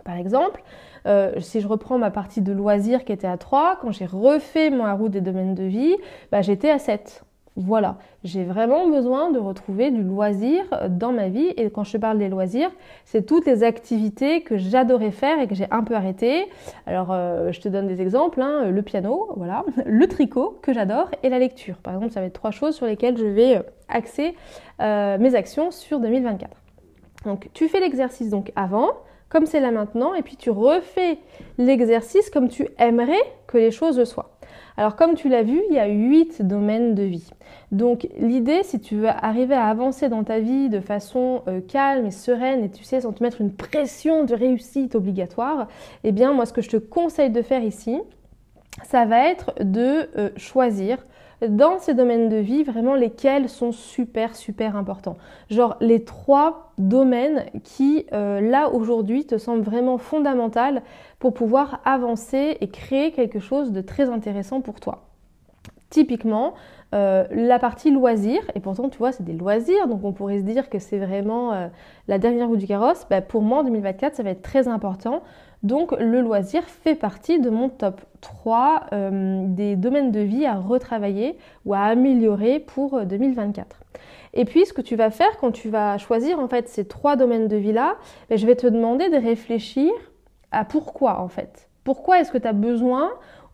Par 0.06 0.16
exemple, 0.16 0.64
euh, 1.06 1.40
si 1.42 1.60
je 1.60 1.68
reprends 1.68 1.98
ma 1.98 2.10
partie 2.10 2.42
de 2.42 2.54
loisirs 2.54 3.04
qui 3.04 3.12
était 3.12 3.28
à 3.28 3.38
3, 3.38 3.80
quand 3.82 3.92
j'ai 3.92 4.06
refait 4.06 4.70
ma 4.70 4.94
route 4.94 5.12
des 5.12 5.22
domaines 5.22 5.56
de 5.56 5.64
vie, 5.64 5.96
bah, 6.32 6.42
j'étais 6.42 6.70
à 6.70 6.80
7. 6.80 7.26
Voilà, 7.56 7.98
j'ai 8.24 8.44
vraiment 8.44 8.88
besoin 8.88 9.30
de 9.30 9.38
retrouver 9.38 9.92
du 9.92 10.02
loisir 10.02 10.64
dans 10.90 11.12
ma 11.12 11.30
vie. 11.30 11.54
Et 11.56 11.70
quand 11.70 11.84
je 11.84 11.98
parle 11.98 12.18
des 12.18 12.28
loisirs, 12.28 12.72
c'est 13.06 13.28
toutes 13.28 13.46
les 13.46 13.64
activités 13.64 14.42
que 14.42 14.58
j'adorais 14.58 15.12
faire 15.12 15.40
et 15.40 15.48
que 15.48 15.54
j'ai 15.54 15.68
un 15.70 15.84
peu 15.84 15.94
arrêtées. 15.94 16.48
Alors, 16.88 17.12
euh, 17.12 17.52
je 17.52 17.62
te 17.62 17.70
donne 17.70 17.86
des 17.86 18.02
exemples 18.02 18.42
hein. 18.42 18.72
le 18.72 18.82
piano, 18.82 19.30
voilà, 19.36 19.66
le 19.86 20.08
tricot 20.08 20.58
que 20.64 20.74
j'adore 20.74 21.12
et 21.22 21.30
la 21.30 21.38
lecture. 21.38 21.76
Par 21.76 21.94
exemple, 21.94 22.12
ça 22.12 22.22
va 22.22 22.26
être 22.26 22.34
trois 22.34 22.50
choses 22.50 22.76
sur 22.76 22.88
lesquelles 22.88 23.18
je 23.18 23.26
vais 23.26 23.58
euh, 23.58 23.64
axer 23.88 24.34
euh, 24.82 25.20
mes 25.20 25.36
actions 25.36 25.70
sur 25.70 26.00
2024. 26.00 26.58
Donc, 27.26 27.50
tu 27.54 27.70
fais 27.70 27.80
l'exercice 27.80 28.30
donc 28.30 28.52
avant, 28.56 28.90
comme 29.30 29.46
c'est 29.46 29.60
là 29.60 29.70
maintenant, 29.70 30.16
et 30.16 30.24
puis 30.24 30.38
tu 30.38 30.50
refais 30.50 31.20
l'exercice 31.60 32.32
comme 32.32 32.50
tu 32.50 32.68
aimerais 32.80 33.22
que 33.46 33.60
les 33.60 33.72
choses 33.72 34.00
le 34.00 34.06
soient. 34.06 34.33
Alors 34.78 34.96
comme 34.96 35.16
tu 35.16 35.30
l'as 35.30 35.44
vu, 35.44 35.62
il 35.70 35.76
y 35.76 35.80
a 35.80 35.88
huit 35.88 36.42
domaines 36.42 36.96
de 36.96 37.04
vie. 37.04 37.30
Donc 37.72 38.08
l'idée, 38.18 38.64
si 38.64 38.80
tu 38.80 38.96
veux 38.96 39.10
arriver 39.10 39.56
à 39.56 39.66
avancer 39.66 40.10
dans 40.10 40.24
ta 40.24 40.40
vie 40.40 40.70
de 40.70 40.80
façon 40.80 41.42
euh, 41.48 41.62
calme 41.62 42.06
et 42.06 42.12
sereine 42.12 42.64
et 42.64 42.70
tu 42.70 42.84
sais 42.84 43.02
sans 43.02 43.14
te 43.14 43.24
mettre 43.24 43.42
une 43.42 43.54
pression 43.54 44.24
de 44.24 44.34
réussite 44.36 44.96
obligatoire, 44.96 45.68
eh 46.04 46.12
bien 46.12 46.34
moi 46.34 46.46
ce 46.46 46.54
que 46.54 46.62
je 46.62 46.70
te 46.70 46.78
conseille 46.78 47.32
de 47.32 47.42
faire 47.42 47.64
ici, 47.64 48.00
ça 48.84 49.06
va 49.06 49.30
être 49.30 49.54
de 49.60 50.10
euh, 50.18 50.30
choisir 50.38 50.98
dans 51.48 51.80
ces 51.80 51.94
domaines 51.94 52.30
de 52.30 52.38
vie, 52.38 52.64
vraiment 52.64 52.96
lesquels 52.96 53.50
sont 53.50 53.72
super, 53.72 54.36
super 54.36 54.76
importants. 54.76 55.18
Genre 55.50 55.76
les 55.82 56.04
trois 56.04 56.74
domaines 56.78 57.46
qui, 57.64 58.06
euh, 58.14 58.42
là, 58.42 58.70
aujourd'hui, 58.70 59.26
te 59.26 59.38
semblent 59.38 59.64
vraiment 59.64 59.98
fondamentaux 59.98 60.80
pour 61.24 61.34
pouvoir 61.34 61.80
avancer 61.86 62.58
et 62.60 62.68
créer 62.68 63.14
quelque 63.14 63.40
chose 63.40 63.72
de 63.72 63.80
très 63.80 64.10
intéressant 64.10 64.60
pour 64.60 64.82
toi. 64.82 65.06
Typiquement, 65.90 66.54
euh, 66.94 67.24
la 67.32 67.60
partie 67.60 67.92
loisirs, 67.92 68.44
et 68.56 68.60
pourtant 68.60 68.90
tu 68.90 68.98
vois 68.98 69.14
c'est 69.14 69.24
des 69.24 69.32
loisirs, 69.32 69.88
donc 69.88 70.04
on 70.04 70.12
pourrait 70.12 70.40
se 70.40 70.44
dire 70.44 70.70
que 70.70 70.80
c'est 70.80 70.98
vraiment 70.98 71.54
euh, 71.54 71.68
la 72.10 72.18
dernière 72.20 72.50
roue 72.50 72.58
du 72.58 72.68
carrosse, 72.68 73.06
bah, 73.10 73.22
pour 73.22 73.42
moi 73.42 73.60
en 73.60 73.64
2024 73.64 74.16
ça 74.16 74.24
va 74.24 74.32
être 74.32 74.42
très 74.42 74.68
important 74.68 75.22
donc 75.64 75.94
le 75.98 76.20
loisir 76.20 76.62
fait 76.66 76.94
partie 76.94 77.40
de 77.40 77.50
mon 77.50 77.70
top 77.70 78.02
3 78.20 78.88
euh, 78.92 79.46
des 79.48 79.78
domaines 79.78 80.12
de 80.12 80.20
vie 80.20 80.46
à 80.46 80.56
retravailler 80.56 81.38
ou 81.64 81.74
à 81.74 81.84
améliorer 81.84 82.60
pour 82.60 83.06
2024. 83.06 83.66
Euh, 83.80 84.00
Et 84.34 84.44
puis 84.44 84.66
ce 84.66 84.74
que 84.74 84.82
tu 84.82 84.98
vas 84.98 85.10
faire 85.10 85.38
quand 85.40 85.52
tu 85.52 85.70
vas 85.70 85.98
choisir 85.98 86.38
en 86.40 86.50
fait 86.50 86.68
ces 86.68 86.86
trois 86.86 87.16
domaines 87.16 87.48
de 87.48 87.56
vie 87.56 87.72
là, 87.72 87.96
ben, 88.30 88.38
je 88.38 88.46
vais 88.46 88.58
te 88.58 88.68
demander 88.68 89.10
de 89.10 89.16
réfléchir 89.16 89.90
à 90.54 90.66
pourquoi 90.66 91.20
en 91.20 91.28
fait? 91.28 91.70
Pourquoi 91.84 92.20
est-ce 92.20 92.32
que 92.32 92.38
tu 92.38 92.48
as 92.48 92.54
besoin 92.54 93.12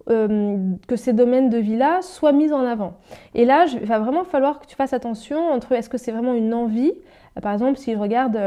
euh, 0.09 0.57
que 0.87 0.95
ces 0.95 1.13
domaines 1.13 1.49
de 1.49 1.57
vie-là 1.57 2.01
soient 2.01 2.31
mis 2.31 2.53
en 2.53 2.65
avant? 2.65 2.93
Et 3.33 3.45
là, 3.45 3.65
il 3.65 3.85
va 3.85 3.99
vraiment 3.99 4.23
falloir 4.23 4.59
que 4.59 4.67
tu 4.67 4.75
fasses 4.75 4.93
attention 4.93 5.39
entre 5.51 5.71
est-ce 5.71 5.89
que 5.89 5.97
c'est 5.97 6.11
vraiment 6.11 6.33
une 6.33 6.53
envie? 6.53 6.93
Par 7.41 7.53
exemple, 7.53 7.77
si 7.77 7.93
je 7.93 7.97
regarde 7.97 8.37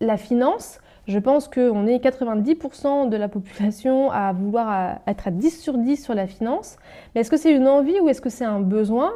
la 0.00 0.16
finance, 0.16 0.80
je 1.06 1.18
pense 1.18 1.48
qu'on 1.48 1.86
est 1.86 1.98
90% 1.98 3.08
de 3.08 3.16
la 3.16 3.28
population 3.28 4.10
à 4.10 4.32
vouloir 4.32 4.98
être 5.06 5.28
à 5.28 5.30
10 5.30 5.60
sur 5.60 5.78
10 5.78 6.02
sur 6.02 6.14
la 6.14 6.26
finance. 6.26 6.76
Mais 7.14 7.22
est-ce 7.22 7.30
que 7.30 7.36
c'est 7.36 7.52
une 7.52 7.66
envie 7.66 7.98
ou 8.00 8.08
est-ce 8.08 8.20
que 8.20 8.30
c'est 8.30 8.44
un 8.44 8.60
besoin? 8.60 9.12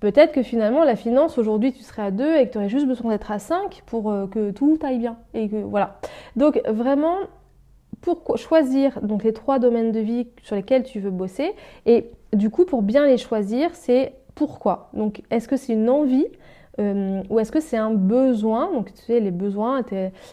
Peut-être 0.00 0.32
que 0.32 0.42
finalement, 0.42 0.84
la 0.84 0.94
finance, 0.94 1.38
aujourd'hui, 1.38 1.72
tu 1.72 1.82
serais 1.82 2.02
à 2.02 2.10
2 2.10 2.36
et 2.36 2.46
que 2.46 2.52
tu 2.52 2.58
aurais 2.58 2.68
juste 2.68 2.86
besoin 2.86 3.10
d'être 3.10 3.32
à 3.32 3.38
5 3.38 3.82
pour 3.86 4.10
euh, 4.10 4.26
que 4.28 4.52
tout 4.52 4.78
aille 4.82 4.98
bien. 4.98 5.16
Et 5.34 5.48
que, 5.48 5.56
voilà. 5.56 5.98
Donc, 6.36 6.60
vraiment, 6.68 7.16
pour 8.00 8.36
choisir 8.36 9.00
donc, 9.02 9.24
les 9.24 9.32
trois 9.32 9.58
domaines 9.58 9.92
de 9.92 10.00
vie 10.00 10.28
sur 10.42 10.56
lesquels 10.56 10.84
tu 10.84 11.00
veux 11.00 11.10
bosser, 11.10 11.52
et 11.86 12.10
du 12.32 12.50
coup, 12.50 12.64
pour 12.64 12.82
bien 12.82 13.06
les 13.06 13.18
choisir, 13.18 13.70
c'est 13.74 14.12
pourquoi. 14.34 14.90
Donc, 14.92 15.22
est-ce 15.30 15.48
que 15.48 15.56
c'est 15.56 15.72
une 15.72 15.90
envie 15.90 16.26
euh, 16.80 17.22
ou 17.28 17.40
est-ce 17.40 17.50
que 17.50 17.60
c'est 17.60 17.76
un 17.76 17.92
besoin? 17.92 18.72
Donc, 18.72 18.94
tu 18.94 19.02
sais, 19.02 19.20
les 19.20 19.32
besoins, 19.32 19.82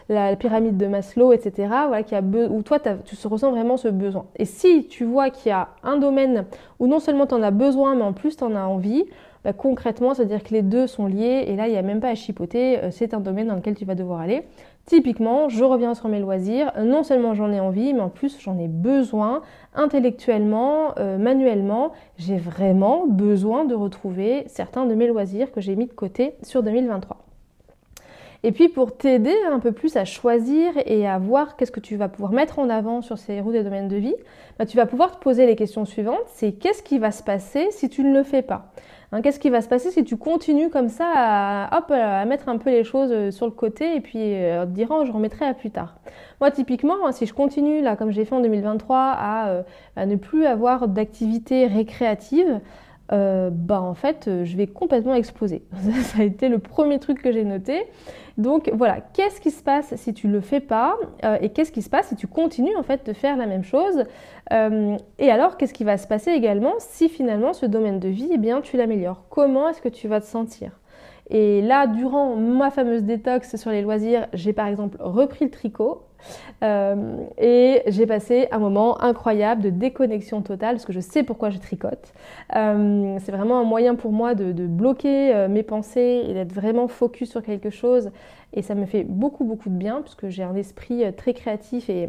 la 0.10 0.36
pyramide 0.36 0.78
de 0.78 0.86
Maslow, 0.86 1.34
etc., 1.34 1.54
voilà, 1.88 2.04
qui 2.04 2.14
a 2.14 2.22
où 2.22 2.62
toi, 2.62 2.80
tu 2.80 3.28
ressens 3.28 3.50
vraiment 3.50 3.78
ce 3.78 3.88
besoin. 3.88 4.26
Et 4.36 4.46
si 4.46 4.86
tu 4.88 5.06
vois 5.06 5.32
qu'il 5.32 5.50
y 5.50 5.54
a 5.54 5.70
un 5.84 5.98
domaine 5.98 6.46
où 6.80 6.88
non 6.88 7.00
seulement 7.00 7.26
tu 7.26 7.34
en 7.34 7.42
as 7.42 7.52
besoin, 7.52 7.96
mais 7.96 8.04
en 8.04 8.14
plus 8.14 8.38
tu 8.38 8.44
en 8.44 8.56
as 8.56 8.66
envie, 8.66 9.06
bah, 9.46 9.54
concrètement, 9.54 10.16
c'est-à-dire 10.16 10.44
que 10.44 10.56
les 10.56 10.64
deux 10.64 10.88
sont 10.88 11.06
liés 11.06 11.46
et 11.46 11.56
là, 11.56 11.68
il 11.68 11.72
n'y 11.72 11.78
a 11.78 11.84
même 11.84 12.00
pas 12.00 12.10
à 12.10 12.16
chipoter, 12.16 12.80
euh, 12.80 12.90
c'est 12.90 13.14
un 13.14 13.20
domaine 13.20 13.46
dans 13.46 13.56
lequel 13.56 13.76
tu 13.76 13.86
vas 13.86 13.94
devoir 13.94 14.20
aller. 14.20 14.42
Typiquement, 14.88 15.50
je 15.50 15.64
reviens 15.64 15.94
sur 15.94 16.10
mes 16.10 16.20
loisirs, 16.20 16.72
non 16.84 17.04
seulement 17.04 17.36
j'en 17.36 17.52
ai 17.52 17.60
envie, 17.60 17.94
mais 17.94 18.00
en 18.00 18.10
plus 18.10 18.40
j'en 18.42 18.58
ai 18.58 18.68
besoin 18.68 19.44
intellectuellement, 19.76 20.96
euh, 20.98 21.20
manuellement, 21.20 21.92
j'ai 22.18 22.38
vraiment 22.38 23.06
besoin 23.06 23.66
de 23.66 23.76
retrouver 23.76 24.46
certains 24.48 24.88
de 24.88 24.96
mes 24.96 25.06
loisirs 25.06 25.52
que 25.52 25.62
j'ai 25.62 25.76
mis 25.76 25.86
de 25.86 25.94
côté 25.94 26.34
sur 26.42 26.64
2023. 26.64 27.18
Et 28.42 28.52
puis 28.52 28.68
pour 28.68 28.98
t'aider 28.98 29.36
un 29.52 29.60
peu 29.60 29.74
plus 29.74 29.96
à 29.96 30.06
choisir 30.06 30.74
et 30.88 31.08
à 31.08 31.20
voir 31.20 31.56
qu'est-ce 31.56 31.72
que 31.72 31.80
tu 31.80 31.98
vas 31.98 32.10
pouvoir 32.10 32.32
mettre 32.32 32.58
en 32.58 32.70
avant 32.70 33.04
sur 33.04 33.20
ces 33.20 33.42
routes 33.42 33.54
des 33.54 33.64
domaines 33.64 33.90
de 33.90 33.98
vie, 33.98 34.16
bah, 34.58 34.66
tu 34.66 34.76
vas 34.76 34.88
pouvoir 34.88 35.20
te 35.20 35.24
poser 35.24 35.46
les 35.46 35.56
questions 35.56 35.86
suivantes. 35.86 36.26
C'est 36.28 36.54
qu'est-ce 36.54 36.82
qui 36.82 36.98
va 36.98 37.12
se 37.12 37.22
passer 37.22 37.68
si 37.70 37.90
tu 37.90 38.04
ne 38.04 38.12
le 38.12 38.24
fais 38.24 38.42
pas? 38.42 38.72
Hein, 39.16 39.22
qu'est-ce 39.22 39.40
qui 39.40 39.50
va 39.50 39.62
se 39.62 39.70
passer 39.70 39.92
si 39.92 40.04
tu 40.04 40.18
continues 40.18 40.70
comme 40.70 40.90
ça 40.90 41.10
à, 41.16 41.78
à 41.78 42.26
mettre 42.26 42.50
un 42.50 42.58
peu 42.58 42.70
les 42.70 42.84
choses 42.84 43.12
euh, 43.14 43.32
sur 43.32 43.46
le 43.46 43.54
côté 43.54 43.96
et 43.96 44.02
puis 44.02 44.20
euh, 44.20 44.66
te 44.66 44.72
disant 44.72 45.06
je 45.06 45.12
remettrai 45.14 45.46
à 45.46 45.54
plus 45.54 45.72
tard. 45.72 45.96
Moi 46.42 46.52
typiquement, 46.52 47.08
hein, 47.08 47.14
si 47.14 47.26
je 47.26 47.34
continue 47.34 47.82
là 47.82 47.96
comme 47.96 48.12
j'ai 48.12 48.26
fait 48.26 48.36
en 48.36 48.42
2023 48.42 49.18
euh, 49.48 49.64
à, 49.96 50.06
ne 50.06 50.18
plus 50.18 50.46
avoir 50.46 50.90
d'activité 50.90 51.66
récréative, 51.66 52.60
bah 53.10 53.82
en 53.82 53.94
fait 53.94 54.30
je 54.44 54.58
vais 54.58 54.68
complètement 54.68 55.16
exploser. 55.16 55.64
ça 56.04 56.22
a 56.22 56.24
été 56.24 56.50
le 56.50 56.60
premier 56.60 57.00
truc 57.00 57.22
que 57.22 57.32
j'ai 57.32 57.44
noté. 57.44 57.86
Donc 58.38 58.70
voilà, 58.74 59.00
qu'est-ce 59.14 59.40
qui 59.40 59.52
se 59.52 59.64
passe 59.64 59.96
si 59.96 60.14
tu 60.14 60.28
ne 60.28 60.34
le 60.34 60.42
fais 60.42 60.60
pas 60.60 60.98
euh, 61.24 61.38
et 61.42 61.50
qu'est-ce 61.50 61.72
qui 61.72 61.82
se 61.82 61.90
passe 61.90 62.10
si 62.10 62.16
tu 62.16 62.28
continues 62.28 62.76
en 62.76 62.84
fait 62.84 63.06
de 63.06 63.14
faire 63.14 63.38
la 63.38 63.46
même 63.46 63.64
chose 63.64 64.04
euh, 64.52 64.98
Et 65.20 65.32
alors, 65.32 65.56
qu'est-ce 65.58 65.74
qui 65.74 65.86
va 65.86 65.98
se 65.98 66.08
passer 66.08 66.32
également 66.32 66.74
si 66.80 67.08
finalement 67.08 67.54
ce 67.54 67.66
domaine 67.66 68.00
de 68.00 68.10
vie, 68.10 68.30
eh 68.34 68.38
bien, 68.38 68.62
tu 68.62 68.76
l'améliores? 68.76 69.24
Comment 69.30 69.70
est-ce 69.70 69.82
que 69.82 69.90
tu 69.90 70.08
vas 70.10 70.20
te 70.20 70.26
sentir? 70.26 70.72
Et 71.30 71.62
là, 71.62 71.88
durant 71.88 72.36
ma 72.36 72.72
fameuse 72.72 73.04
détox 73.04 73.56
sur 73.56 73.72
les 73.72 73.82
loisirs, 73.82 74.28
j'ai 74.34 74.54
par 74.54 74.68
exemple 74.68 74.98
repris 75.00 75.46
le 75.46 75.52
tricot. 75.52 76.04
Euh, 76.64 77.18
et 77.38 77.84
j'ai 77.88 78.06
passé 78.06 78.48
un 78.52 78.60
moment 78.60 79.02
incroyable 79.02 79.62
de 79.62 79.70
déconnexion 79.70 80.42
totale 80.42 80.76
parce 80.76 80.86
que 80.86 80.94
je 80.94 81.00
sais 81.00 81.24
pourquoi 81.24 81.50
je 81.50 81.58
tricote. 81.58 82.14
Euh, 82.56 83.18
c'est 83.24 83.32
vraiment 83.32 83.60
un 83.60 83.64
moyen 83.64 83.96
pour 83.96 84.12
moi 84.12 84.36
de, 84.36 84.66
bloquer 84.66 85.34
euh, 85.36 85.48
mes 85.48 85.64
pensées 85.64 86.26
et 86.28 86.34
d'être 86.34 86.54
vraiment 86.54 86.88
focus 86.88 87.30
sur 87.30 87.44
quelque 87.44 87.70
chose. 87.70 88.12
Et 88.54 88.62
ça 88.62 88.76
me 88.76 88.86
fait 88.86 89.04
beaucoup, 89.04 89.44
beaucoup 89.44 89.70
de 89.70 89.76
bien 89.76 90.02
puisque 90.02 90.30
j'ai 90.30 90.44
un 90.44 90.56
esprit 90.56 91.04
très 91.16 91.34
créatif 91.34 91.90
et 91.90 92.08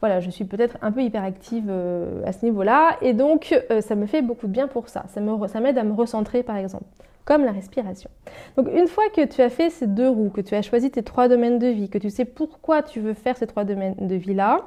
voilà, 0.00 0.20
je 0.20 0.30
suis 0.30 0.44
peut-être 0.44 0.76
un 0.82 0.92
peu 0.92 1.02
hyperactive 1.02 1.70
à 2.24 2.32
ce 2.32 2.44
niveau-là. 2.44 2.96
Et 3.02 3.12
donc, 3.12 3.54
ça 3.80 3.94
me 3.94 4.06
fait 4.06 4.22
beaucoup 4.22 4.46
de 4.46 4.52
bien 4.52 4.68
pour 4.68 4.88
ça. 4.88 5.04
Ça 5.08 5.20
m'aide 5.60 5.78
à 5.78 5.84
me 5.84 5.92
recentrer, 5.92 6.42
par 6.42 6.56
exemple 6.56 6.86
comme 7.30 7.44
la 7.44 7.52
respiration. 7.52 8.10
Donc 8.56 8.68
une 8.74 8.88
fois 8.88 9.04
que 9.14 9.24
tu 9.24 9.40
as 9.40 9.50
fait 9.50 9.70
ces 9.70 9.86
deux 9.86 10.08
roues, 10.08 10.30
que 10.30 10.40
tu 10.40 10.56
as 10.56 10.62
choisi 10.62 10.90
tes 10.90 11.04
trois 11.04 11.28
domaines 11.28 11.60
de 11.60 11.68
vie, 11.68 11.88
que 11.88 11.98
tu 11.98 12.10
sais 12.10 12.24
pourquoi 12.24 12.82
tu 12.82 12.98
veux 12.98 13.14
faire 13.14 13.36
ces 13.36 13.46
trois 13.46 13.62
domaines 13.62 13.94
de 14.00 14.14
vie-là, 14.16 14.62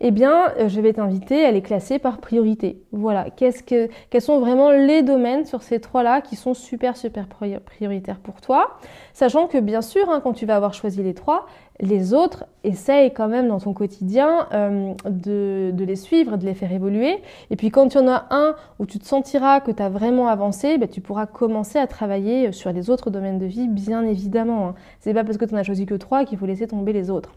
eh 0.00 0.12
bien 0.12 0.52
euh, 0.58 0.68
je 0.68 0.80
vais 0.80 0.92
t'inviter 0.92 1.44
à 1.44 1.50
les 1.50 1.60
classer 1.62 1.98
par 1.98 2.18
priorité. 2.18 2.80
Voilà, 2.92 3.30
qu'est-ce 3.30 3.64
que, 3.64 3.88
quels 4.10 4.20
sont 4.20 4.38
vraiment 4.38 4.70
les 4.70 5.02
domaines 5.02 5.44
sur 5.44 5.62
ces 5.62 5.80
trois-là 5.80 6.20
qui 6.20 6.36
sont 6.36 6.54
super 6.54 6.96
super 6.96 7.26
prioritaires 7.26 8.20
pour 8.20 8.40
toi, 8.40 8.78
sachant 9.12 9.48
que 9.48 9.58
bien 9.58 9.82
sûr, 9.82 10.08
hein, 10.08 10.20
quand 10.22 10.34
tu 10.34 10.46
vas 10.46 10.54
avoir 10.54 10.72
choisi 10.72 11.02
les 11.02 11.14
trois, 11.14 11.46
les 11.80 12.14
autres, 12.14 12.44
essaye 12.62 13.12
quand 13.12 13.28
même 13.28 13.48
dans 13.48 13.58
ton 13.58 13.72
quotidien 13.72 14.46
euh, 14.52 14.94
de, 15.08 15.72
les 15.76 15.96
suivre, 15.96 16.36
de 16.36 16.44
les 16.44 16.54
faire 16.54 16.72
évoluer. 16.72 17.20
Et 17.50 17.56
puis 17.56 17.70
quand 17.70 17.94
il 17.94 17.98
y 17.98 18.00
en 18.00 18.08
a 18.08 18.26
un 18.30 18.54
où 18.78 18.86
tu 18.86 18.98
te 18.98 19.06
sentiras 19.06 19.60
que 19.60 19.72
tu 19.72 19.82
as 19.82 19.88
vraiment 19.88 20.28
avancé, 20.28 20.78
ben, 20.78 20.88
tu 20.88 21.00
pourras 21.00 21.26
commencer 21.26 21.78
à 21.78 21.86
travailler 21.86 22.52
sur 22.52 22.72
les 22.72 22.90
autres 22.90 23.10
domaines 23.10 23.38
de 23.38 23.46
vie, 23.46 23.68
bien 23.68 24.04
évidemment. 24.04 24.68
Hein. 24.68 24.74
C'est 25.00 25.14
pas 25.14 25.24
parce 25.24 25.36
que 25.36 25.44
tu 25.44 25.54
n'as 25.54 25.64
choisi 25.64 25.84
que 25.84 25.94
trois 25.94 26.24
qu'il 26.24 26.38
faut 26.38 26.46
laisser 26.46 26.68
tomber 26.68 26.92
les 26.92 27.10
autres. 27.10 27.32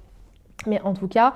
Mais 0.67 0.79
en 0.81 0.93
tout 0.93 1.07
cas, 1.07 1.33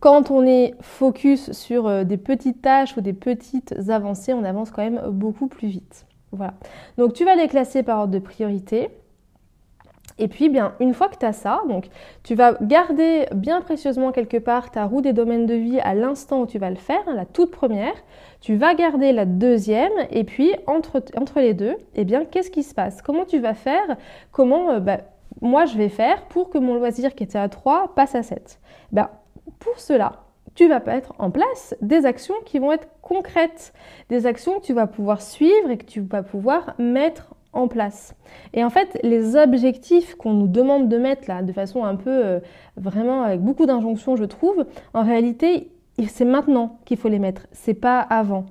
quand 0.00 0.30
on 0.30 0.44
est 0.44 0.74
focus 0.82 1.52
sur 1.52 1.86
euh, 1.86 2.04
des 2.04 2.18
petites 2.18 2.60
tâches 2.60 2.96
ou 2.98 3.00
des 3.00 3.14
petites 3.14 3.74
avancées, 3.88 4.34
on 4.34 4.44
avance 4.44 4.70
quand 4.70 4.82
même 4.82 5.00
beaucoup 5.10 5.46
plus 5.46 5.68
vite. 5.68 6.06
Voilà. 6.32 6.52
Donc 6.98 7.14
tu 7.14 7.24
vas 7.24 7.34
les 7.34 7.48
classer 7.48 7.82
par 7.82 8.00
ordre 8.00 8.12
de 8.12 8.18
priorité. 8.18 8.90
Et 10.18 10.28
puis, 10.28 10.48
bien, 10.48 10.74
une 10.80 10.94
fois 10.94 11.08
que 11.08 11.18
tu 11.18 11.26
as 11.26 11.32
ça, 11.32 11.62
donc 11.68 11.88
tu 12.22 12.34
vas 12.34 12.54
garder 12.62 13.26
bien 13.34 13.60
précieusement 13.60 14.12
quelque 14.12 14.38
part 14.38 14.70
ta 14.70 14.84
roue 14.84 15.02
des 15.02 15.12
domaines 15.12 15.46
de 15.46 15.54
vie 15.54 15.78
à 15.80 15.94
l'instant 15.94 16.42
où 16.42 16.46
tu 16.46 16.58
vas 16.58 16.70
le 16.70 16.76
faire, 16.76 17.02
la 17.14 17.26
toute 17.26 17.50
première. 17.50 17.94
Tu 18.40 18.56
vas 18.56 18.74
garder 18.74 19.12
la 19.12 19.26
deuxième, 19.26 19.92
et 20.10 20.24
puis 20.24 20.52
entre, 20.66 21.02
entre 21.16 21.40
les 21.40 21.52
deux, 21.52 21.76
eh 21.94 22.04
bien, 22.04 22.24
qu'est-ce 22.24 22.50
qui 22.50 22.62
se 22.62 22.74
passe? 22.74 23.02
Comment 23.02 23.24
tu 23.24 23.38
vas 23.38 23.54
faire? 23.54 23.96
Comment 24.32 24.70
euh, 24.70 24.80
bah, 24.80 25.00
moi 25.42 25.66
je 25.66 25.76
vais 25.76 25.88
faire 25.88 26.22
pour 26.28 26.50
que 26.50 26.58
mon 26.58 26.74
loisir 26.74 27.14
qui 27.14 27.24
était 27.24 27.38
à 27.38 27.48
3 27.48 27.94
passe 27.94 28.14
à 28.14 28.22
7 28.22 28.58
ben, 28.92 29.10
Pour 29.58 29.78
cela, 29.78 30.24
tu 30.54 30.68
vas 30.68 30.80
mettre 30.80 31.12
en 31.18 31.30
place 31.30 31.76
des 31.82 32.06
actions 32.06 32.34
qui 32.44 32.58
vont 32.58 32.72
être 32.72 32.88
concrètes, 33.02 33.74
des 34.08 34.26
actions 34.26 34.58
que 34.58 34.64
tu 34.64 34.72
vas 34.72 34.86
pouvoir 34.86 35.20
suivre 35.20 35.70
et 35.70 35.76
que 35.76 35.84
tu 35.84 36.00
vas 36.00 36.22
pouvoir 36.22 36.74
mettre 36.78 37.34
en 37.56 37.68
place. 37.68 38.14
Et 38.54 38.64
en 38.64 38.70
fait, 38.70 38.98
les 39.02 39.36
objectifs 39.36 40.14
qu'on 40.14 40.32
nous 40.32 40.46
demande 40.48 40.88
de 40.88 40.98
mettre 40.98 41.28
là, 41.28 41.42
de 41.42 41.52
façon 41.52 41.84
un 41.84 41.96
peu 41.96 42.10
euh, 42.10 42.40
vraiment 42.76 43.22
avec 43.22 43.40
beaucoup 43.40 43.66
d'injonctions, 43.66 44.16
je 44.16 44.24
trouve, 44.24 44.66
en 44.94 45.04
réalité, 45.04 45.70
c'est 46.08 46.24
maintenant 46.24 46.78
qu'il 46.84 46.98
faut 46.98 47.08
les 47.08 47.18
mettre, 47.18 47.46
c'est 47.52 47.74
pas 47.74 48.00
avant. 48.00 48.46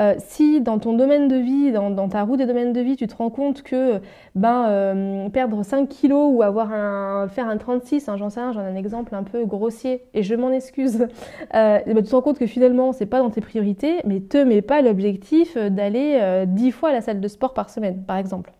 Euh, 0.00 0.14
si 0.18 0.60
dans 0.60 0.78
ton 0.78 0.94
domaine 0.94 1.28
de 1.28 1.36
vie, 1.36 1.72
dans, 1.72 2.08
ta 2.08 2.22
roue 2.22 2.36
des 2.36 2.46
domaines 2.46 2.72
de 2.72 2.80
vie, 2.80 2.96
tu 2.96 3.06
te 3.06 3.14
rends 3.14 3.28
compte 3.28 3.62
que 3.62 4.00
ben, 4.34 4.66
euh, 4.68 5.28
perdre 5.28 5.62
5 5.62 5.88
kilos 5.88 6.32
ou 6.32 6.42
avoir 6.42 6.72
un, 6.72 7.28
faire 7.28 7.48
un 7.48 7.58
36, 7.58 8.08
hein, 8.08 8.16
j'en 8.16 8.30
sais 8.30 8.40
rien, 8.40 8.52
j'en 8.52 8.62
ai 8.62 8.68
un 8.70 8.76
exemple 8.76 9.14
un 9.14 9.24
peu 9.24 9.44
grossier 9.44 10.04
et 10.14 10.22
je 10.22 10.34
m'en 10.34 10.50
excuse, 10.52 11.06
ben, 11.52 11.82
tu 11.86 12.02
te 12.02 12.14
rends 12.14 12.22
compte 12.22 12.38
que 12.38 12.46
finalement 12.46 12.92
c'est 12.92 13.06
pas 13.06 13.18
dans 13.18 13.30
tes 13.30 13.42
priorités, 13.42 13.98
mais 14.06 14.20
te 14.20 14.38
mets 14.38 14.62
pas 14.62 14.80
l'objectif 14.80 15.58
d'aller 15.58 16.44
10 16.46 16.70
fois 16.70 16.90
à 16.90 16.92
la 16.92 17.00
salle 17.02 17.20
de 17.20 17.28
sport 17.28 17.52
par 17.52 17.68
semaine, 17.68 18.02
par 18.04 18.16
exemple. 18.16 18.52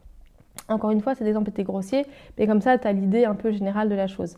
Encore 0.69 0.91
une 0.91 1.01
fois, 1.01 1.15
cet 1.15 1.27
exemple 1.27 1.51
était 1.51 1.65
grossier, 1.65 2.07
mais 2.39 2.47
comme 2.47 2.61
ça, 2.61 2.79
tu 2.79 2.87
as 2.87 2.93
l'idée 2.93 3.25
un 3.25 3.35
peu 3.35 3.51
générale 3.51 3.89
de 3.89 3.95
la 3.95 4.07
chose. 4.07 4.37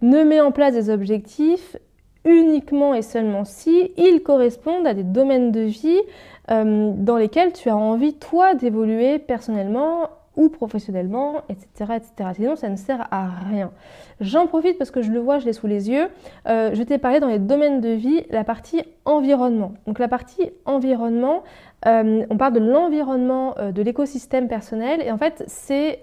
Ne 0.00 0.22
mets 0.22 0.40
en 0.40 0.52
place 0.52 0.74
des 0.74 0.90
objectifs 0.90 1.76
uniquement 2.24 2.94
et 2.94 3.02
seulement 3.02 3.44
si 3.44 3.92
ils 3.96 4.22
correspondent 4.22 4.86
à 4.86 4.94
des 4.94 5.02
domaines 5.02 5.52
de 5.52 5.60
vie 5.60 6.00
euh, 6.50 6.92
dans 6.94 7.16
lesquels 7.16 7.52
tu 7.52 7.68
as 7.68 7.76
envie, 7.76 8.14
toi, 8.14 8.54
d'évoluer 8.54 9.18
personnellement 9.18 10.08
ou 10.36 10.48
professionnellement, 10.48 11.42
etc., 11.48 11.96
etc. 11.96 12.30
Sinon, 12.34 12.56
ça 12.56 12.68
ne 12.68 12.76
sert 12.76 13.06
à 13.10 13.28
rien. 13.28 13.70
J'en 14.20 14.46
profite 14.46 14.78
parce 14.78 14.90
que 14.90 15.02
je 15.02 15.10
le 15.10 15.20
vois, 15.20 15.38
je 15.38 15.46
l'ai 15.46 15.52
sous 15.52 15.66
les 15.66 15.90
yeux. 15.90 16.08
Euh, 16.48 16.74
je 16.74 16.82
t'ai 16.82 16.98
parlé 16.98 17.20
dans 17.20 17.28
les 17.28 17.38
domaines 17.38 17.80
de 17.80 17.90
vie, 17.90 18.24
la 18.30 18.44
partie 18.44 18.82
environnement. 19.04 19.74
Donc 19.86 19.98
la 19.98 20.08
partie 20.08 20.50
environnement, 20.64 21.42
euh, 21.86 22.24
on 22.30 22.36
parle 22.36 22.54
de 22.54 22.60
l'environnement, 22.60 23.54
euh, 23.58 23.72
de 23.72 23.82
l'écosystème 23.82 24.48
personnel, 24.48 25.02
et 25.02 25.10
en 25.10 25.18
fait, 25.18 25.44
c'est 25.46 26.00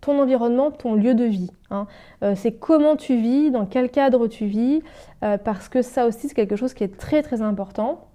ton 0.00 0.20
environnement, 0.20 0.70
ton 0.70 0.94
lieu 0.94 1.14
de 1.14 1.24
vie. 1.24 1.50
Hein. 1.70 1.86
c'est 2.34 2.52
comment 2.52 2.96
tu 2.96 3.16
vis, 3.16 3.50
dans 3.50 3.66
quel 3.66 3.90
cadre 3.90 4.28
tu 4.28 4.46
vis, 4.46 4.82
parce 5.20 5.68
que 5.68 5.82
ça 5.82 6.06
aussi, 6.06 6.28
c'est 6.28 6.34
quelque 6.34 6.56
chose 6.56 6.74
qui 6.74 6.84
est 6.84 6.96
très 6.96 7.22
très 7.22 7.42
important. 7.42 8.06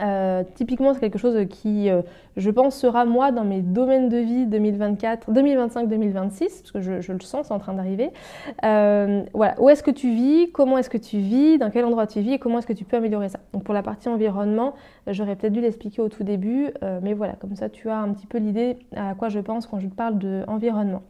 Euh, 0.00 0.42
typiquement, 0.54 0.94
c'est 0.94 1.00
quelque 1.00 1.18
chose 1.18 1.46
qui, 1.48 1.90
euh, 1.90 2.02
je 2.36 2.50
pense, 2.50 2.76
sera 2.76 3.04
moi 3.04 3.32
dans 3.32 3.44
mes 3.44 3.60
domaines 3.60 4.08
de 4.08 4.18
vie 4.18 4.46
2024, 4.46 5.30
2025-2026, 5.30 6.38
parce 6.38 6.72
que 6.72 6.80
je, 6.80 7.12
le 7.12 7.20
sens, 7.20 7.46
c'est 7.46 7.54
en 7.54 7.58
train 7.58 7.74
d'arriver. 7.74 8.10
Euh, 8.64 9.22
voilà, 9.32 9.54
où 9.60 9.68
est-ce 9.68 9.82
que 9.82 9.90
tu 9.90 10.10
vis, 10.10 10.50
comment 10.52 10.78
est-ce 10.78 10.90
que 10.90 10.98
tu 10.98 11.18
vis, 11.18 11.58
dans 11.58 11.70
quel 11.70 11.84
endroit 11.84 12.06
tu 12.06 12.20
vis? 12.20 12.34
Et 12.34 12.38
comment 12.38 12.58
est-ce 12.58 12.66
que 12.66 12.72
tu 12.72 12.84
peux 12.84 12.96
améliorer 12.96 13.28
ça? 13.28 13.38
Donc 13.52 13.64
pour 13.64 13.74
la 13.74 13.82
partie 13.82 14.08
environnement, 14.08 14.74
j'aurais 15.06 15.36
peut-être 15.36 15.52
dû 15.52 15.60
l'expliquer 15.60 16.02
au 16.02 16.08
tout 16.08 16.24
début, 16.24 16.70
mais 17.02 17.14
voilà, 17.14 17.34
comme 17.34 17.54
ça 17.54 17.68
tu 17.68 17.88
as 17.88 17.98
un 17.98 18.12
petit 18.12 18.26
peu 18.26 18.38
l'idée 18.38 18.78
à 18.96 19.14
quoi 19.14 19.28
je 19.28 19.38
pense 19.38 19.66
quand 19.66 19.78
je 19.78 19.88
parle 19.88 20.18
d'environnement. 20.18 21.02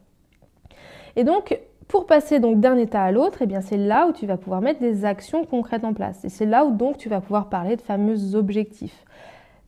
Et 1.16 1.25
donc, 1.25 1.59
pour 1.88 2.07
passer 2.07 2.40
donc 2.40 2.61
d'un 2.61 2.77
état 2.77 3.03
à 3.03 3.12
l'autre, 3.12 3.38
eh 3.42 3.47
bien 3.47 3.61
c'est 3.61 3.77
là 3.77 4.07
où 4.07 4.12
tu 4.12 4.27
vas 4.27 4.37
pouvoir 4.37 4.61
mettre 4.61 4.81
des 4.81 5.05
actions 5.05 5.44
concrètes 5.44 5.85
en 5.85 5.94
place. 5.94 6.25
Et 6.25 6.29
c'est 6.29 6.47
là 6.47 6.64
où 6.64 6.73
donc 6.73 6.97
tu 6.97 7.09
vas 7.09 7.20
pouvoir 7.20 7.49
parler 7.49 7.77
de 7.77 7.83
fameux 7.83 8.35
objectifs. 8.35 9.05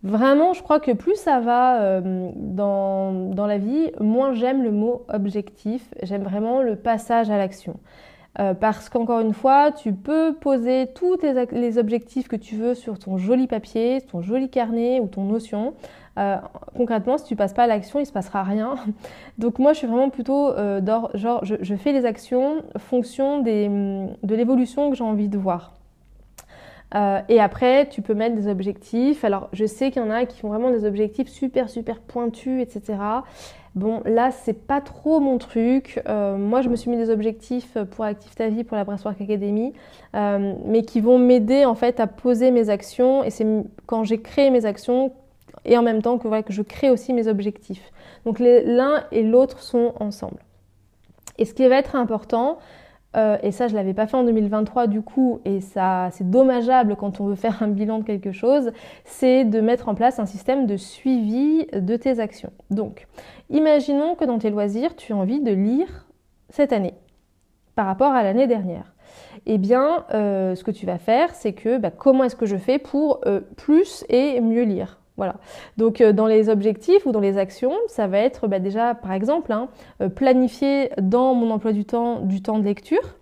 Vraiment, 0.02 0.52
je 0.52 0.62
crois 0.62 0.78
que 0.78 0.92
plus 0.92 1.16
ça 1.16 1.40
va 1.40 1.80
euh, 1.80 2.30
dans, 2.36 3.46
la 3.46 3.58
vie, 3.58 3.90
moins 3.98 4.34
j'aime 4.34 4.62
le 4.62 4.70
mot 4.70 5.04
objectif. 5.08 5.92
J'aime 6.02 6.22
vraiment 6.22 6.62
le 6.62 6.76
passage 6.76 7.30
à 7.30 7.38
l'action. 7.38 7.80
Euh, 8.38 8.52
parce 8.52 8.88
qu'encore 8.90 9.20
une 9.20 9.32
fois, 9.32 9.72
tu 9.72 9.94
peux 9.94 10.34
poser 10.34 10.88
tous 10.94 11.18
les 11.50 11.78
objectifs 11.78 12.28
que 12.28 12.36
tu 12.36 12.54
veux 12.54 12.74
sur 12.74 12.98
ton 12.98 13.16
joli 13.16 13.46
papier, 13.46 14.00
ton 14.02 14.20
joli 14.20 14.50
carnet 14.50 15.00
ou 15.00 15.06
ton 15.06 15.24
notion. 15.24 15.74
Euh, 16.18 16.36
concrètement, 16.76 17.18
si 17.18 17.24
tu 17.24 17.36
passes 17.36 17.52
pas 17.52 17.64
à 17.64 17.66
l'action, 17.66 18.00
il 18.00 18.06
se 18.06 18.12
passera 18.12 18.42
rien. 18.42 18.76
Donc 19.38 19.58
moi, 19.58 19.72
je 19.72 19.78
suis 19.78 19.86
vraiment 19.86 20.10
plutôt 20.10 20.52
genre, 21.14 21.44
je, 21.44 21.74
fais 21.76 21.92
les 21.92 22.04
actions 22.04 22.62
fonction 22.78 23.40
des, 23.40 23.68
de 23.68 24.34
l'évolution 24.34 24.90
que 24.90 24.96
j'ai 24.96 25.04
envie 25.04 25.28
de 25.28 25.38
voir. 25.38 25.76
Euh, 26.94 27.20
et 27.28 27.40
après, 27.40 27.88
tu 27.88 28.02
peux 28.02 28.14
mettre 28.14 28.36
des 28.36 28.48
objectifs. 28.48 29.24
Alors, 29.24 29.48
je 29.52 29.66
sais 29.66 29.90
qu'il 29.90 30.02
y 30.02 30.04
en 30.04 30.10
a 30.10 30.24
qui 30.26 30.38
font 30.40 30.48
vraiment 30.48 30.70
des 30.70 30.84
objectifs 30.84 31.28
super, 31.28 31.68
super 31.68 32.00
pointus, 32.00 32.62
etc. 32.62 32.98
Bon, 33.74 34.02
là, 34.06 34.30
c'est 34.30 34.66
pas 34.66 34.80
trop 34.80 35.20
mon 35.20 35.38
truc. 35.38 36.00
Euh, 36.08 36.38
moi, 36.38 36.62
je 36.62 36.68
me 36.68 36.76
suis 36.76 36.90
mis 36.90 36.96
des 36.96 37.10
objectifs 37.10 37.76
pour 37.90 38.04
Active 38.04 38.34
ta 38.34 38.48
vie, 38.48 38.64
pour 38.64 38.76
la 38.76 38.84
Breastwork 38.84 39.20
Academy, 39.20 39.74
euh, 40.14 40.54
mais 40.64 40.82
qui 40.82 41.00
vont 41.00 41.18
m'aider 41.18 41.64
en 41.64 41.74
fait 41.74 42.00
à 42.00 42.06
poser 42.06 42.50
mes 42.50 42.70
actions. 42.70 43.24
Et 43.24 43.30
c'est 43.30 43.46
quand 43.86 44.04
j'ai 44.04 44.20
créé 44.22 44.50
mes 44.50 44.64
actions 44.64 45.12
et 45.66 45.76
en 45.76 45.82
même 45.82 46.00
temps 46.00 46.18
que, 46.18 46.42
que 46.42 46.52
je 46.52 46.62
crée 46.62 46.90
aussi 46.90 47.12
mes 47.12 47.28
objectifs. 47.28 47.92
Donc, 48.24 48.38
l'un 48.38 49.04
et 49.12 49.22
l'autre 49.22 49.60
sont 49.60 49.92
ensemble. 50.00 50.38
Et 51.38 51.44
ce 51.44 51.52
qui 51.52 51.66
va 51.68 51.76
être 51.76 51.96
important, 51.96 52.58
euh, 53.16 53.38
et 53.42 53.50
ça, 53.50 53.66
je 53.66 53.72
ne 53.72 53.78
l'avais 53.78 53.94
pas 53.94 54.06
fait 54.06 54.16
en 54.16 54.24
2023 54.24 54.86
du 54.86 55.02
coup, 55.02 55.40
et 55.44 55.60
ça, 55.60 56.08
c'est 56.12 56.28
dommageable 56.28 56.96
quand 56.96 57.20
on 57.20 57.26
veut 57.26 57.34
faire 57.34 57.62
un 57.62 57.68
bilan 57.68 57.98
de 57.98 58.04
quelque 58.04 58.32
chose, 58.32 58.72
c'est 59.04 59.44
de 59.44 59.60
mettre 59.60 59.88
en 59.88 59.94
place 59.94 60.18
un 60.18 60.26
système 60.26 60.66
de 60.66 60.76
suivi 60.76 61.66
de 61.72 61.96
tes 61.96 62.20
actions. 62.20 62.52
Donc, 62.70 63.06
imaginons 63.50 64.14
que 64.14 64.24
dans 64.24 64.38
tes 64.38 64.50
loisirs, 64.50 64.96
tu 64.96 65.12
as 65.12 65.16
envie 65.16 65.40
de 65.40 65.52
lire 65.52 66.06
cette 66.50 66.72
année 66.72 66.94
par 67.74 67.86
rapport 67.86 68.12
à 68.12 68.22
l'année 68.22 68.46
dernière. 68.46 68.94
Eh 69.46 69.58
bien, 69.58 70.04
euh, 70.12 70.54
ce 70.54 70.64
que 70.64 70.70
tu 70.70 70.86
vas 70.86 70.98
faire, 70.98 71.34
c'est 71.34 71.52
que 71.52 71.78
bah, 71.78 71.90
comment 71.90 72.24
est-ce 72.24 72.36
que 72.36 72.46
je 72.46 72.56
fais 72.56 72.78
pour 72.78 73.20
euh, 73.26 73.40
plus 73.56 74.04
et 74.08 74.40
mieux 74.40 74.64
lire? 74.64 74.98
Voilà. 75.16 75.36
Donc 75.76 76.00
euh, 76.00 76.12
dans 76.12 76.26
les 76.26 76.48
objectifs 76.48 77.06
ou 77.06 77.12
dans 77.12 77.20
les 77.20 77.38
actions, 77.38 77.72
ça 77.88 78.06
va 78.06 78.18
être 78.18 78.48
bah, 78.48 78.58
déjà 78.58 78.94
par 78.94 79.12
exemple 79.12 79.52
hein, 79.52 79.68
euh, 80.02 80.08
planifier 80.08 80.90
dans 81.00 81.34
mon 81.34 81.50
emploi 81.50 81.72
du 81.72 81.84
temps 81.84 82.20
du 82.20 82.42
temps 82.42 82.58
de 82.58 82.64
lecture. 82.64 83.16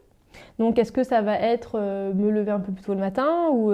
Donc 0.58 0.78
est-ce 0.78 0.92
que 0.92 1.02
ça 1.02 1.20
va 1.20 1.38
être 1.38 1.72
euh, 1.76 2.12
me 2.12 2.30
lever 2.30 2.50
un 2.50 2.60
peu 2.60 2.72
plus 2.72 2.82
tôt 2.82 2.94
le 2.94 3.00
matin 3.00 3.48
ou 3.52 3.72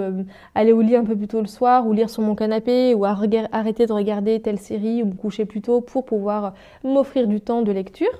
aller 0.55 0.71
au 0.71 0.81
lit 0.81 0.95
un 0.95 1.03
peu 1.03 1.15
plus 1.15 1.27
tôt 1.27 1.41
le 1.41 1.47
soir 1.47 1.87
ou 1.87 1.93
lire 1.93 2.09
sur 2.09 2.21
mon 2.23 2.35
canapé 2.35 2.93
ou 2.95 3.05
arrêter 3.05 3.85
de 3.85 3.93
regarder 3.93 4.39
telle 4.41 4.59
série 4.59 5.03
ou 5.03 5.07
me 5.07 5.13
coucher 5.13 5.45
plus 5.45 5.61
tôt 5.61 5.81
pour 5.81 6.05
pouvoir 6.05 6.53
m'offrir 6.83 7.27
du 7.27 7.41
temps 7.41 7.61
de 7.61 7.71
lecture? 7.71 8.11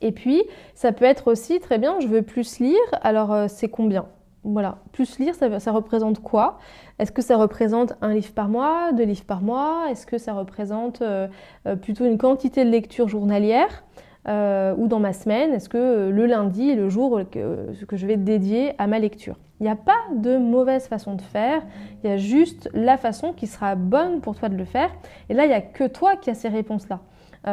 Et 0.00 0.12
puis 0.12 0.42
ça 0.74 0.92
peut 0.92 1.04
être 1.04 1.30
aussi 1.30 1.60
très 1.60 1.78
bien, 1.78 1.98
je 2.00 2.06
veux 2.06 2.22
plus 2.22 2.58
lire, 2.58 2.78
alors 3.02 3.48
c'est 3.48 3.68
combien? 3.68 4.06
Voilà, 4.44 4.78
plus 4.92 5.18
lire, 5.18 5.34
ça, 5.34 5.72
représente 5.72 6.20
quoi? 6.20 6.58
Est-ce 6.98 7.12
que 7.12 7.22
ça 7.22 7.36
représente 7.36 7.94
un 8.02 8.12
livre 8.12 8.32
par 8.32 8.48
mois, 8.48 8.92
deux 8.92 9.04
livres 9.04 9.24
par 9.24 9.40
mois? 9.40 9.86
Est-ce 9.90 10.06
que 10.06 10.18
ça 10.18 10.34
représente 10.34 11.02
euh, 11.02 11.28
euh, 11.66 11.76
plutôt 11.76 12.04
une 12.04 12.18
quantité 12.18 12.64
de 12.64 12.70
lecture 12.70 13.08
journalière 13.08 13.84
euh, 14.28 14.74
ou 14.76 14.86
dans 14.86 15.00
ma 15.00 15.14
semaine? 15.14 15.52
Est-ce 15.52 15.70
que 15.70 16.10
le 16.10 16.26
lundi 16.26 16.70
est 16.70 16.74
le 16.74 16.90
jour 16.90 17.22
que, 17.30 17.68
je 17.90 18.06
vais 18.06 18.16
dédier 18.16 18.74
à 18.78 18.86
ma 18.86 18.98
lecture? 18.98 19.36
Il 19.60 19.64
n'y 19.64 19.70
a 19.70 19.76
pas 19.76 19.92
de 20.14 20.36
mauvaise 20.36 20.88
façon 20.88 21.14
de 21.14 21.22
faire, 21.22 21.62
il 22.02 22.10
y 22.10 22.12
a 22.12 22.18
juste 22.18 22.68
la 22.74 22.98
façon 22.98 23.32
qui 23.32 23.46
sera 23.46 23.76
bonne 23.76 24.20
pour 24.20 24.36
toi 24.36 24.50
de 24.50 24.56
le 24.56 24.64
faire. 24.64 24.90
Et 25.30 25.34
là, 25.34 25.44
il 25.44 25.48
n'y 25.48 25.54
a 25.54 25.62
que 25.62 25.86
toi 25.86 26.16
qui 26.16 26.28
as 26.28 26.34
ces 26.34 26.48
réponses-là. 26.48 27.00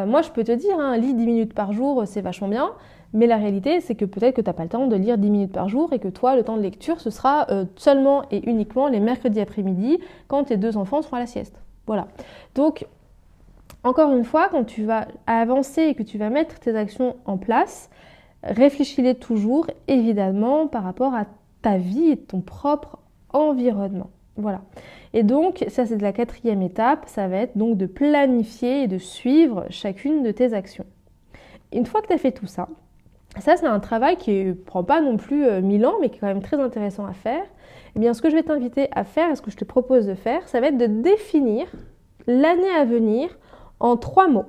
moi, 0.06 0.21
je 0.21 0.30
peux 0.32 0.43
te 0.43 0.51
dire, 0.51 0.77
hein, 0.77 0.97
lit 0.97 1.13
10 1.13 1.25
minutes 1.25 1.54
par 1.54 1.71
jour, 1.71 2.04
c'est 2.06 2.21
vachement 2.21 2.49
bien. 2.49 2.71
Mais 3.13 3.28
la 3.28 3.38
réalité, 3.38 3.82
c'est 3.82 3.95
que 3.95 4.06
peut-être 4.06 4.36
que 4.36 4.41
tu 4.41 4.47
n'as 4.47 4.54
pas 4.54 4.63
le 4.63 4.69
temps 4.69 4.88
de 4.88 4.95
lire 4.95 5.17
10 5.17 5.30
minutes 5.30 5.52
par 5.52 5.67
jour 5.67 5.91
et 5.91 6.00
que 6.00 6.08
toi, 6.08 6.36
le 6.36 6.43
temps 6.43 6.56
de 6.56 6.62
lecture, 6.62 7.02
ce 7.02 7.10
sera 7.10 7.47
euh, 7.52 7.65
seulement 7.76 8.24
et 8.32 8.50
uniquement 8.50 8.88
les 8.88 9.00
mercredis 9.00 9.41
après-midi 9.41 10.00
quand 10.28 10.45
tes 10.45 10.58
deux 10.58 10.78
enfants 10.78 11.02
seront 11.02 11.17
à 11.17 11.19
la 11.19 11.26
sieste. 11.28 11.56
Voilà. 11.88 12.08
Donc, 12.56 12.86
encore 13.84 14.13
une 14.13 14.24
fois, 14.24 14.47
quand 14.50 14.63
tu 14.63 14.86
vas 14.86 15.08
avancer 15.28 15.82
et 15.82 15.95
que 15.95 16.04
tu 16.04 16.17
vas 16.17 16.30
mettre 16.30 16.60
tes 16.60 16.76
actions 16.76 17.15
en 17.26 17.38
place, 17.38 17.89
réfléchis-les 18.43 19.15
toujours, 19.15 19.67
évidemment, 19.88 20.67
par 20.67 20.84
rapport 20.84 21.13
à 21.13 21.26
ta 21.62 21.78
vie 21.78 22.12
et 22.12 22.17
ton 22.17 22.41
propre 22.41 22.97
environnement. 23.34 24.10
Voilà. 24.38 24.62
Et 25.13 25.24
donc, 25.24 25.65
ça 25.67 25.86
c'est 25.86 26.02
la 26.02 26.13
quatrième 26.13 26.62
étape, 26.62 27.04
ça 27.08 27.28
va 27.28 27.38
être 27.38 27.58
donc 27.58 27.78
de 27.78 27.86
planifier 27.86 28.84
et 28.84 28.88
de 28.88 28.97
suivre 28.97 29.65
chacune 29.69 30.24
de 30.24 30.32
tes 30.32 30.54
actions. 30.54 30.86
Une 31.74 31.86
fois 31.86 32.02
que 32.02 32.08
tu 32.08 32.13
as 32.13 32.17
fait 32.17 32.32
tout 32.32 32.47
ça, 32.47 32.69
ça, 33.39 33.56
c'est 33.56 33.65
un 33.65 33.80
travail 33.80 34.17
qui 34.17 34.44
ne 34.44 34.54
prend 34.54 34.84
pas 34.84 35.02
non 35.02 35.17
plus 35.17 35.46
euh, 35.46 35.62
mille 35.62 35.86
ans, 35.86 35.96
mais 36.02 36.10
qui 36.10 36.17
est 36.17 36.20
quand 36.20 36.28
même 36.28 36.41
très 36.41 36.60
intéressant 36.60 37.06
à 37.06 37.13
faire. 37.13 37.44
Eh 37.96 38.00
bien, 38.00 38.13
ce 38.13 38.22
que 38.22 38.30
je 38.30 38.36
vais 38.36 38.44
t'inviter 38.44 38.89
à 38.91 39.04
faire, 39.04 39.30
et 39.32 39.36
ce 39.36 39.41
que 39.41 39.52
je 39.52 39.58
te 39.58 39.65
propose 39.65 40.06
de 40.06 40.15
faire, 40.15 40.48
ça 40.48 40.60
va 40.60 40.67
être 40.67 40.78
de 40.78 40.88
définir 40.88 41.67
l'année 42.28 42.70
à 42.78 42.86
venir 42.86 43.30
en 43.80 43.98
trois 43.98 44.28
mots. 44.28 44.46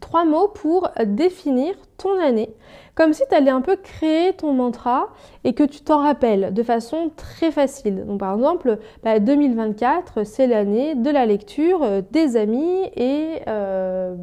Trois 0.00 0.24
mots 0.24 0.48
pour 0.48 0.90
définir 1.04 1.74
ton 1.96 2.18
année, 2.20 2.54
comme 2.94 3.12
si 3.12 3.22
tu 3.28 3.34
allais 3.34 3.50
un 3.50 3.60
peu 3.60 3.76
créer 3.76 4.32
ton 4.32 4.52
mantra 4.52 5.08
et 5.44 5.54
que 5.54 5.64
tu 5.64 5.80
t'en 5.80 5.98
rappelles 5.98 6.54
de 6.54 6.62
façon 6.62 7.10
très 7.16 7.50
facile. 7.50 8.04
Donc 8.06 8.20
par 8.20 8.34
exemple, 8.34 8.78
2024, 9.04 10.12
bah, 10.14 10.24
c'est 10.24 10.46
l'année 10.46 10.94
de 10.94 11.10
la 11.10 11.26
lecture, 11.26 11.82
euh, 11.82 12.00
des 12.10 12.36
amis 12.36 12.84
et 12.96 13.40
euh, 13.48 14.14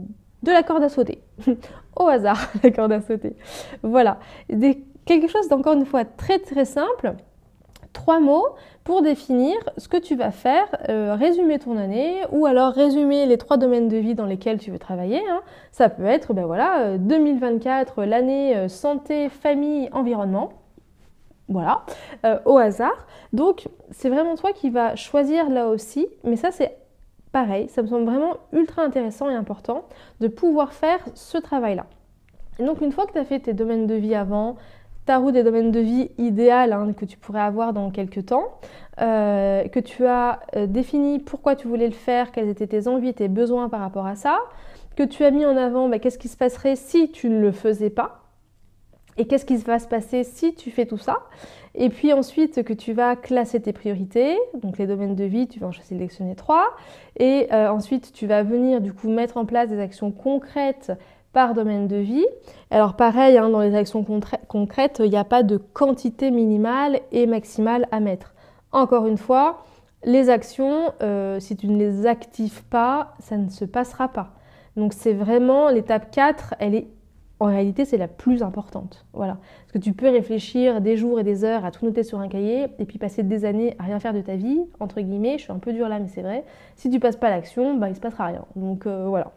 de 0.44 0.52
la 0.52 0.64
corde 0.64 0.84
à 0.84 0.90
sauter. 0.90 1.22
Au 1.96 2.08
hasard, 2.08 2.40
la 2.64 2.72
corde 2.72 2.92
à 2.92 3.02
sauter. 3.02 3.36
Voilà. 3.84 4.20
quelque 5.06 5.28
chose 5.28 5.48
d'encore 5.50 5.74
une 5.74 5.86
fois 5.86 6.06
très 6.06 6.40
très 6.40 6.66
simple. 6.66 7.14
Trois 7.94 8.20
mots 8.20 8.46
pour 8.90 9.02
définir 9.02 9.56
ce 9.78 9.88
que 9.88 9.98
tu 9.98 10.16
vas 10.16 10.32
faire, 10.32 10.66
euh, 10.90 11.16
résumer 11.16 11.60
ton 11.60 11.78
année 11.78 12.22
ou 12.32 12.46
alors 12.46 12.74
résumer 12.74 13.26
les 13.26 13.38
trois 13.38 13.58
domaines 13.58 13.88
de 13.88 13.98
vie 13.98 14.16
dans 14.16 14.26
lesquels 14.26 14.58
tu 14.58 14.72
veux 14.72 14.80
travailler. 14.80 15.22
Hein. 15.30 15.42
Ça 15.72 15.90
peut 15.90 16.06
être, 16.06 16.34
ben 16.34 16.46
voilà, 16.46 16.98
2024, 16.98 18.00
euh, 18.00 18.06
l'année 18.06 18.56
euh, 18.56 18.68
santé, 18.68 19.30
famille, 19.30 19.90
environnement. 19.92 20.54
Voilà, 21.50 21.84
au 22.46 22.58
hasard. 22.58 23.08
Donc, 23.34 23.70
c'est 23.90 24.10
vraiment 24.10 24.36
toi 24.36 24.54
qui 24.54 24.70
vas 24.70 24.96
choisir 24.96 25.50
là 25.50 25.68
aussi, 25.70 26.08
mais 26.24 26.36
ça, 26.36 26.52
c'est 26.52 26.78
pareil, 27.32 27.70
ça 27.70 27.82
me 27.82 27.88
semble 27.88 28.06
vraiment 28.06 28.38
ultra 28.54 28.82
intéressant 28.84 29.30
et 29.30 29.36
important 29.36 29.86
de 30.20 30.28
pouvoir 30.28 30.74
faire 30.74 31.00
ce 31.14 31.38
travail-là. 31.38 31.86
Donc 32.60 32.82
une 32.82 32.92
fois 32.92 33.06
que 33.06 33.14
tu 33.14 33.20
as 33.20 33.26
fait 33.26 33.40
tes 33.40 33.54
domaines 33.54 33.88
de 33.88 33.96
vie 33.96 34.16
avant, 34.16 34.58
ta 35.06 35.18
route 35.18 35.34
des 35.34 35.44
domaines 35.44 35.72
de 35.72 35.80
vie 35.80 36.12
idéal 36.18 36.74
hein, 36.74 36.94
que 36.94 37.06
tu 37.06 37.18
pourrais 37.18 37.42
avoir 37.42 37.74
dans 37.74 37.90
quelques 37.90 38.28
temps, 38.28 38.60
euh, 39.02 39.68
que 39.68 39.80
tu 39.80 40.06
as 40.06 40.42
euh, 40.56 40.68
défini 40.68 41.20
pourquoi 41.20 41.56
tu 41.56 41.68
voulais 41.68 41.88
le 41.88 41.94
faire, 41.94 42.32
quelles 42.32 42.50
étaient 42.50 42.68
tes 42.68 42.88
envies, 42.88 43.14
tes 43.14 43.28
besoins 43.28 43.70
par 43.70 43.80
rapport 43.80 44.06
à 44.06 44.16
ça, 44.16 44.40
que 44.96 45.04
tu 45.04 45.24
as 45.24 45.32
mis 45.32 45.46
en 45.46 45.56
avant 45.58 45.90
bah, 45.90 46.00
qu'est-ce 46.00 46.20
qui 46.20 46.28
se 46.28 46.38
passerait 46.38 46.76
si 46.76 47.10
tu 47.12 47.30
ne 47.30 47.40
le 47.40 47.52
faisais 47.52 47.90
pas, 47.90 48.29
et 49.20 49.26
qu'est-ce 49.26 49.46
qui 49.46 49.58
va 49.58 49.80
se 49.80 49.88
passer 49.88 50.24
si 50.24 50.56
tu 50.56 50.72
fais 50.72 50.86
tout 50.86 50.98
ça? 50.98 51.18
Et 51.76 51.90
puis 51.90 52.14
ensuite 52.14 52.64
que 52.64 52.74
tu 52.74 52.94
vas 52.94 53.16
classer 53.16 53.62
tes 53.62 53.74
priorités, 53.74 54.38
donc 54.56 54.78
les 54.78 54.88
domaines 54.88 55.16
de 55.16 55.26
vie, 55.26 55.48
tu 55.48 55.60
vas 55.60 55.68
en 55.68 55.72
sélectionner 55.72 56.36
trois. 56.36 56.66
Et 57.18 57.48
euh, 57.52 57.70
ensuite 57.70 58.14
tu 58.14 58.28
vas 58.28 58.44
venir 58.44 58.80
du 58.80 58.94
coup 58.94 59.10
mettre 59.10 59.36
en 59.36 59.46
place 59.46 59.70
des 59.70 59.80
actions 59.80 60.12
concrètes 60.12 60.94
par 61.34 61.54
domaine 61.54 61.88
de 61.88 61.98
vie. 61.98 62.26
Alors 62.72 62.96
pareil, 62.96 63.38
hein, 63.38 63.50
dans 63.50 63.60
les 63.60 63.76
actions 63.76 64.06
concrètes, 64.48 65.02
il 65.04 65.12
n'y 65.12 65.18
a 65.18 65.26
pas 65.26 65.44
de 65.44 65.58
quantité 65.58 66.32
minimale 66.32 67.02
et 67.12 67.28
maximale 67.28 67.88
à 67.92 68.00
mettre. 68.00 68.34
Encore 68.72 69.06
une 69.06 69.18
fois, 69.18 69.64
les 70.06 70.30
actions, 70.30 70.94
euh, 71.04 71.42
si 71.42 71.58
tu 71.58 71.68
ne 71.68 71.78
les 71.78 72.08
actives 72.08 72.64
pas, 72.64 73.14
ça 73.20 73.36
ne 73.36 73.50
se 73.50 73.66
passera 73.66 74.08
pas. 74.08 74.32
Donc 74.78 74.94
c'est 74.94 75.14
vraiment 75.14 75.70
l'étape 75.70 76.10
4, 76.10 76.56
elle 76.60 76.74
est 76.74 76.88
en 77.40 77.46
réalité, 77.46 77.86
c'est 77.86 77.98
la 77.98 78.10
plus 78.10 78.44
importante. 78.44 79.06
Voilà. 79.14 79.38
Parce 79.62 79.72
que 79.74 79.78
tu 79.78 79.94
peux 79.94 80.10
réfléchir 80.10 80.82
des 80.82 80.98
jours 80.98 81.20
et 81.20 81.24
des 81.24 81.46
heures 81.46 81.64
à 81.64 81.72
tout 81.72 81.86
noter 81.86 82.04
sur 82.04 82.20
un 82.20 82.28
cahier 82.28 82.68
et 82.80 82.86
puis 82.86 82.98
passer 82.98 83.24
des 83.24 83.46
années 83.46 83.76
à 83.80 83.84
rien 83.84 84.00
faire 84.00 84.14
de 84.14 84.22
ta 84.22 84.36
vie, 84.36 84.60
entre 84.80 85.00
guillemets. 85.00 85.38
Je 85.38 85.44
suis 85.44 85.52
un 85.52 85.60
peu 85.60 85.72
dure 85.72 85.88
là, 85.88 86.00
mais 86.00 86.10
c'est 86.10 86.22
vrai. 86.22 86.44
Si 86.76 86.90
tu 86.90 87.00
passes 87.00 87.16
pas 87.16 87.30
l'action, 87.30 87.76
bah, 87.76 87.90
il 87.90 87.96
se 87.96 88.02
passera 88.02 88.26
rien. 88.26 88.46
Donc 88.58 88.86
euh, 88.86 89.06
voilà. 89.08 89.32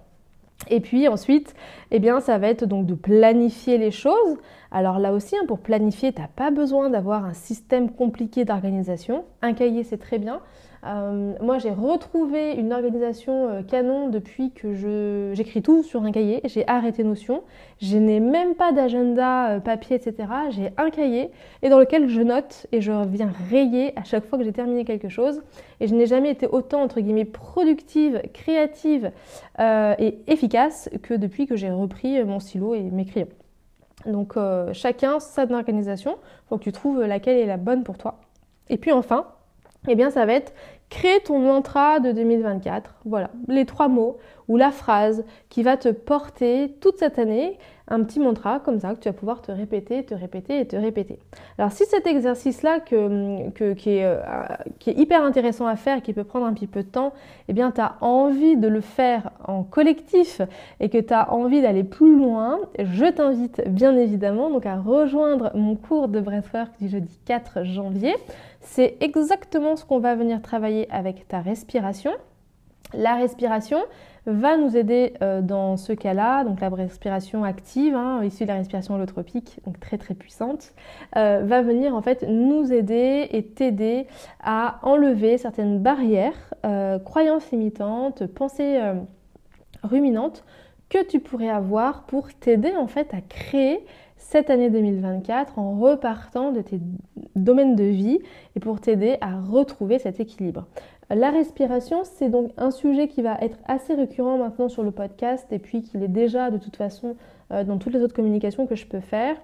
Et 0.68 0.80
puis 0.80 1.06
ensuite, 1.08 1.54
eh 1.90 2.00
bien, 2.00 2.20
ça 2.20 2.38
va 2.38 2.48
être 2.48 2.64
donc 2.66 2.86
de 2.86 2.94
planifier 2.94 3.78
les 3.78 3.90
choses. 3.90 4.36
Alors 4.70 4.98
là 4.98 5.12
aussi, 5.12 5.36
hein, 5.36 5.44
pour 5.46 5.60
planifier, 5.60 6.12
tu 6.12 6.20
n'as 6.20 6.28
pas 6.28 6.50
besoin 6.50 6.90
d'avoir 6.90 7.24
un 7.24 7.34
système 7.34 7.90
compliqué 7.90 8.44
d'organisation. 8.44 9.24
Un 9.42 9.54
cahier, 9.54 9.84
c'est 9.84 9.98
très 9.98 10.18
bien. 10.18 10.40
Euh, 10.84 11.34
moi, 11.40 11.58
j'ai 11.58 11.70
retrouvé 11.70 12.54
une 12.54 12.72
organisation 12.72 13.48
euh, 13.48 13.62
canon 13.62 14.08
depuis 14.08 14.50
que 14.50 15.32
j'écris 15.32 15.62
tout 15.62 15.82
sur 15.82 16.02
un 16.02 16.10
cahier. 16.10 16.40
J'ai 16.44 16.66
arrêté 16.68 17.04
Notion. 17.04 17.44
Je 17.80 17.96
n'ai 17.96 18.18
même 18.18 18.54
pas 18.54 18.72
d'agenda 18.72 19.60
papier, 19.60 19.96
etc. 19.96 20.28
J'ai 20.50 20.70
un 20.76 20.90
cahier 20.90 21.30
et 21.62 21.68
dans 21.68 21.78
lequel 21.78 22.08
je 22.08 22.20
note 22.20 22.66
et 22.72 22.80
je 22.80 22.92
viens 23.06 23.32
rayer 23.50 23.96
à 23.98 24.04
chaque 24.04 24.24
fois 24.24 24.38
que 24.38 24.44
j'ai 24.44 24.52
terminé 24.52 24.84
quelque 24.84 25.08
chose. 25.08 25.42
Et 25.80 25.86
je 25.86 25.94
n'ai 25.94 26.06
jamais 26.06 26.30
été 26.30 26.46
autant, 26.46 26.82
entre 26.82 27.00
guillemets, 27.00 27.24
productive, 27.24 28.20
créative 28.32 29.12
et 29.60 30.18
efficace 30.26 30.90
que 31.02 31.14
depuis 31.14 31.46
que 31.46 31.56
j'ai 31.56 31.70
repris 31.70 32.22
mon 32.24 32.40
stylo 32.40 32.74
et 32.74 32.82
mes 32.82 33.04
crayons. 33.04 33.28
Donc 34.06 34.36
euh, 34.36 34.72
chacun 34.72 35.20
sa 35.20 35.42
organisation, 35.42 36.18
il 36.20 36.48
faut 36.48 36.58
que 36.58 36.64
tu 36.64 36.72
trouves 36.72 37.02
laquelle 37.02 37.36
est 37.36 37.46
la 37.46 37.56
bonne 37.56 37.84
pour 37.84 37.98
toi. 37.98 38.20
Et 38.68 38.76
puis 38.76 38.92
enfin, 38.92 39.26
eh 39.88 39.94
bien 39.94 40.10
ça 40.10 40.26
va 40.26 40.34
être 40.34 40.52
créer 40.92 41.20
ton 41.20 41.38
mantra 41.38 42.00
de 42.00 42.12
2024. 42.12 42.96
Voilà, 43.06 43.30
les 43.48 43.64
trois 43.64 43.88
mots 43.88 44.18
ou 44.48 44.56
la 44.58 44.70
phrase 44.70 45.24
qui 45.48 45.62
va 45.62 45.76
te 45.78 45.88
porter 45.88 46.76
toute 46.80 46.98
cette 46.98 47.18
année, 47.18 47.58
un 47.92 48.02
petit 48.04 48.20
mantra 48.20 48.58
comme 48.58 48.80
ça 48.80 48.94
que 48.94 49.00
tu 49.00 49.08
vas 49.08 49.12
pouvoir 49.12 49.42
te 49.42 49.52
répéter, 49.52 50.02
te 50.02 50.14
répéter 50.14 50.60
et 50.60 50.66
te 50.66 50.76
répéter. 50.76 51.18
Alors 51.58 51.72
si 51.72 51.84
cet 51.84 52.06
exercice-là 52.06 52.80
que, 52.80 53.74
qui, 53.74 53.90
est, 53.90 54.04
euh, 54.04 54.16
hyper 54.86 55.22
intéressant 55.22 55.66
à 55.66 55.76
faire 55.76 56.02
qui 56.02 56.14
peut 56.14 56.24
prendre 56.24 56.46
un 56.46 56.54
petit 56.54 56.66
peu 56.66 56.82
de 56.82 56.88
temps, 56.88 57.12
eh 57.48 57.52
bien 57.52 57.70
tu 57.70 57.80
as 57.80 57.96
envie 58.00 58.56
de 58.56 58.66
le 58.66 58.80
faire 58.80 59.30
en 59.46 59.62
collectif 59.62 60.40
et 60.80 60.88
que 60.88 60.98
tu 60.98 61.12
as 61.12 61.32
envie 61.32 61.60
d'aller 61.60 61.84
plus 61.84 62.16
loin, 62.16 62.60
je 62.78 63.04
t'invite 63.04 63.62
bien 63.68 63.94
évidemment 63.96 64.50
donc 64.50 64.64
à 64.64 64.76
rejoindre 64.76 65.50
mon 65.54 65.76
cours 65.76 66.08
de 66.08 66.20
breathwork 66.20 66.70
du 66.80 66.88
jeudi 66.88 67.18
4 67.26 67.64
janvier. 67.64 68.14
C'est 68.62 68.96
exactement 69.00 69.76
ce 69.76 69.84
qu'on 69.84 69.98
va 69.98 70.14
venir 70.14 70.40
travailler 70.40 70.90
avec 70.90 71.28
ta 71.28 71.40
respiration. 71.40 72.12
La 72.94 73.14
respiration, 73.14 73.78
va 74.26 74.56
nous 74.56 74.76
aider 74.76 75.14
euh, 75.20 75.40
dans 75.40 75.76
ce 75.76 75.92
cas-là, 75.92 76.44
donc 76.44 76.60
la 76.60 76.68
respiration 76.68 77.42
active, 77.42 77.94
hein, 77.94 78.22
issue 78.22 78.44
de 78.44 78.48
la 78.48 78.54
respiration 78.54 78.94
holotropique, 78.94 79.58
donc 79.64 79.80
très 79.80 79.98
très 79.98 80.14
puissante, 80.14 80.74
euh, 81.16 81.42
va 81.44 81.62
venir 81.62 81.94
en 81.94 82.02
fait 82.02 82.24
nous 82.28 82.72
aider 82.72 83.28
et 83.32 83.44
t'aider 83.44 84.06
à 84.40 84.78
enlever 84.82 85.38
certaines 85.38 85.80
barrières, 85.80 86.54
euh, 86.64 86.98
croyances 87.00 87.50
limitantes, 87.50 88.26
pensées 88.26 88.80
ruminantes 89.82 90.44
que 90.88 91.04
tu 91.04 91.18
pourrais 91.18 91.48
avoir 91.48 92.04
pour 92.04 92.32
t'aider 92.32 92.76
en 92.76 92.86
fait 92.86 93.12
à 93.14 93.20
créer 93.20 93.84
cette 94.16 94.50
année 94.50 94.70
2024 94.70 95.58
en 95.58 95.78
repartant 95.78 96.52
de 96.52 96.60
tes 96.60 96.80
domaines 97.34 97.74
de 97.74 97.84
vie 97.84 98.20
et 98.54 98.60
pour 98.60 98.80
t'aider 98.80 99.16
à 99.20 99.40
retrouver 99.40 99.98
cet 99.98 100.20
équilibre. 100.20 100.66
La 101.14 101.30
respiration, 101.30 102.04
c'est 102.04 102.30
donc 102.30 102.52
un 102.56 102.70
sujet 102.70 103.06
qui 103.06 103.20
va 103.20 103.36
être 103.42 103.58
assez 103.66 103.92
récurrent 103.92 104.38
maintenant 104.38 104.70
sur 104.70 104.82
le 104.82 104.92
podcast 104.92 105.46
et 105.52 105.58
puis 105.58 105.82
qu'il 105.82 106.02
est 106.02 106.08
déjà 106.08 106.50
de 106.50 106.56
toute 106.56 106.76
façon 106.76 107.16
euh, 107.50 107.64
dans 107.64 107.76
toutes 107.76 107.92
les 107.92 108.00
autres 108.00 108.14
communications 108.14 108.66
que 108.66 108.74
je 108.74 108.86
peux 108.86 109.00
faire. 109.00 109.36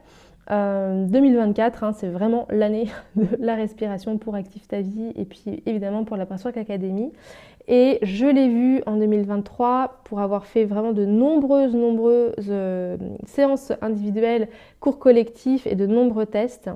2024, 0.48 1.83
euh, 1.83 1.87
hein, 1.87 1.92
c'est 1.92 2.09
vraiment 2.09 2.46
l'année 2.48 2.88
de 3.16 3.26
la 3.38 3.54
respiration 3.54 4.16
pour 4.16 4.35
Active 4.35 4.66
ta 4.66 4.81
vie 4.81 5.12
et 5.14 5.26
puis 5.26 5.62
évidemment 5.66 6.04
pour 6.04 6.16
la 6.16 6.24
Breathwork 6.24 6.57
Academy. 6.57 7.12
Et 7.66 7.98
je 8.00 8.24
l'ai 8.24 8.48
vu 8.48 8.83
en 8.87 8.96
2023 8.96 10.00
pour 10.04 10.20
avoir 10.20 10.46
fait 10.46 10.64
vraiment 10.64 10.92
de 10.92 11.04
nombreuses, 11.04 11.74
nombreuses 11.74 12.33
euh, 12.48 12.96
séances 13.26 13.72
individuelles, 13.83 14.48
cours 14.81 14.98
collectifs 14.98 15.66
et 15.66 15.74
de 15.74 15.85
nombreux 15.85 16.24
tests. 16.24 16.70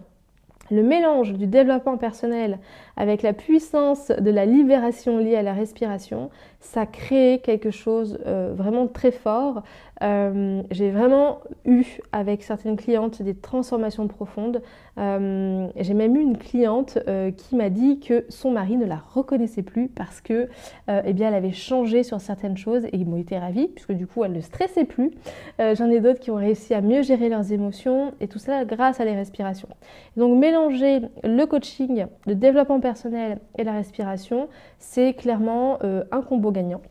Le 0.70 0.82
mélange 0.82 1.32
du 1.32 1.46
développement 1.46 1.96
personnel 1.96 2.58
avec 2.96 3.22
la 3.22 3.32
puissance 3.32 4.08
de 4.08 4.30
la 4.30 4.46
libération 4.46 5.18
liée 5.18 5.36
à 5.36 5.42
la 5.42 5.52
respiration, 5.52 6.30
ça 6.62 6.86
crée 6.86 7.40
quelque 7.42 7.70
chose 7.70 8.18
euh, 8.24 8.52
vraiment 8.56 8.86
très 8.86 9.10
fort. 9.10 9.62
Euh, 10.02 10.62
j'ai 10.70 10.90
vraiment 10.90 11.40
eu 11.64 11.84
avec 12.10 12.42
certaines 12.42 12.76
clientes 12.76 13.22
des 13.22 13.34
transformations 13.34 14.08
profondes. 14.08 14.62
Euh, 14.98 15.68
j'ai 15.76 15.94
même 15.94 16.16
eu 16.16 16.20
une 16.20 16.38
cliente 16.38 16.98
qui 17.36 17.56
m'a 17.56 17.70
dit 17.70 18.00
que 18.00 18.24
son 18.28 18.50
mari 18.50 18.76
ne 18.76 18.86
la 18.86 18.96
reconnaissait 18.96 19.62
plus 19.62 19.88
parce 19.88 20.20
que 20.20 20.48
eh 20.88 21.12
bien, 21.12 21.28
elle 21.28 21.34
avait 21.34 21.52
changé 21.52 22.02
sur 22.02 22.20
certaines 22.20 22.56
choses 22.56 22.84
et 22.86 22.96
ils 22.96 23.06
m'ont 23.06 23.16
été 23.16 23.38
ravis 23.38 23.68
puisque 23.68 23.92
du 23.92 24.06
coup 24.06 24.24
elle 24.24 24.32
ne 24.32 24.40
stressait 24.40 24.84
plus. 24.84 25.12
J'en 25.58 25.90
ai 25.90 26.00
d'autres 26.00 26.20
qui 26.20 26.30
ont 26.30 26.36
réussi 26.36 26.74
à 26.74 26.80
mieux 26.80 27.02
gérer 27.02 27.28
leurs 27.28 27.52
émotions 27.52 28.12
et 28.20 28.28
tout 28.28 28.38
ça 28.38 28.64
grâce 28.64 29.00
à 29.00 29.04
les 29.04 29.14
respirations. 29.14 29.68
Donc 30.16 30.38
mélanger 30.38 31.00
le 31.22 31.44
coaching, 31.46 32.06
le 32.26 32.34
développement 32.34 32.80
personnel 32.82 33.38
et 33.56 33.64
la 33.64 33.72
respiration, 33.72 34.50
c'est 34.78 35.14
clairement 35.14 35.78
euh, 35.82 36.04
un 36.12 36.20
combo 36.20 36.50
gagnant. 36.50 36.82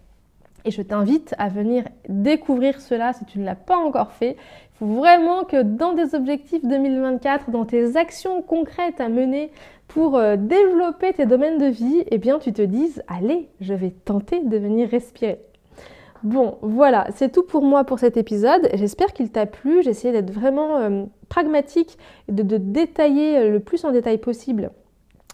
Et 0.66 0.72
je 0.72 0.82
t'invite 0.82 1.36
à 1.38 1.50
venir 1.50 1.84
découvrir 2.08 2.82
cela 2.82 3.14
si 3.14 3.26
tu 3.26 3.40
ne 3.40 3.46
l'as 3.46 3.56
pas 3.56 3.78
encore 3.78 4.12
fait. 4.12 4.36
Il 4.36 4.78
faut 4.80 4.86
vraiment 4.88 5.44
que 5.44 5.62
dans 5.62 5.94
des 5.94 6.16
objectifs 6.16 6.64
2024, 6.66 7.52
dans 7.52 7.66
tes 7.66 7.98
actions 7.98 8.42
concrètes 8.42 9.00
à 9.00 9.10
mener 9.10 9.52
pour 9.88 10.18
euh, 10.18 10.38
développer 10.38 11.14
tes 11.14 11.26
domaines 11.26 11.58
de 11.58 11.66
vie, 11.66 12.04
eh 12.10 12.18
bien 12.18 12.40
tu 12.40 12.54
te 12.54 12.62
dises, 12.62 13.04
allez, 13.08 13.50
je 13.60 13.74
vais 13.74 13.92
tenter 13.92 14.40
de 14.44 14.58
venir 14.58 14.90
respirer. 14.90 15.40
Bon, 16.24 16.60
voilà, 16.62 17.08
c'est 17.16 17.32
tout 17.32 17.44
pour 17.44 17.64
moi 17.64 17.84
pour 17.84 17.98
cet 17.98 18.16
épisode. 18.16 18.70
J'espère 18.76 19.12
qu'il 19.12 19.32
t'a 19.32 19.48
plu. 19.48 19.82
J'ai 19.82 19.90
essayé 19.90 20.14
d'être 20.14 20.32
vraiment 20.32 20.78
euh, 20.78 21.06
pragmatique 21.30 21.98
et 22.30 22.32
de, 22.32 22.58
détailler 22.58 23.50
le 23.50 23.60
plus 23.60 23.84
en 23.86 23.92
détail 23.92 24.20
possible 24.20 24.70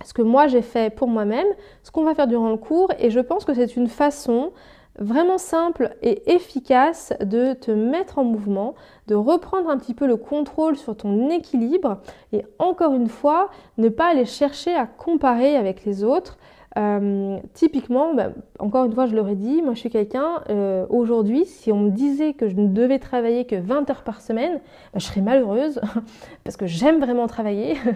ce 0.05 0.13
que 0.13 0.21
moi 0.21 0.47
j'ai 0.47 0.61
fait 0.61 0.93
pour 0.93 1.07
moi-même, 1.07 1.47
ce 1.83 1.91
qu'on 1.91 2.03
va 2.03 2.15
faire 2.15 2.27
durant 2.27 2.49
le 2.49 2.57
cours. 2.57 2.91
Et 2.99 3.09
je 3.09 3.19
pense 3.19 3.45
que 3.45 3.53
c'est 3.53 3.75
une 3.75 3.87
façon 3.87 4.51
vraiment 4.99 5.37
simple 5.37 5.95
et 6.01 6.31
efficace 6.31 7.13
de 7.21 7.53
te 7.53 7.71
mettre 7.71 8.17
en 8.17 8.23
mouvement, 8.23 8.73
de 9.07 9.15
reprendre 9.15 9.69
un 9.69 9.77
petit 9.77 9.93
peu 9.93 10.07
le 10.07 10.17
contrôle 10.17 10.75
sur 10.75 10.97
ton 10.97 11.29
équilibre 11.29 11.99
et 12.33 12.43
encore 12.57 12.93
une 12.93 13.07
fois, 13.07 13.49
ne 13.77 13.89
pas 13.89 14.09
aller 14.09 14.25
chercher 14.25 14.73
à 14.73 14.87
comparer 14.87 15.55
avec 15.55 15.85
les 15.85 16.03
autres, 16.03 16.37
euh, 16.77 17.39
typiquement, 17.53 18.13
bah, 18.13 18.29
encore 18.59 18.85
une 18.85 18.93
fois, 18.93 19.07
je 19.07 19.15
l'aurais 19.15 19.35
dit, 19.35 19.61
moi 19.61 19.73
je 19.73 19.79
suis 19.79 19.89
quelqu'un, 19.89 20.43
euh, 20.49 20.85
aujourd'hui, 20.89 21.45
si 21.45 21.71
on 21.71 21.79
me 21.79 21.89
disait 21.89 22.33
que 22.33 22.49
je 22.49 22.55
ne 22.55 22.67
devais 22.67 22.99
travailler 22.99 23.45
que 23.45 23.55
20 23.55 23.89
heures 23.89 24.03
par 24.03 24.21
semaine, 24.21 24.59
bah, 24.93 24.99
je 24.99 25.05
serais 25.05 25.21
malheureuse 25.21 25.81
parce 26.43 26.57
que 26.57 26.67
j'aime 26.67 26.99
vraiment 26.99 27.27
travailler. 27.27 27.77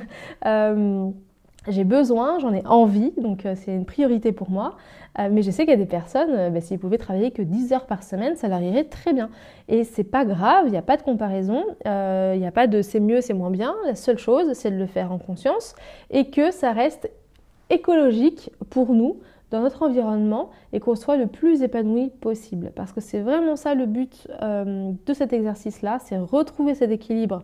Euh, 0.45 1.11
j'ai 1.67 1.84
besoin, 1.84 2.39
j'en 2.39 2.54
ai 2.54 2.65
envie, 2.65 3.12
donc 3.17 3.47
c'est 3.56 3.74
une 3.74 3.86
priorité 3.86 4.32
pour 4.32 4.50
moi. 4.50 4.78
mais 5.17 5.43
je 5.43 5.52
sais 5.52 5.63
qu'il 5.63 5.71
y 5.71 5.76
a 5.76 5.78
des 5.78 5.86
personnes, 5.86 6.52
bah, 6.52 6.62
s'ils 6.62 6.80
pouvaient 6.80 6.97
travailler 6.97 7.32
que 7.32 7.43
10 7.43 7.74
heures 7.74 7.86
par 7.86 8.02
semaine, 8.04 8.36
ça 8.36 8.47
leur 8.47 8.62
irait 8.62 8.86
très 8.86 9.13
bien. 9.13 9.30
Et 9.67 9.84
c'est 9.84 10.04
pas 10.04 10.26
grave, 10.26 10.63
il 10.65 10.71
n'y 10.71 10.78
a 10.78 10.82
pas 10.82 10.97
de 10.97 11.04
comparaison, 11.04 11.63
il 11.86 12.39
n'y 12.39 12.47
a 12.47 12.52
pas 12.52 12.65
de 12.65 12.82
c'est 12.82 13.00
mieux, 13.00 13.21
c'est 13.21 13.34
moins 13.34 13.52
bien. 13.52 13.76
La 13.86 13.95
seule 13.95 14.17
chose, 14.17 14.54
c'est 14.54 14.71
de 14.71 14.78
le 14.78 14.88
faire 14.88 15.12
en 15.12 15.19
conscience 15.19 15.76
et 16.10 16.32
que 16.32 16.50
ça 16.50 16.71
reste 16.71 17.12
écologique 17.69 18.52
pour 18.69 18.93
nous 18.93 19.17
dans 19.52 19.62
notre 19.62 19.84
environnement 19.84 20.50
et 20.74 20.80
qu'on 20.80 20.95
soit 20.95 21.17
le 21.17 21.28
plus 21.28 21.62
épanoui 21.62 22.10
possible. 22.21 22.71
Parce 22.76 22.91
que 22.93 23.02
c'est 23.02 23.19
vraiment 23.19 23.56
ça 23.56 23.76
le 23.76 23.86
but 23.86 24.28
euh, 24.41 24.91
de 25.06 25.13
cet 25.13 25.34
exercice-là, 25.34 26.00
c'est 26.00 26.17
retrouver 26.17 26.74
cet 26.74 26.91
équilibre 26.91 27.43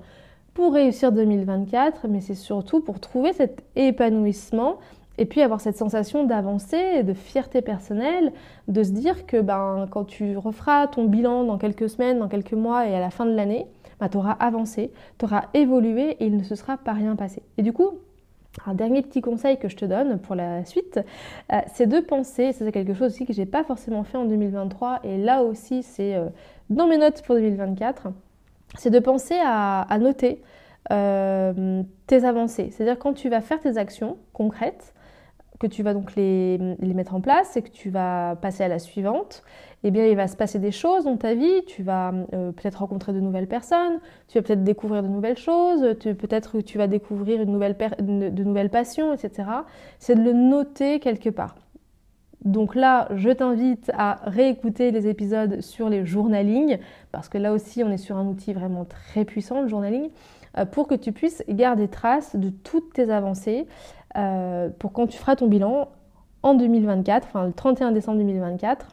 pour 0.57 0.73
réussir 0.73 1.11
2024, 1.11 2.07
mais 2.07 2.19
c'est 2.19 2.33
surtout 2.33 2.81
pour 2.81 2.99
trouver 2.99 3.31
cet 3.31 3.63
épanouissement 3.75 4.79
et 5.19 5.25
puis 5.27 5.43
avoir 5.43 5.61
cette 5.61 5.77
sensation 5.77 6.23
d'avancer, 6.23 7.03
de 7.03 7.13
fierté 7.13 7.61
personnelle, 7.61 8.33
de 8.67 8.81
se 8.81 8.89
dire 8.89 9.27
que 9.27 9.39
ben, 9.39 9.85
quand 9.91 10.05
tu 10.05 10.35
referas 10.35 10.87
ton 10.87 11.05
bilan 11.05 11.43
dans 11.43 11.59
quelques 11.59 11.87
semaines, 11.87 12.17
dans 12.17 12.27
quelques 12.27 12.53
mois 12.53 12.87
et 12.87 12.95
à 12.95 12.99
la 12.99 13.11
fin 13.11 13.27
de 13.27 13.35
l'année, 13.35 13.67
ben, 13.99 14.09
tu 14.09 14.17
auras 14.17 14.31
avancé, 14.31 14.91
tu 15.19 15.25
auras 15.25 15.43
évolué 15.53 16.17
et 16.19 16.25
il 16.25 16.35
ne 16.35 16.43
se 16.43 16.55
sera 16.55 16.77
pas 16.77 16.93
rien 16.93 17.15
passé. 17.15 17.43
Et 17.59 17.61
du 17.61 17.71
coup, 17.71 17.91
un 18.65 18.73
dernier 18.73 19.03
petit 19.03 19.21
conseil 19.21 19.59
que 19.59 19.69
je 19.69 19.75
te 19.75 19.85
donne 19.85 20.17
pour 20.17 20.33
la 20.33 20.65
suite, 20.65 20.99
euh, 21.53 21.59
c'est 21.75 21.85
de 21.85 21.99
penser, 21.99 22.51
c'est 22.51 22.71
quelque 22.71 22.95
chose 22.95 23.13
aussi 23.13 23.27
que 23.27 23.33
j'ai 23.33 23.45
pas 23.45 23.63
forcément 23.63 24.03
fait 24.03 24.17
en 24.17 24.25
2023 24.25 25.01
et 25.03 25.19
là 25.19 25.43
aussi 25.43 25.83
c'est 25.83 26.15
euh, 26.15 26.29
dans 26.71 26.87
mes 26.87 26.97
notes 26.97 27.21
pour 27.21 27.35
2024, 27.35 28.07
c'est 28.75 28.89
de 28.89 28.99
penser 28.99 29.37
à, 29.43 29.97
noter 29.99 30.41
euh, 30.91 31.83
tes 32.05 32.23
avancées. 32.23 32.69
C'est-à-dire 32.71 32.99
quand 32.99 33.13
tu 33.13 33.29
vas 33.29 33.41
faire 33.41 33.59
tes 33.59 33.77
actions 33.77 34.17
concrètes, 34.33 34.93
que 35.59 35.67
tu 35.67 35.83
vas 35.83 35.93
donc 35.93 36.15
les, 36.15 36.57
mettre 36.81 37.15
en 37.15 37.21
place 37.21 37.57
et 37.57 37.61
que 37.61 37.69
tu 37.69 37.89
vas 37.89 38.35
passer 38.35 38.63
à 38.63 38.67
la 38.67 38.79
suivante, 38.79 39.43
eh 39.83 39.91
bien 39.91 40.05
il 40.05 40.15
va 40.15 40.27
se 40.27 40.35
passer 40.35 40.59
des 40.59 40.71
choses 40.71 41.05
dans 41.05 41.17
ta 41.17 41.33
vie, 41.33 41.63
tu 41.65 41.83
vas 41.83 42.13
euh, 42.33 42.51
peut-être 42.51 42.75
rencontrer 42.77 43.13
de 43.13 43.19
nouvelles 43.19 43.47
personnes, 43.47 43.99
tu 44.27 44.37
vas 44.37 44.43
peut-être 44.43 44.63
découvrir 44.63 45.03
de 45.03 45.07
nouvelles 45.07 45.37
choses, 45.37 45.81
peut-être 45.99 46.61
tu 46.61 46.77
vas 46.77 46.87
découvrir 46.87 47.41
une 47.41 47.51
nouvelle 47.51 47.75
de 47.99 48.43
nouvelles 48.43 48.69
passions, 48.69 49.13
etc. 49.13 49.49
C'est 49.99 50.15
de 50.15 50.21
le 50.21 50.33
noter 50.33 50.99
quelque 50.99 51.29
part. 51.29 51.55
Donc 52.47 52.75
là, 52.75 53.09
je 53.13 53.29
t'invite 53.29 53.91
à 53.93 54.21
réécouter 54.23 54.91
les 54.91 55.07
épisodes 55.07 55.59
sur 55.59 55.89
les 55.89 56.05
journaling, 56.05 56.77
parce 57.11 57.27
que 57.27 57.37
là 57.37 57.51
aussi, 57.51 57.83
on 57.83 57.91
est 57.91 57.97
sur 57.97 58.15
un 58.15 58.25
outil 58.25 58.53
vraiment 58.53 58.85
très 58.85 59.25
puissant, 59.25 59.61
le 59.61 59.67
journaling, 59.67 60.09
euh, 60.57 60.63
pour 60.63 60.87
que 60.87 60.95
tu 60.95 61.11
puisses 61.11 61.43
garder 61.49 61.89
trace 61.89 62.37
de 62.37 62.49
toutes 62.49 62.93
tes 62.93 63.11
avancées, 63.11 63.67
euh, 64.15 64.69
pour 64.79 64.93
quand 64.93 65.07
tu 65.07 65.17
feras 65.17 65.35
ton 65.35 65.47
bilan, 65.47 65.89
en 66.41 66.53
2024, 66.53 67.27
enfin 67.27 67.47
le 67.47 67.51
31 67.51 67.91
décembre 67.91 68.19
2024. 68.19 68.87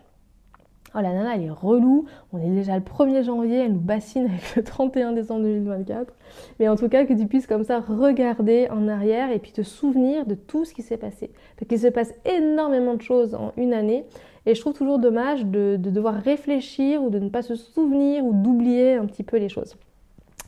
Oh 0.96 1.00
la 1.00 1.12
nana, 1.12 1.34
elle 1.34 1.42
est 1.42 1.50
relou. 1.50 2.04
On 2.32 2.38
est 2.38 2.50
déjà 2.50 2.76
le 2.76 2.82
1er 2.82 3.24
janvier, 3.24 3.58
elle 3.64 3.72
nous 3.72 3.80
bassine 3.80 4.26
avec 4.26 4.54
le 4.54 4.62
31 4.62 5.12
décembre 5.12 5.42
2024. 5.42 6.14
Mais 6.60 6.68
en 6.68 6.76
tout 6.76 6.88
cas, 6.88 7.04
que 7.04 7.12
tu 7.12 7.26
puisses 7.26 7.46
comme 7.46 7.64
ça 7.64 7.80
regarder 7.80 8.68
en 8.70 8.86
arrière 8.86 9.30
et 9.30 9.40
puis 9.40 9.52
te 9.52 9.62
souvenir 9.62 10.24
de 10.24 10.34
tout 10.34 10.64
ce 10.64 10.72
qui 10.72 10.82
s'est 10.82 10.96
passé. 10.96 11.30
Parce 11.56 11.68
qu'il 11.68 11.80
se 11.80 11.88
passe 11.88 12.14
énormément 12.24 12.94
de 12.94 13.02
choses 13.02 13.34
en 13.34 13.52
une 13.56 13.72
année. 13.72 14.04
Et 14.46 14.54
je 14.54 14.60
trouve 14.60 14.74
toujours 14.74 14.98
dommage 14.98 15.44
de, 15.46 15.76
de 15.78 15.90
devoir 15.90 16.14
réfléchir 16.14 17.02
ou 17.02 17.10
de 17.10 17.18
ne 17.18 17.28
pas 17.28 17.42
se 17.42 17.54
souvenir 17.56 18.24
ou 18.24 18.32
d'oublier 18.32 18.94
un 18.94 19.06
petit 19.06 19.22
peu 19.22 19.38
les 19.38 19.48
choses. 19.48 19.76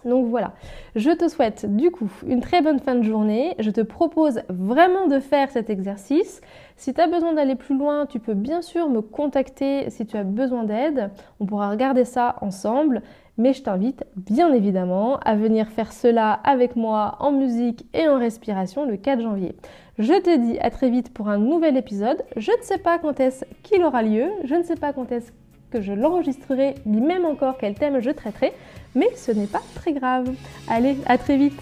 Donc 0.07 0.27
voilà, 0.29 0.53
je 0.95 1.11
te 1.11 1.29
souhaite 1.29 1.67
du 1.77 1.91
coup 1.91 2.09
une 2.27 2.41
très 2.41 2.63
bonne 2.63 2.79
fin 2.79 2.95
de 2.95 3.03
journée. 3.03 3.55
Je 3.59 3.71
te 3.71 3.81
propose 3.81 4.41
vraiment 4.49 5.09
de 5.09 5.19
faire 5.19 5.51
cet 5.51 5.69
exercice. 5.69 6.41
Si 6.77 6.95
tu 6.95 7.01
as 7.01 7.09
besoin 7.09 7.35
d'aller 7.35 7.57
plus 7.57 7.77
loin, 7.77 8.07
tu 8.07 8.21
peux 8.21 8.35
bien 8.35 8.63
sûr 8.63 8.89
me 8.89 9.01
contacter 9.01 9.91
si 9.91 10.07
tu 10.07 10.17
as 10.17 10.25
besoin 10.25 10.65
d'aide. 10.65 11.11
On 11.41 11.47
pourra 11.47 11.71
regarder 11.71 12.05
ça 12.05 12.37
ensemble. 12.41 13.03
Mais 13.39 13.53
je 13.53 13.63
t'invite 13.63 14.05
bien 14.17 14.51
évidemment 14.55 15.19
à 15.19 15.35
venir 15.35 15.69
faire 15.69 15.93
cela 15.93 16.33
avec 16.33 16.75
moi 16.75 17.17
en 17.21 17.33
musique 17.33 17.85
et 17.93 18.09
en 18.09 18.19
respiration 18.19 18.87
le 18.87 18.97
4 18.97 19.21
janvier. 19.21 19.57
Je 19.99 20.15
te 20.15 20.39
dis 20.39 20.59
à 20.61 20.71
très 20.71 20.89
vite 20.89 21.13
pour 21.13 21.29
un 21.29 21.37
nouvel 21.37 21.77
épisode. 21.77 22.23
Je 22.37 22.53
ne 22.53 22.63
sais 22.63 22.79
pas 22.79 22.99
quand 22.99 23.21
est-ce 23.21 23.45
qu'il 23.63 23.83
aura 23.83 24.03
lieu. 24.03 24.27
Je 24.45 24.55
ne 24.55 24.63
sais 24.63 24.77
pas 24.77 24.95
quand 24.95 25.13
est-ce 25.13 25.33
que 25.71 25.81
je 25.83 25.93
l'enregistrerai, 25.93 26.75
ni 26.87 27.01
même 27.01 27.25
encore 27.25 27.59
quel 27.59 27.75
thème 27.75 28.01
je 28.01 28.11
traiterai, 28.11 28.53
mais 28.95 29.09
ce 29.17 29.33
n'est 29.33 29.47
pas 29.47 29.63
très 29.75 29.93
grave. 29.93 30.31
Allez, 30.69 30.97
à 31.07 31.19
très 31.19 31.37
vite 31.37 31.61